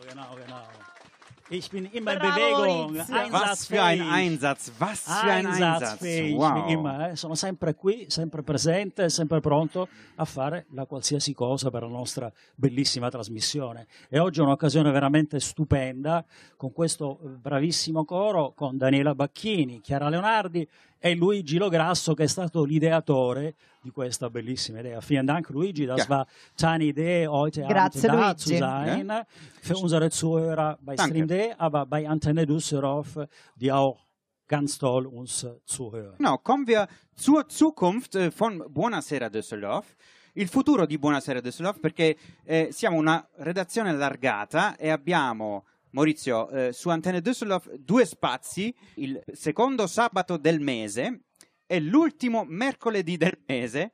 Ich 1.48 1.70
bin 1.70 1.84
immer 1.92 2.14
in 2.14 2.18
Bravo, 2.18 2.34
Bewegung, 2.34 2.96
Maurizio. 2.96 3.32
Was 3.32 3.66
für 3.66 3.80
ein. 3.80 4.00
Einsatz, 4.02 4.72
was 4.80 5.02
für 5.02 5.30
ein 5.30 5.46
Einsatz. 5.46 6.00
Wow. 6.00 6.68
immer, 6.68 7.10
eh. 7.10 7.16
sono 7.16 7.36
sempre 7.36 7.74
qui, 7.74 8.06
sempre 8.08 8.42
presente, 8.42 9.08
sempre 9.10 9.40
pronto 9.40 9.88
a 10.16 10.24
fare 10.24 10.66
la 10.72 10.86
qualsiasi 10.86 11.34
cosa 11.34 11.70
per 11.70 11.82
la 11.82 11.88
nostra 11.88 12.32
bellissima 12.56 13.10
trasmissione. 13.10 13.86
E 14.08 14.18
oggi 14.18 14.40
è 14.40 14.42
un'occasione 14.42 14.90
veramente 14.90 15.38
stupenda 15.38 16.24
con 16.56 16.72
questo 16.72 17.20
bravissimo 17.22 18.04
coro, 18.04 18.52
con 18.52 18.76
Daniela 18.76 19.14
Bacchini, 19.14 19.80
Chiara 19.80 20.08
Leonardi 20.08 20.68
e 20.98 21.14
Luigi 21.14 21.58
Lograsso 21.58 22.14
che 22.14 22.24
è 22.24 22.26
stato 22.26 22.64
l'ideatore 22.64 23.54
di 23.82 23.90
questa 23.90 24.28
bellissima 24.30 24.80
idea. 24.80 25.00
Vielen 25.00 25.26
Dank 25.26 25.50
Luigi, 25.50 25.84
das 25.86 26.06
Ja. 26.06 26.08
war 26.08 26.26
deine 26.56 26.84
Idee, 26.84 27.26
heute 27.26 27.62
Grazie, 27.66 28.08
Abend 28.08 28.20
da 28.20 28.26
Luigi. 28.26 28.40
zu 28.40 28.56
sein. 28.58 29.26
Für 29.60 29.76
unsere 29.76 30.10
Zuhörer 30.10 30.78
bei 30.80 30.94
Danke. 30.96 31.12
Stream 31.12 31.26
Day, 31.28 31.54
aber 31.56 31.86
bei 31.86 32.08
Antenne 32.08 32.46
Düsseldorf, 32.46 33.18
die 33.54 33.70
auch 33.70 33.98
ganz 34.48 34.78
toll 34.78 35.06
uns 35.06 35.46
zuhören. 35.64 36.14
Genau, 36.18 36.38
kommen 36.38 36.66
wir 36.66 36.86
zur 37.14 37.48
Zukunft 37.48 38.14
äh, 38.16 38.30
von 38.30 38.62
Buonasera 38.68 39.28
Düsseldorf. 39.28 39.96
Il 40.34 40.48
futuro 40.48 40.84
di 40.86 40.98
Buonasera 40.98 41.40
Düsseldorf 41.40 41.80
perché 41.80 42.16
eh, 42.44 42.68
siamo 42.70 42.96
una 42.98 43.26
redazione 43.38 43.90
allargata 43.90 44.76
e 44.76 44.90
abbiamo 44.90 45.64
Maurizio, 45.96 46.50
eh, 46.50 46.72
su 46.74 46.90
Antenne 46.90 47.22
Düsseldorf 47.22 47.72
due 47.72 48.04
spazi, 48.04 48.74
il 48.96 49.18
secondo 49.32 49.86
sabato 49.86 50.36
del 50.36 50.60
mese 50.60 51.22
e 51.66 51.80
l'ultimo 51.80 52.44
mercoledì 52.46 53.16
del 53.16 53.42
mese, 53.46 53.92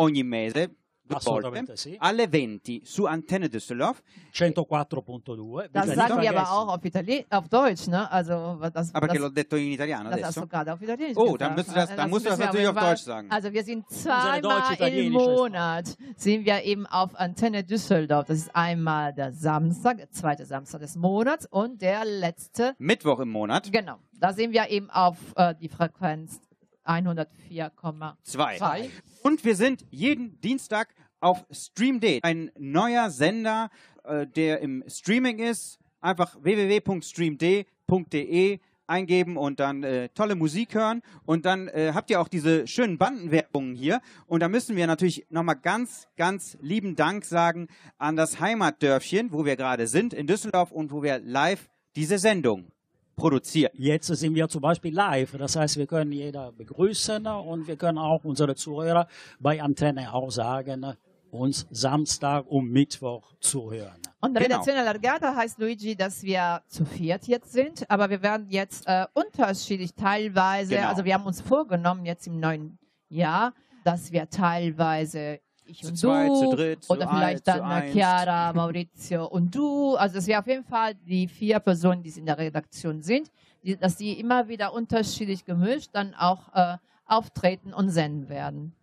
ogni 0.00 0.24
mese, 0.24 0.78
volte, 1.06 1.76
sì. 1.76 1.96
alle 2.00 2.28
20 2.28 2.82
su 2.84 3.04
Antenne 3.06 3.48
Düsseldorf. 3.48 4.02
104.2. 4.32 5.68
Das 5.72 5.84
bitte 5.84 5.96
sagen 5.96 6.14
nicht 6.20 6.22
wir 6.30 6.38
aber 6.38 6.50
auch 6.50 6.68
auf, 6.74 6.84
Itali 6.84 7.24
auf 7.30 7.48
Deutsch, 7.48 7.86
ne? 7.88 8.10
Also, 8.10 8.58
das, 8.72 8.94
Ah, 8.94 9.00
perché 9.00 9.18
das, 9.18 9.22
l'ho 9.22 9.30
detto 9.30 9.56
in 9.56 9.72
italiano 9.72 10.10
das 10.10 10.18
hast 10.20 10.24
adesso? 10.24 10.40
du 10.42 10.46
gerade 10.48 10.72
auf 10.72 10.82
Italienisch 10.82 11.16
Oh, 11.16 11.24
gesagt. 11.32 11.40
dann 11.42 11.54
musst 11.54 11.68
du 11.70 11.74
das- 11.74 11.96
dann 11.96 12.10
musst 12.10 12.24
du 12.26 12.30
das 12.30 12.38
natürlich 12.38 12.68
auf 12.68 12.76
Deutsch 12.76 13.02
sagen. 13.02 13.30
Also 13.30 13.52
wir 13.52 13.64
sind 13.64 13.88
zweimal 13.90 14.74
im 14.80 15.12
Monat, 15.12 15.96
sind 16.16 16.44
wir 16.44 16.62
eben 16.64 16.86
auf 16.86 17.14
Antenne 17.18 17.64
Düsseldorf. 17.64 18.26
Das 18.26 18.38
ist 18.38 18.54
einmal 18.54 19.12
der 19.12 19.32
Samstag, 19.32 19.98
der 19.98 20.10
zweite 20.10 20.44
Samstag 20.46 20.80
des 20.80 20.96
Monats 20.96 21.46
und 21.50 21.80
der 21.82 22.04
letzte, 22.04 22.74
Mittwoch 22.78 23.20
im 23.20 23.30
Monat. 23.30 23.70
genau, 23.72 23.96
da 24.18 24.32
sind 24.32 24.52
wir 24.52 24.68
eben 24.70 24.90
auf 24.90 25.16
äh, 25.36 25.54
die 25.60 25.68
Frequenz 25.68 26.40
104,2. 26.84 28.14
Zwei. 28.22 28.90
Und 29.22 29.44
wir 29.44 29.56
sind 29.56 29.84
jeden 29.90 30.40
Dienstag 30.40 30.94
auf 31.20 31.44
Stream 31.50 31.98
Day, 32.00 32.20
ein 32.22 32.50
neuer 32.58 33.10
Sender, 33.10 33.70
äh, 34.04 34.26
der 34.26 34.60
im 34.60 34.84
Streaming 34.86 35.38
ist. 35.38 35.78
Einfach 36.00 36.36
www.streamd.de 36.42 38.58
eingeben 38.86 39.38
und 39.38 39.60
dann 39.60 39.82
äh, 39.82 40.10
tolle 40.10 40.34
Musik 40.34 40.74
hören. 40.74 41.00
Und 41.24 41.46
dann 41.46 41.68
äh, 41.68 41.92
habt 41.94 42.10
ihr 42.10 42.20
auch 42.20 42.28
diese 42.28 42.66
schönen 42.66 42.98
Bandenwerbungen 42.98 43.74
hier. 43.74 44.02
Und 44.26 44.40
da 44.40 44.48
müssen 44.48 44.76
wir 44.76 44.86
natürlich 44.86 45.24
nochmal 45.30 45.56
ganz, 45.56 46.06
ganz 46.16 46.58
lieben 46.60 46.94
Dank 46.96 47.24
sagen 47.24 47.68
an 47.96 48.16
das 48.16 48.40
Heimatdörfchen, 48.40 49.32
wo 49.32 49.46
wir 49.46 49.56
gerade 49.56 49.86
sind, 49.86 50.12
in 50.12 50.26
Düsseldorf 50.26 50.72
und 50.72 50.92
wo 50.92 51.02
wir 51.02 51.20
live 51.20 51.70
diese 51.96 52.18
Sendung 52.18 52.73
produziert. 53.16 53.72
Jetzt 53.76 54.06
sind 54.08 54.34
wir 54.34 54.48
zum 54.48 54.60
Beispiel 54.60 54.94
live. 54.94 55.36
Das 55.38 55.56
heißt, 55.56 55.76
wir 55.76 55.86
können 55.86 56.12
jeder 56.12 56.52
begrüßen 56.52 57.26
und 57.26 57.66
wir 57.66 57.76
können 57.76 57.98
auch 57.98 58.24
unsere 58.24 58.54
Zuhörer 58.54 59.06
bei 59.40 59.62
Antenne 59.62 60.12
auch 60.12 60.30
sagen, 60.30 60.84
uns 61.30 61.66
Samstag 61.70 62.46
und 62.46 62.70
Mittwoch 62.70 63.32
zuhören. 63.40 63.98
Und 64.20 64.34
Genau. 64.34 64.40
Redaktion 64.46 64.76
Allargata 64.76 65.34
heißt, 65.34 65.58
Luigi, 65.58 65.96
dass 65.96 66.22
wir 66.22 66.62
zu 66.68 66.84
viert 66.84 67.26
jetzt 67.26 67.52
sind, 67.52 67.90
aber 67.90 68.08
wir 68.08 68.22
werden 68.22 68.46
jetzt 68.50 68.84
äh, 68.86 69.06
unterschiedlich 69.14 69.94
teilweise, 69.94 70.76
Genau. 70.76 70.88
also 70.88 71.04
wir 71.04 71.12
haben 71.14 71.26
uns 71.26 71.40
vorgenommen 71.40 72.06
jetzt 72.06 72.26
im 72.28 72.38
neuen 72.38 72.78
Jahr, 73.08 73.52
dass 73.84 74.12
wir 74.12 74.30
teilweise 74.30 75.40
ich 75.66 75.80
Zu 75.80 75.88
und 75.88 75.96
zweit, 75.96 76.28
du 76.28 76.40
zu 76.40 76.56
dritt, 76.56 76.84
zu 76.84 76.92
oder 76.92 77.08
vielleicht 77.08 77.44
zu 77.44 77.52
dann. 77.52 77.92
Chiara, 77.92 78.52
Maurizio 78.54 79.26
und 79.26 79.54
du, 79.54 79.94
also 79.96 80.16
dass 80.16 80.26
wir 80.26 80.38
auf 80.38 80.46
jeden 80.46 80.64
Fall 80.64 80.94
die 80.94 81.28
vier 81.28 81.58
Personen, 81.60 82.02
die 82.02 82.10
in 82.10 82.26
der 82.26 82.38
Redaktion 82.38 83.02
sind, 83.02 83.30
die, 83.62 83.76
dass 83.76 83.96
die 83.96 84.18
immer 84.18 84.48
wieder 84.48 84.72
unterschiedlich 84.72 85.44
gemischt 85.44 85.90
dann 85.92 86.14
auch 86.14 86.54
äh, 86.54 86.76
auftreten 87.06 87.72
und 87.72 87.90
senden 87.90 88.28
werden. 88.28 88.74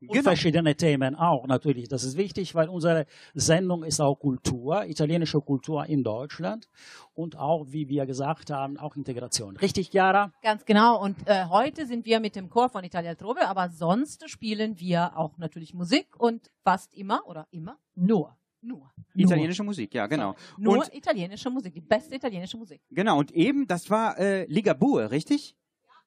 Und 0.00 0.12
Genau. 0.12 0.22
verschiedene 0.22 0.74
Themen 0.76 1.14
auch 1.14 1.46
natürlich. 1.46 1.88
Das 1.88 2.04
ist 2.04 2.16
wichtig, 2.16 2.54
weil 2.54 2.68
unsere 2.70 3.04
Sendung 3.34 3.84
ist 3.84 4.00
auch 4.00 4.14
Kultur, 4.16 4.86
italienische 4.86 5.40
Kultur 5.42 5.84
in 5.86 6.02
Deutschland 6.02 6.68
und 7.14 7.36
auch, 7.36 7.66
wie 7.68 7.88
wir 7.88 8.06
gesagt 8.06 8.50
haben, 8.50 8.78
auch 8.78 8.96
Integration. 8.96 9.56
Richtig, 9.58 9.90
Chiara? 9.90 10.32
Ganz 10.42 10.64
genau. 10.64 11.02
Und 11.02 11.16
äh, 11.26 11.44
heute 11.46 11.84
sind 11.86 12.06
wir 12.06 12.18
mit 12.20 12.34
dem 12.34 12.48
Chor 12.48 12.70
von 12.70 12.82
Italia 12.82 13.14
Trove, 13.14 13.46
aber 13.46 13.68
sonst 13.68 14.28
spielen 14.30 14.78
wir 14.80 15.16
auch 15.18 15.36
natürlich 15.36 15.74
Musik 15.74 16.08
und 16.18 16.50
fast 16.64 16.94
immer 16.94 17.20
oder 17.26 17.46
immer 17.50 17.76
Nur. 17.94 18.34
nur. 18.62 18.90
Italienische 19.14 19.62
Musik, 19.64 19.92
ja, 19.94 20.06
genau. 20.06 20.34
Nur 20.56 20.78
Und, 20.78 20.94
italienische 20.94 21.50
Musik, 21.50 21.74
die 21.74 21.80
beste 21.80 22.14
italienische 22.14 22.56
Musik. 22.56 22.80
genau, 22.90 23.18
und 23.18 23.32
eben, 23.32 23.66
das 23.66 23.90
war 23.90 24.18
äh, 24.18 24.44
Ligabue, 24.46 25.10
richtig? 25.10 25.56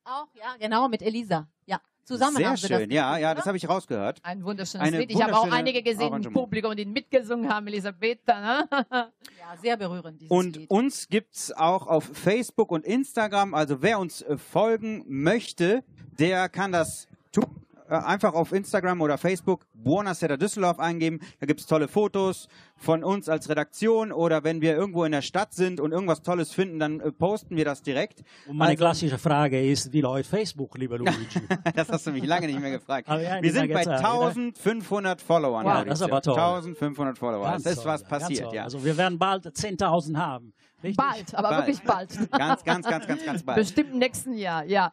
Auch, 0.04 0.28
ja, 0.36 0.56
genau, 0.60 0.88
mit 0.90 1.02
Elisa. 1.02 1.48
Ja, 1.66 1.80
zusammen 2.04 2.38
Sehr 2.38 2.48
haben 2.48 2.54
wir 2.62 2.68
schön, 2.68 2.90
das 2.90 2.96
ja, 2.96 3.18
ja, 3.18 3.34
das 3.34 3.46
habe 3.46 3.58
ich 3.58 3.68
rausgehört. 3.68 4.20
Ein 4.24 4.44
wunderschönes 4.44 4.88
Eine 4.88 5.00
Lied. 5.00 5.12
Ich 5.12 5.22
habe 5.22 5.36
auch 5.36 5.52
einige 5.52 5.82
gesehen 5.84 6.14
im. 6.14 6.34
Publikum, 6.34 6.76
die 6.76 6.86
mitgesungen 6.86 7.50
haben, 7.52 7.68
Elisabetta. 7.68 8.40
Ne? 8.40 8.70
Ja, 9.44 9.58
sehr 9.62 9.76
berührend, 9.76 10.22
dieses 10.22 10.32
Und 10.32 10.56
Lied. 10.56 10.70
uns 10.70 11.10
gibt's 11.10 11.52
auch 11.52 11.86
auf 11.88 12.10
Facebook 12.14 12.72
und 12.72 12.86
Instagram. 12.86 13.54
Also 13.54 13.82
wer 13.82 14.00
uns 14.00 14.22
äh, 14.22 14.38
folgen 14.38 15.04
möchte, 15.08 15.84
der 16.18 16.48
kann 16.48 16.72
das 16.72 17.08
tun. 17.34 17.46
Äh, 17.90 17.96
einfach 17.96 18.34
auf 18.34 18.52
Instagram 18.52 19.02
oder 19.02 19.18
Facebook 19.18 19.66
Buonasera 19.74 20.38
Düsseldorf 20.38 20.80
eingeben. 20.80 21.20
Da 21.40 21.46
gibt's 21.46 21.66
tolle 21.66 21.88
Fotos 21.88 22.48
von 22.78 23.04
uns 23.04 23.30
als 23.30 23.50
Redaktion 23.50 24.12
oder 24.12 24.44
wenn 24.44 24.62
wir 24.62 24.76
irgendwo 24.76 25.04
in 25.04 25.12
der 25.12 25.22
Stadt 25.22 25.54
sind 25.54 25.80
und 25.80 25.92
irgendwas 25.92 26.22
Tolles 26.22 26.52
finden, 26.54 26.80
dann 26.80 27.00
äh, 27.00 27.12
posten 27.12 27.56
wir 27.56 27.66
das 27.66 27.82
direkt. 27.82 28.24
Und 28.48 28.58
meine 28.58 28.72
Also- 28.72 28.82
klassische 28.84 29.18
Frage 29.18 29.62
ist, 29.62 29.92
wie 29.94 30.02
läuft 30.02 30.30
Facebook, 30.30 30.78
lieber 30.78 30.98
Luigi? 30.98 31.14
Das 31.76 31.90
hast 31.90 32.08
du 32.08 32.12
mich 32.12 32.26
lange 32.26 32.48
nicht 32.48 32.60
mehr 32.60 32.72
gefragt. 32.72 33.08
Ja, 33.08 33.42
wir 33.42 33.52
sind 33.52 33.72
bei 33.72 33.80
gezeigt, 33.80 34.02
ne? 34.02 34.08
1500 34.10 35.22
Followern. 35.22 35.66
Wow, 35.66 35.86
das 35.86 36.00
ist 36.00 36.04
aber 36.04 36.22
toll. 36.22 36.40
1500 36.40 37.18
Follower. 37.18 37.44
Ganz 37.44 37.64
das 37.64 37.74
ist 37.78 37.86
was 37.86 38.04
passiert, 38.04 38.54
ja. 38.54 38.64
Also 38.64 38.84
wir 38.84 38.96
werden 38.98 39.18
bald 39.18 39.46
10.000 39.46 40.18
haben. 40.18 40.54
Richtig? 40.84 40.98
Bald, 40.98 41.34
aber 41.36 41.50
Bald. 41.50 41.68
wirklich 41.68 41.82
bald. 41.84 42.10
Ganz, 42.32 42.64
ganz, 42.64 42.86
ganz, 42.86 43.08
ganz, 43.08 43.26
ganz 43.26 43.44
bald. 43.44 43.58
Bestimmt 43.58 43.92
im 43.94 44.00
nächsten 44.00 44.34
Jahr, 44.34 44.66
ja. 44.66 44.92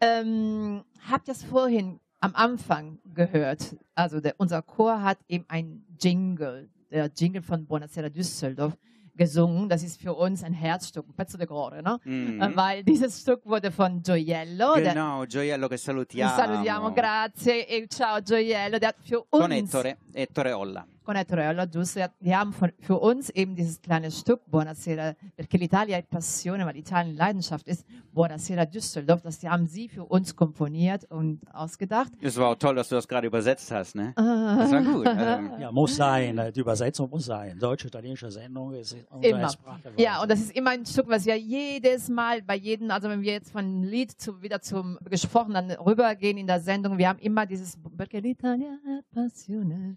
Ähm, 0.00 0.84
habt 1.10 1.26
ihr 1.28 1.32
es 1.32 1.42
vorhin 1.42 1.98
am 2.24 2.34
Anfang 2.34 2.98
gehört? 3.14 3.76
Also 3.94 4.20
der, 4.20 4.34
unser 4.38 4.62
Chor 4.62 5.02
hat 5.02 5.18
eben 5.28 5.44
ein 5.48 5.84
Jingle, 6.00 6.68
der 6.90 7.10
Jingle 7.14 7.42
von 7.42 7.66
Buonasera 7.66 8.08
Düsseldorf 8.08 8.76
gesungen. 9.16 9.68
Das 9.68 9.82
ist 9.82 10.00
für 10.00 10.12
uns 10.14 10.42
ein 10.42 10.52
Herzstück, 10.52 11.06
ein 11.08 11.14
pezzo 11.14 11.38
de 11.38 11.46
cuore, 11.46 11.82
ne? 11.82 11.98
Mhm. 12.04 12.40
Äh, 12.42 12.56
Weil 12.56 12.82
dieses 12.84 13.20
Stück 13.20 13.44
wurde 13.46 13.70
von 13.70 14.02
Gioiello, 14.02 14.74
Genau, 14.74 15.24
Gioiello 15.24 15.68
che 15.68 15.76
salutiamo. 15.76 16.34
salutiamo, 16.36 16.92
grazie 16.92 17.66
e 17.68 17.86
ciao 17.88 18.20
Gioiello, 18.20 18.78
der 18.78 18.88
hat 18.88 18.96
für 19.04 19.20
uns 19.30 19.42
Con 19.42 19.52
Ettore 19.52 19.96
e 20.12 20.26
Toreolla. 20.26 20.84
Con 21.04 21.16
Ettore 21.16 21.68
giusto, 21.70 22.00
die 22.20 22.34
haben 22.34 22.52
von, 22.52 22.72
für 22.80 22.98
uns 22.98 23.30
eben 23.30 23.54
dieses 23.54 23.80
kleine 23.80 24.10
Stück 24.10 24.40
Buonasera, 24.46 25.14
perché 25.36 25.58
l'Italia 25.58 25.98
è 25.98 26.02
passione, 26.02 26.64
weil 26.64 26.76
Italien 26.76 27.16
Leidenschaft 27.16 27.68
ist, 27.68 27.84
Buonasera 28.12 28.64
Düsseldorf, 28.64 29.22
das 29.22 29.42
haben 29.44 29.66
sie 29.66 29.88
für 29.88 30.04
uns 30.04 30.34
komponiert 30.34 31.04
und 31.10 31.40
ausgedacht. 31.52 32.12
Es 32.20 32.36
war 32.36 32.48
auch 32.48 32.54
toll, 32.54 32.74
dass 32.76 32.88
du 32.88 32.94
das 32.94 33.06
gerade 33.06 33.26
übersetzt 33.26 33.70
hast, 33.70 33.94
ne? 33.94 34.12
Das 34.16 34.72
war 34.72 34.82
gut. 34.82 35.04
Ja, 35.58 35.70
muss 35.70 35.96
sein. 35.96 36.52
Die 36.54 36.60
Übersetzung 36.60 37.10
muss 37.10 37.26
sein. 37.26 37.58
Deutsche, 37.58 37.88
italienische 37.88 38.30
Sendung 38.30 38.72
ist 38.72 38.96
unsere 39.10 39.36
Immer. 39.38 39.48
Sprache. 39.48 39.92
Ja, 39.96 40.22
und 40.22 40.30
das 40.30 40.40
ist 40.40 40.56
immer 40.56 40.70
ein 40.70 40.86
Stück, 40.86 41.08
was 41.08 41.26
wir 41.26 41.36
jedes 41.38 42.08
Mal 42.08 42.42
bei 42.42 42.56
jedem, 42.56 42.90
also 42.90 43.08
wenn 43.08 43.22
wir 43.22 43.32
jetzt 43.32 43.52
von 43.52 43.82
Lied 43.82 44.12
zu, 44.12 44.42
wieder 44.42 44.60
zum 44.60 44.98
Gesprochenen 45.08 45.72
rübergehen 45.72 46.38
in 46.38 46.46
der 46.46 46.60
Sendung, 46.60 46.98
wir 46.98 47.08
haben 47.08 47.18
immer 47.18 47.46
dieses, 47.46 47.78
perché 47.96 48.20
l'Italia 48.20 48.78
è 48.84 49.02
passione. 49.14 49.96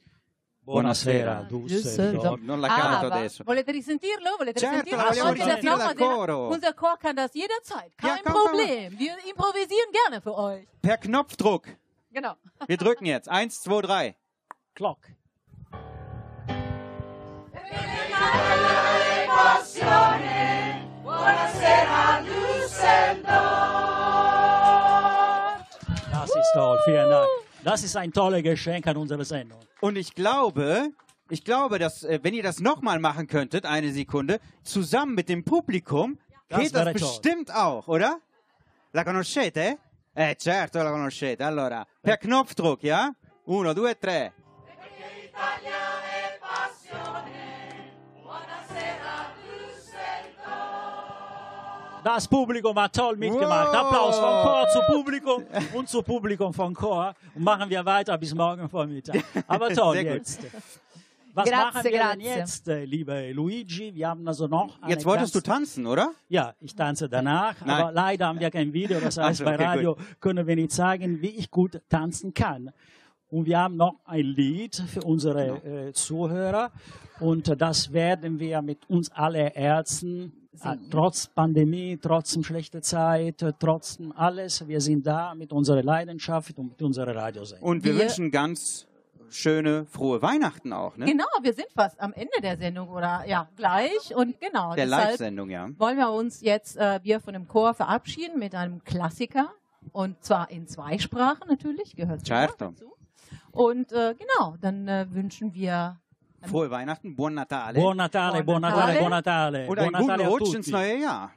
Buonasera, 0.67 1.45
Düsseldorf. 1.49 2.41
non 2.41 2.59
la 2.59 2.67
canto 2.67 3.05
Aber- 3.05 3.15
adesso. 3.15 3.43
Volete 3.45 3.71
risentirlo? 3.71 4.35
Volete 4.37 4.59
Certo, 4.59 4.83
risentirlo? 4.83 5.03
la 5.05 5.31
vogliamo 5.31 5.61
nochmal 5.61 5.95
sehen? 5.95 5.97
coro. 5.97 6.47
Unser 6.49 6.73
Chor 6.73 6.97
kann 6.97 7.15
das 7.15 7.33
jederzeit. 7.33 7.93
Ja, 8.03 8.15
Kein 8.15 8.23
komm, 8.25 8.33
komm. 8.33 8.43
Problem. 8.51 8.99
Wir 8.99 9.15
improvisieren 9.29 9.89
gerne 9.93 10.19
für 10.21 10.35
euch. 10.37 10.67
Per 10.81 10.97
Knopfdruck. 10.97 11.67
Genau. 12.11 12.35
Wir 12.67 12.75
drücken 12.77 13.05
jetzt. 13.05 13.29
Eins, 13.29 13.61
zwei, 13.61 13.81
drei. 13.81 14.15
Clock. 14.73 14.99
Das 26.11 26.29
ist 26.35 26.51
toll. 26.53 26.77
Vielen 26.85 27.09
Dank. 27.09 27.27
Das 27.67 27.83
ist 27.83 27.97
ein 27.97 28.13
tolles 28.13 28.43
Geschenk 28.43 28.87
an 28.87 28.95
unsere 28.95 29.25
Sendung. 29.25 29.59
Und 29.81 29.97
ich 29.97 30.15
glaube, 30.15 30.93
ich 31.29 31.43
glaube, 31.43 31.79
dass, 31.79 32.05
äh, 32.05 32.17
wenn 32.23 32.33
ihr 32.33 32.41
das 32.41 32.61
nochmal 32.61 32.97
machen 32.97 33.27
könntet, 33.27 33.65
eine 33.65 33.91
Sekunde, 33.91 34.39
zusammen 34.63 35.15
mit 35.15 35.27
dem 35.27 35.43
Publikum, 35.43 36.17
Das 36.47 36.61
geht 36.61 36.73
das 36.73 36.85
wäre 36.85 36.93
toll. 36.93 37.01
bestimmt 37.01 37.53
auch, 37.53 37.89
oder? 37.89 38.21
La 38.93 39.03
conoscete? 39.03 39.77
Eh, 40.15 40.35
certo 40.37 40.81
la 40.81 40.91
conoscete. 40.91 41.45
Allora, 41.45 41.85
per 42.01 42.15
Knopfdruck, 42.15 42.83
ja? 42.83 43.11
Uno, 43.43 43.73
due, 43.73 43.99
tre. 43.99 44.31
Das 52.03 52.27
Publikum 52.27 52.77
hat 52.79 52.95
toll 52.95 53.17
mitgemacht. 53.17 53.69
Wow. 53.69 53.75
Applaus 53.75 54.19
vom 54.19 54.43
Chor 54.43 54.67
zu 54.69 54.79
Publikum 54.93 55.43
und 55.73 55.89
zu 55.89 56.01
Publikum 56.01 56.53
vom 56.53 56.73
Chor. 56.73 57.13
Und 57.35 57.43
machen 57.43 57.69
wir 57.69 57.83
weiter 57.85 58.17
bis 58.17 58.33
morgen 58.33 58.69
Vormittag. 58.69 59.23
Aber 59.47 59.69
toll 59.69 59.95
Sehr 59.95 60.03
gut. 60.05 60.13
jetzt. 60.13 60.39
Was 61.33 61.49
Grazie, 61.49 61.65
machen 61.65 61.83
wir 61.83 61.91
denn 61.91 61.99
grazie. 62.19 62.39
jetzt, 62.39 62.67
äh, 62.67 62.85
liebe 62.85 63.31
Luigi? 63.31 63.93
Wir 63.93 64.09
haben 64.09 64.27
also 64.27 64.47
noch 64.47 64.81
eine 64.81 64.91
Jetzt 64.91 65.05
wolltest 65.05 65.35
du 65.35 65.41
tanzen, 65.41 65.85
oder? 65.85 66.11
Ja, 66.29 66.55
ich 66.61 66.73
tanze 66.75 67.07
danach, 67.07 67.53
Nein. 67.63 67.69
aber 67.69 67.91
leider 67.91 68.25
haben 68.27 68.39
wir 68.39 68.49
kein 68.49 68.73
Video. 68.73 68.99
Das 68.99 69.17
heißt, 69.19 69.41
Ach 69.41 69.45
so, 69.45 69.45
bei 69.45 69.53
okay, 69.53 69.63
Radio 69.65 69.97
können 70.19 70.47
wir 70.47 70.55
nicht 70.55 70.71
zeigen, 70.71 71.21
wie 71.21 71.29
ich 71.29 71.51
gut 71.51 71.79
tanzen 71.89 72.33
kann. 72.33 72.71
Und 73.29 73.45
wir 73.45 73.59
haben 73.59 73.75
noch 73.75 73.99
ein 74.05 74.21
Lied 74.25 74.77
für 74.91 75.01
unsere 75.01 75.59
Genau. 75.61 75.87
äh, 75.89 75.93
Zuhörer. 75.93 76.71
Und 77.19 77.49
äh, 77.49 77.57
das 77.57 77.93
werden 77.93 78.39
wir 78.39 78.61
mit 78.63 78.89
uns 78.89 79.11
alle 79.11 79.53
Ärzten, 79.53 80.46
äh, 80.63 80.77
trotz 80.89 81.27
Pandemie, 81.27 81.97
trotz 82.01 82.37
schlechter 82.43 82.81
Zeit, 82.81 83.43
trotz 83.59 83.97
alles, 84.15 84.67
wir 84.67 84.81
sind 84.81 85.05
da 85.05 85.33
mit 85.35 85.51
unserer 85.53 85.83
Leidenschaft 85.83 86.57
und 86.57 86.69
mit 86.69 86.81
unserer 86.81 87.15
Radiosendung. 87.15 87.67
Und 87.69 87.83
wir, 87.83 87.93
Wir- 87.95 88.03
wünschen 88.03 88.31
ganz 88.31 88.87
schöne, 89.29 89.85
frohe 89.85 90.21
Weihnachten 90.21 90.71
auch, 90.73 90.95
ne? 90.95 91.05
Genau, 91.05 91.25
wir 91.41 91.53
sind 91.53 91.67
fast 91.75 91.99
am 91.99 92.13
Ende 92.13 92.39
der 92.41 92.57
Sendung 92.57 92.89
oder 92.89 93.25
ja, 93.27 93.49
gleich. 93.55 94.15
Und 94.15 94.39
genau, 94.39 94.73
Der 94.75 94.85
Live-Sendung, 94.85 95.49
ja. 95.49 95.69
wollen 95.77 95.97
wir 95.97 96.11
uns 96.11 96.41
jetzt, 96.41 96.77
äh, 96.77 96.99
wir 97.03 97.19
von 97.19 97.33
dem 97.33 97.47
Chor 97.47 97.73
verabschieden 97.73 98.39
mit 98.39 98.55
einem 98.55 98.83
Klassiker. 98.83 99.51
Und 99.91 100.21
zwar 100.23 100.49
in 100.49 100.67
zwei 100.67 100.97
Sprachen 100.97 101.47
natürlich, 101.49 101.95
gehört 101.95 102.25
Certo. 102.25 102.55
dazu. 102.57 102.93
Und 103.51 103.91
äh, 103.91 104.15
genau, 104.17 104.55
dann 104.61 104.87
äh, 104.87 105.07
wünschen 105.11 105.53
wir 105.53 105.97
Frohe 106.43 106.69
Weihnachten, 106.69 107.15
Buon 107.15 107.33
Natale. 107.33 107.79
Buon 107.79 107.97
Natale, 107.97 108.43
buon 108.43 108.61
Natale, 108.61 108.99
buon 108.99 109.09
Natale. 109.09 109.67
Und 109.67 109.79
einen 109.79 109.91
buon 109.91 110.07
Natale 110.07 110.23
guten 110.23 110.27
a 110.27 110.29
Rutsch 110.29 110.43
tutti. 110.45 110.57
ins 110.57 110.67
neue 110.67 111.01
Jahr. 111.01 111.31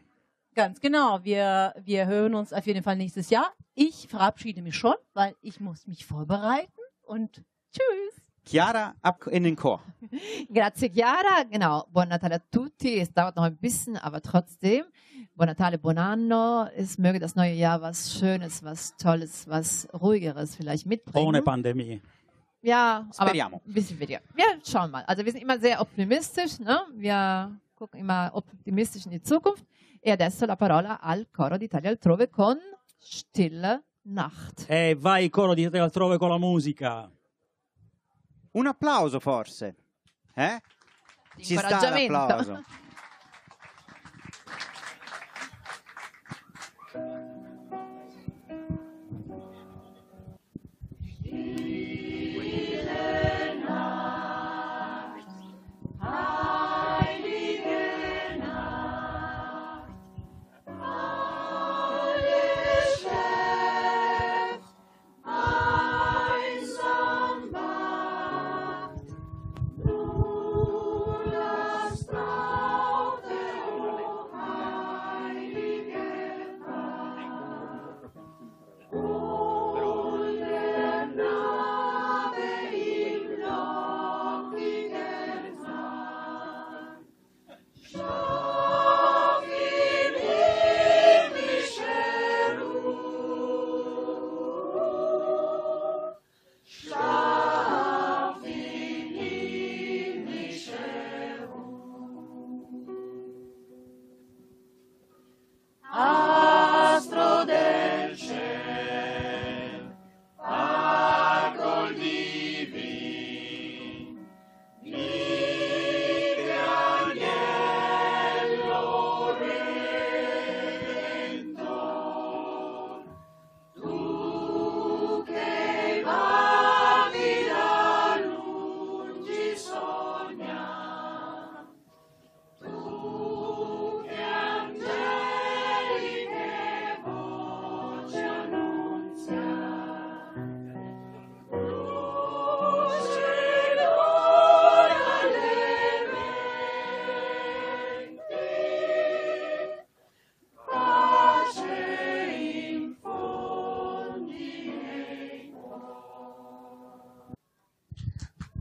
Ganz 0.54 0.80
genau. 0.80 1.24
Wir, 1.24 1.74
wir 1.84 2.06
hören 2.06 2.34
uns 2.34 2.52
auf 2.52 2.66
jeden 2.66 2.82
Fall 2.82 2.96
nächstes 2.96 3.30
Jahr. 3.30 3.52
Ich 3.74 4.08
verabschiede 4.08 4.62
mich 4.62 4.76
schon, 4.76 4.94
weil 5.14 5.34
ich 5.40 5.60
muss 5.60 5.86
mich 5.86 6.04
vorbereiten 6.04 6.72
und 7.02 7.42
tschüss. 7.72 8.22
Chiara, 8.44 8.94
ab 9.02 9.26
in 9.28 9.44
den 9.44 9.54
Chor. 9.54 9.80
Grazie 10.52 10.90
Chiara, 10.90 11.44
genau. 11.48 11.86
Buon 11.92 12.08
Natale 12.08 12.36
a 12.36 12.38
tutti. 12.50 12.98
Es 12.98 13.12
dauert 13.12 13.36
noch 13.36 13.44
ein 13.44 13.56
bisschen, 13.56 13.96
aber 13.96 14.20
trotzdem. 14.20 14.84
Buon 15.34 15.48
Natale, 15.48 15.78
buon 15.78 15.98
anno. 15.98 16.66
Es 16.74 16.98
möge 16.98 17.20
das 17.20 17.36
neue 17.36 17.52
Jahr 17.52 17.80
was 17.80 18.12
Schönes, 18.18 18.62
was 18.64 18.96
Tolles, 18.96 19.48
was 19.48 19.88
Ruhigeres 19.94 20.56
vielleicht 20.56 20.86
mitbringen. 20.86 21.26
Ohne 21.26 21.42
Pandemie. 21.42 22.02
Ja, 22.62 23.08
Speriamo. 23.12 23.56
aber 23.64 23.74
wissen 23.74 23.98
wir 23.98 24.06
schauen 24.64 24.90
mal. 24.90 25.04
Also 25.06 25.24
wir 25.24 25.32
sind 25.32 25.42
immer 25.42 25.58
sehr 25.58 25.80
optimistisch. 25.80 26.58
Ne? 26.58 26.80
Wir 26.94 27.58
gucken 27.74 28.00
immer 28.00 28.30
optimistisch 28.34 29.06
in 29.06 29.12
die 29.12 29.22
Zukunft. 29.22 29.64
E 30.02 30.10
adesso 30.10 30.46
la 30.46 30.56
parola 30.56 31.00
al 31.00 31.28
coro 31.30 31.56
d'Italia 31.56 31.90
altrove 31.90 32.28
con 32.28 32.58
Stille 32.98 33.82
Nacht. 34.02 34.66
E 34.68 34.94
vai 34.98 35.28
coro 35.30 35.54
di 35.54 35.68
te 35.68 35.78
altrove 35.78 36.18
con 36.18 36.28
la 36.30 36.38
musica. 36.38 37.10
Un 38.52 38.66
applauso 38.66 39.20
forse. 39.20 39.76
Eh? 40.34 40.60
Ci 41.38 41.56
sta 41.56 41.90
l'applauso. 41.90 42.64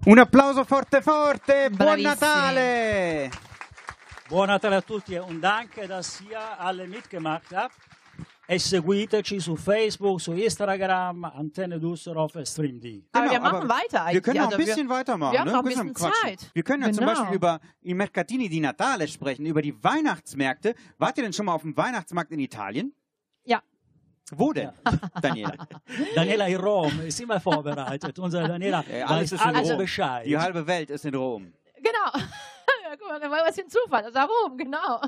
Un 0.10 0.18
applauso 0.18 0.64
forte 0.64 1.02
forte. 1.04 1.70
Buon 1.70 1.76
Bravissimi. 1.78 2.02
Natale! 2.02 3.30
Buon 4.28 4.48
Natale 4.48 4.76
a 4.78 4.82
tutti 4.82 5.14
e 5.14 5.20
un 5.20 5.40
danke, 5.40 5.86
dass 5.86 6.20
ihr 6.28 6.40
alle 6.58 6.88
mitgemacht 6.88 7.54
habt. 7.54 7.76
E 8.48 8.58
seguiteci 8.58 9.40
su 9.40 9.56
Facebook, 9.56 10.20
su 10.20 10.32
Instagram, 10.32 11.26
Antenne 11.26 11.78
Düsseldorf 11.78 12.34
StreamD. 12.42 13.04
Aber 13.12 13.26
wir 13.30 13.38
Genau, 13.38 13.52
machen 13.52 13.70
weiter 13.70 14.06
eigentlich. 14.06 14.14
Wir 14.16 14.22
können 14.24 14.38
noch 14.38 14.48
ein 14.48 14.54
Also 14.54 14.66
bisschen 14.66 14.90
weitermachen. 14.90 15.34
wir 15.34 15.40
haben 15.42 15.46
ne? 15.46 15.52
noch 15.54 15.60
ein 15.60 15.66
Bisschen 15.66 15.94
bisschen 15.94 16.12
quatschen. 16.12 16.38
Zeit. 16.40 16.50
Wir 16.56 16.64
können 16.64 16.82
ja 16.82 16.92
zum 16.92 17.06
Genau. 17.06 17.12
Beispiel 17.20 17.36
über 17.36 17.60
i 17.86 17.94
Mercatini 17.94 18.50
di 18.50 18.60
Natale 18.60 19.08
sprechen, 19.08 19.46
über 19.46 19.62
die 19.62 19.76
Weihnachtsmärkte. 19.84 20.74
Wart 20.98 21.18
ihr 21.20 21.24
denn 21.24 21.34
schon 21.34 21.46
mal 21.46 21.54
auf 21.54 21.62
dem 21.62 21.78
Weihnachtsmarkt 21.78 22.32
in 22.32 22.40
Italien? 22.40 22.94
Ja. 24.32 24.38
Wo 24.40 24.54
denn, 24.54 24.70
Daniela? 25.22 25.54
Daniela 26.16 26.48
in 26.48 26.58
Rom 26.58 27.00
ist 27.06 27.20
immer 27.22 27.40
vorbereitet. 27.40 28.18
Unsere 28.20 28.48
Daniela 28.48 28.84
Ja, 28.92 29.06
alles 29.08 29.32
weiß 29.32 29.40
ist 29.40 29.46
in 29.46 29.56
alles 29.56 29.70
Rom. 29.72 29.78
Bescheid. 29.80 30.26
Die 30.26 30.38
halbe 30.38 30.66
Welt 30.68 30.90
ist 30.90 31.06
in 31.06 31.16
Rom. 31.16 31.54
Genau. 31.78 32.26
Ja, 32.92 32.96
Guck 32.98 33.08
mal, 33.30 33.42
was 33.46 33.54
für 33.56 33.62
ein 33.62 33.70
Zufall. 33.70 34.02
Das 34.02 34.16
war 34.16 34.28
Rom, 34.28 34.58
genau. 34.58 35.00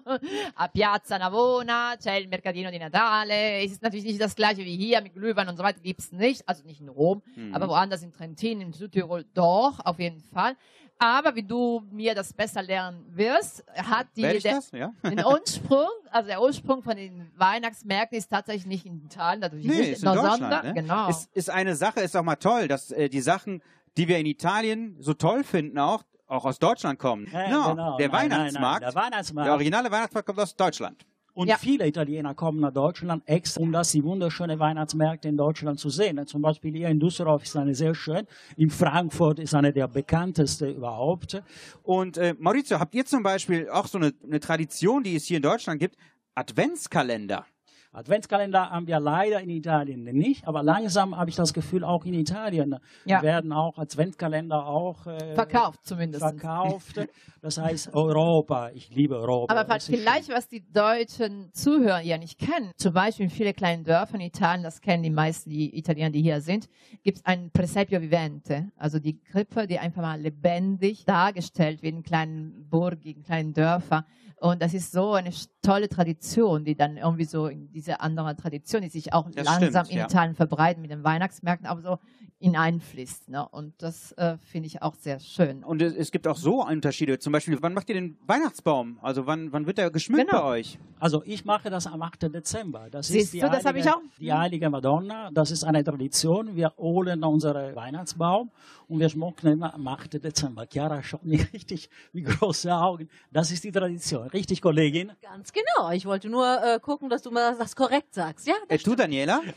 A 0.55 0.67
Piazza 0.67 1.17
Navona 1.17 1.95
c'è 1.97 2.19
il 2.19 2.27
Mercatino 2.27 2.69
di 2.69 2.77
Natale. 2.77 3.63
Es 3.63 3.71
ist 3.71 3.81
natürlich 3.81 4.05
nicht 4.05 4.21
das 4.21 4.35
gleiche 4.35 4.63
wie 4.63 4.75
hier 4.77 5.01
mit 5.01 5.13
Glühwein 5.15 5.47
und 5.49 5.57
so 5.57 5.63
weiter. 5.63 5.79
Gibt 5.79 5.99
es 5.99 6.11
nicht. 6.11 6.47
Also 6.47 6.63
nicht 6.63 6.79
in 6.79 6.89
Rom, 6.89 7.23
Mhm. 7.35 7.55
aber 7.55 7.67
woanders 7.69 8.03
in 8.03 8.11
Trentin, 8.11 8.61
in 8.61 8.71
Südtirol 8.73 9.25
doch, 9.33 9.79
auf 9.83 9.97
jeden 9.99 10.19
Fall. 10.21 10.55
Aber 11.03 11.35
wie 11.35 11.41
du 11.41 11.81
mir 11.91 12.13
das 12.13 12.31
besser 12.31 12.61
lernen 12.61 13.03
wirst, 13.09 13.63
hat 13.75 14.05
die, 14.15 14.21
der? 14.21 14.61
Ja. 14.71 14.91
den 15.03 15.19
Ursprung, 15.25 15.87
also 16.11 16.27
der 16.27 16.39
Ursprung 16.39 16.83
von 16.83 16.95
den 16.95 17.31
Weihnachtsmärkten 17.35 18.19
ist 18.19 18.29
tatsächlich 18.29 18.67
nicht 18.67 18.85
in 18.85 19.03
Italien, 19.03 19.39
natürlich 19.39 19.65
Nee, 19.65 19.77
nicht, 19.79 19.91
ist 19.93 20.03
in 20.03 20.13
Deutschland. 20.13 20.63
Ne? 20.63 20.73
genau. 20.75 21.09
Ist, 21.09 21.35
ist 21.35 21.49
eine 21.49 21.75
Sache, 21.75 22.01
ist 22.01 22.15
auch 22.15 22.21
mal 22.21 22.35
toll, 22.35 22.67
dass 22.67 22.91
äh, 22.91 23.09
die 23.09 23.21
Sachen, 23.21 23.63
die 23.97 24.07
wir 24.07 24.19
in 24.19 24.27
Italien 24.27 24.95
so 24.99 25.15
toll 25.15 25.43
finden, 25.43 25.79
auch, 25.79 26.03
auch 26.27 26.45
aus 26.45 26.59
Deutschland 26.59 26.99
kommen. 26.99 27.27
Ja, 27.33 27.49
No, 27.49 27.69
genau. 27.71 27.97
Der 27.97 28.07
Nein, 28.09 28.29
nein, 28.29 28.29
nein, 28.29 28.29
Weihnachtsmarkt, 28.37 28.83
der 28.83 28.95
Weihnachtsmarkt. 28.95 29.47
der 29.47 29.53
originale 29.53 29.89
Weihnachtsmarkt 29.91 30.27
kommt 30.27 30.39
aus 30.39 30.55
Deutschland. 30.55 31.03
Und 31.33 31.47
Ja. 31.47 31.57
viele 31.57 31.87
Italiener 31.87 32.33
kommen 32.33 32.59
nach 32.59 32.73
Deutschland 32.73 33.23
extra, 33.25 33.61
um 33.61 33.71
das 33.71 33.91
die 33.91 34.03
wunderschöne 34.03 34.59
Weihnachtsmärkte 34.59 35.27
in 35.29 35.37
Deutschland 35.37 35.79
zu 35.79 35.89
sehen. 35.89 36.25
Zum 36.27 36.41
Beispiel 36.41 36.73
hier 36.75 36.89
in 36.89 36.99
Düsseldorf 36.99 37.43
ist 37.43 37.55
eine 37.55 37.73
sehr 37.73 37.95
schön. 37.95 38.27
In 38.57 38.69
Frankfurt 38.69 39.39
ist 39.39 39.53
eine 39.53 39.71
der 39.71 39.87
bekanntesten 39.87 40.75
überhaupt. 40.75 41.41
Und 41.83 42.17
äh, 42.17 42.35
Maurizio, 42.37 42.79
habt 42.79 42.93
ihr 42.95 43.05
zum 43.05 43.23
Beispiel 43.23 43.69
auch 43.69 43.87
so 43.87 43.97
eine, 43.97 44.13
eine 44.23 44.39
Tradition, 44.39 45.03
die 45.03 45.15
es 45.15 45.25
hier 45.25 45.37
in 45.37 45.43
Deutschland 45.43 45.79
gibt? 45.79 45.95
Adventskalender. 46.35 47.45
Adventskalender 47.93 48.69
haben 48.69 48.87
wir 48.87 48.99
leider 49.01 49.41
in 49.41 49.49
Italien 49.49 50.03
nicht, 50.03 50.47
aber 50.47 50.63
langsam 50.63 51.17
habe 51.17 51.29
ich 51.29 51.35
das 51.35 51.53
Gefühl, 51.53 51.83
auch 51.83 52.05
in 52.05 52.13
Italien 52.13 52.77
Ja. 53.05 53.21
werden 53.21 53.51
auch 53.51 53.77
Adventskalender 53.77 54.65
auch 54.65 55.05
äh, 55.07 55.35
Verkauft 55.35 55.85
zumindest. 55.85 56.23
verkauft. 56.23 56.99
Das 57.41 57.57
heißt 57.57 57.93
Europa. 57.93 58.69
Ich 58.73 58.89
liebe 58.91 59.15
Europa. 59.17 59.53
Aber 59.53 59.79
vielleicht, 59.79 60.29
was 60.29 60.47
die 60.47 60.63
deutschen 60.71 61.49
Zuhörer 61.53 62.01
ja 62.01 62.17
nicht 62.17 62.39
kennen, 62.39 62.71
zum 62.77 62.93
Beispiel 62.93 63.25
in 63.25 63.29
vielen 63.29 63.53
kleinen 63.55 63.83
Dörfern 63.83 64.21
in 64.21 64.27
Italien, 64.27 64.63
das 64.63 64.79
kennen 64.79 65.03
die 65.03 65.09
meisten 65.09 65.49
die 65.49 65.77
Italiener, 65.77 66.11
die 66.11 66.21
hier 66.21 66.39
sind, 66.39 66.69
gibt 67.03 67.17
es 67.17 67.25
ein 67.25 67.51
Presepio 67.51 67.99
Vivente, 68.01 68.71
also 68.77 68.99
die 68.99 69.19
Krippe, 69.19 69.67
die 69.67 69.79
einfach 69.79 70.01
mal 70.01 70.21
lebendig 70.21 71.03
dargestellt 71.03 71.81
wird 71.81 71.95
in 71.95 72.03
kleinen 72.03 72.69
Burgen, 72.69 73.01
in 73.03 73.23
kleinen 73.23 73.53
Dörfern. 73.53 74.05
Und 74.39 74.61
das 74.61 74.73
ist 74.73 74.91
so 74.91 75.13
eine 75.13 75.29
tolle 75.61 75.87
Tradition, 75.87 76.63
die 76.63 76.75
dann 76.75 76.97
irgendwie 76.97 77.25
so 77.25 77.45
in 77.47 77.71
diese 77.81 77.99
andere 77.99 78.35
Tradition, 78.35 78.81
die 78.81 78.89
sich 78.89 79.13
auch 79.13 79.29
Das 79.31 79.45
langsam 79.45 79.85
stimmt, 79.85 79.91
in 79.91 79.97
ja. 79.99 80.05
Italien 80.05 80.35
verbreiten 80.35 80.81
mit 80.81 80.91
den 80.91 81.03
Weihnachtsmärkten, 81.03 81.67
aber 81.67 81.81
so 81.81 81.97
hineinfließt. 82.39 83.29
Ne? 83.29 83.47
Und 83.49 83.73
das 83.81 84.11
äh, 84.13 84.37
finde 84.39 84.67
ich 84.67 84.81
auch 84.81 84.95
sehr 84.95 85.19
schön. 85.19 85.63
Und 85.63 85.81
es, 85.81 85.93
es 85.93 86.11
gibt 86.11 86.27
auch 86.27 86.35
so 86.37 86.63
Unterschiede. 86.65 87.19
Zum 87.19 87.33
Beispiel, 87.33 87.57
wann 87.61 87.73
macht 87.73 87.87
ihr 87.89 87.95
den 87.95 88.17
Weihnachtsbaum? 88.25 88.97
Also 89.01 89.27
wann, 89.27 89.51
wann 89.53 89.65
wird 89.67 89.77
der 89.77 89.91
geschmückt 89.91 90.27
Genau. 90.29 90.41
bei 90.43 90.47
euch? 90.47 90.79
Also 90.99 91.23
ich 91.25 91.45
mache 91.45 91.69
das 91.69 91.87
am 91.87 92.01
8. 92.01 92.23
Dezember. 92.33 92.87
Das 92.89 93.07
Siehst 93.07 93.25
ist 93.25 93.33
die 93.33 93.39
du, 93.39 93.49
das 93.49 93.65
habe 93.65 93.79
ich 93.79 93.85
heilige- 93.85 93.97
auch. 93.97 94.19
Die 94.19 94.33
heilige 94.33 94.69
Madonna. 94.69 95.29
Das 95.31 95.51
ist 95.51 95.63
eine 95.63 95.83
Tradition. 95.83 96.55
Wir 96.55 96.73
holen 96.77 97.23
unseren 97.23 97.75
Weihnachtsbaum 97.75 98.51
und 98.87 98.99
wir 98.99 99.09
schmucken 99.09 99.47
immer 99.53 99.73
am 99.73 99.87
8. 99.87 100.23
Dezember. 100.23 100.65
Chiara 100.71 101.01
schaut 101.03 101.23
mir 101.25 101.39
richtig 101.53 101.89
mit 102.13 102.25
großen 102.25 102.71
Augen. 102.71 103.07
Das 103.31 103.51
ist 103.51 103.63
die 103.63 103.71
Tradition. 103.71 104.27
Richtig, 104.27 104.61
Kollegin? 104.61 105.11
Ganz 105.21 105.51
genau. 105.53 105.91
Ich 105.91 106.05
wollte 106.05 106.29
nur 106.29 106.45
äh, 106.63 106.79
gucken, 106.79 107.09
dass 107.09 107.21
du 107.21 107.31
mal 107.31 107.55
das 107.71 107.75
korrekt 107.75 108.13
sagst. 108.13 108.47
Ja, 108.47 108.55
Äh, 108.67 108.77
du, 108.77 108.95
Daniela? 108.95 109.41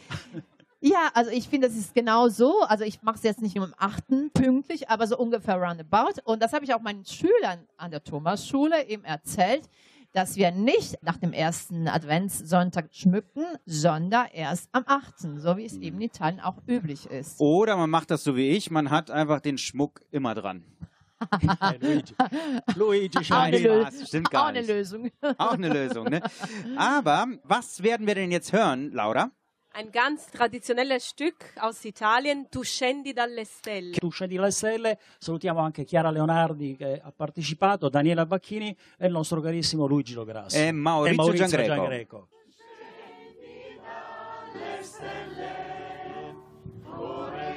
Ja, 0.86 1.08
also 1.14 1.30
ich 1.30 1.48
finde, 1.48 1.66
das 1.66 1.78
ist 1.78 1.94
genau 1.94 2.28
so. 2.28 2.60
Also 2.60 2.84
ich 2.84 3.00
mache 3.00 3.16
es 3.16 3.22
jetzt 3.22 3.40
nicht 3.40 3.56
nur 3.56 3.64
am 3.64 3.74
8. 3.78 4.34
pünktlich, 4.34 4.90
aber 4.90 5.06
so 5.06 5.16
ungefähr 5.16 5.56
roundabout. 5.56 6.20
Und 6.24 6.42
das 6.42 6.52
habe 6.52 6.66
ich 6.66 6.74
auch 6.74 6.82
meinen 6.82 7.06
Schülern 7.06 7.66
an 7.78 7.90
der 7.90 8.04
Thomasschule 8.04 8.86
eben 8.86 9.02
erzählt, 9.02 9.62
dass 10.12 10.36
wir 10.36 10.50
nicht 10.50 11.02
nach 11.02 11.16
dem 11.16 11.32
ersten 11.32 11.88
Adventssonntag 11.88 12.90
schmücken, 12.92 13.46
sondern 13.64 14.26
erst 14.34 14.68
am 14.72 14.84
8., 14.86 15.14
so 15.38 15.56
wie 15.56 15.64
es 15.64 15.72
eben 15.78 15.96
in 15.96 16.02
Italien 16.02 16.40
auch 16.40 16.58
üblich 16.68 17.06
ist. 17.06 17.40
Oder 17.40 17.78
man 17.78 17.88
macht 17.88 18.10
das 18.10 18.22
so 18.22 18.36
wie 18.36 18.50
ich, 18.50 18.70
man 18.70 18.90
hat 18.90 19.10
einfach 19.10 19.40
den 19.40 19.56
Schmuck 19.56 20.02
immer 20.10 20.34
dran. 20.34 20.64
Eh, 21.30 21.78
Luigi. 21.80 22.14
Luigi 22.76 23.18
ah, 23.18 23.22
scheint 23.22 23.56
Spaß. 23.58 24.08
Stimmt 24.08 24.28
ah, 24.28 24.30
gar 24.30 24.42
Auch 24.42 24.48
eine 24.48 24.60
nicht. 24.60 24.68
Lösung. 24.70 25.10
Ah, 25.22 25.34
Auch 25.38 25.52
eine 25.52 25.68
Lösung. 25.68 26.04
Ne? 26.06 26.20
Aber 26.76 27.26
was 27.44 27.82
werden 27.82 28.06
wir 28.06 28.14
denn 28.14 28.30
jetzt 28.30 28.52
hören, 28.52 28.92
Laura? 28.92 29.30
Ein 29.76 29.90
ganz 29.90 30.26
traditionelles 30.26 31.08
Stück 31.08 31.52
aus 31.58 31.84
Italien, 31.84 32.46
Tu 32.48 32.62
scendi 32.62 33.12
dalle 33.12 33.44
stelle. 33.44 33.90
Tu 33.92 34.08
scendi 34.10 34.36
dalle 34.36 34.52
stelle, 34.52 34.98
salutiamo 35.18 35.58
anche 35.58 35.82
Chiara 35.84 36.10
Leonardi 36.10 36.76
che 36.76 37.00
ha 37.02 37.10
partecipato, 37.10 37.88
Daniela 37.88 38.24
Bacchini 38.24 38.76
e 38.96 39.06
il 39.06 39.12
nostro 39.12 39.40
carissimo 39.40 39.86
Luigi 39.86 40.14
Lograsso. 40.14 40.56
E 40.56 40.70
Maurizio, 40.70 41.32
Giangreco. 41.32 41.74
Giangreco. 41.74 42.28
Scendi 42.54 43.80
dalle 44.52 44.82
stelle, 44.82 45.52
ore 46.94 47.56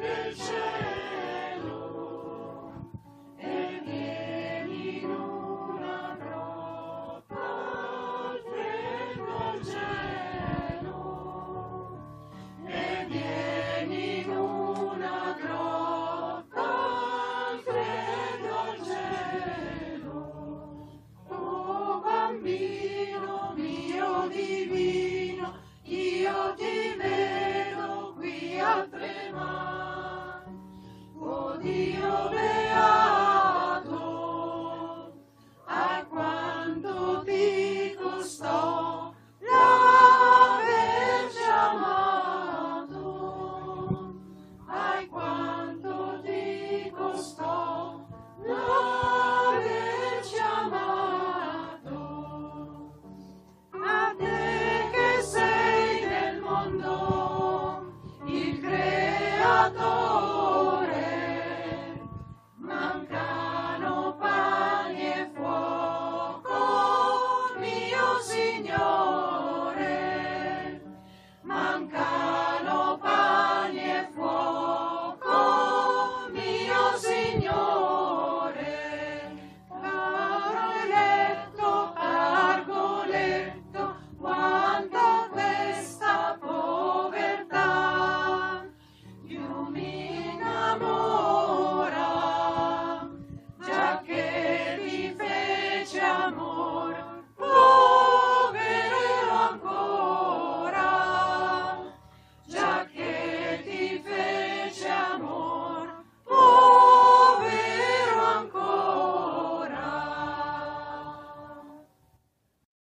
del. 0.00 0.63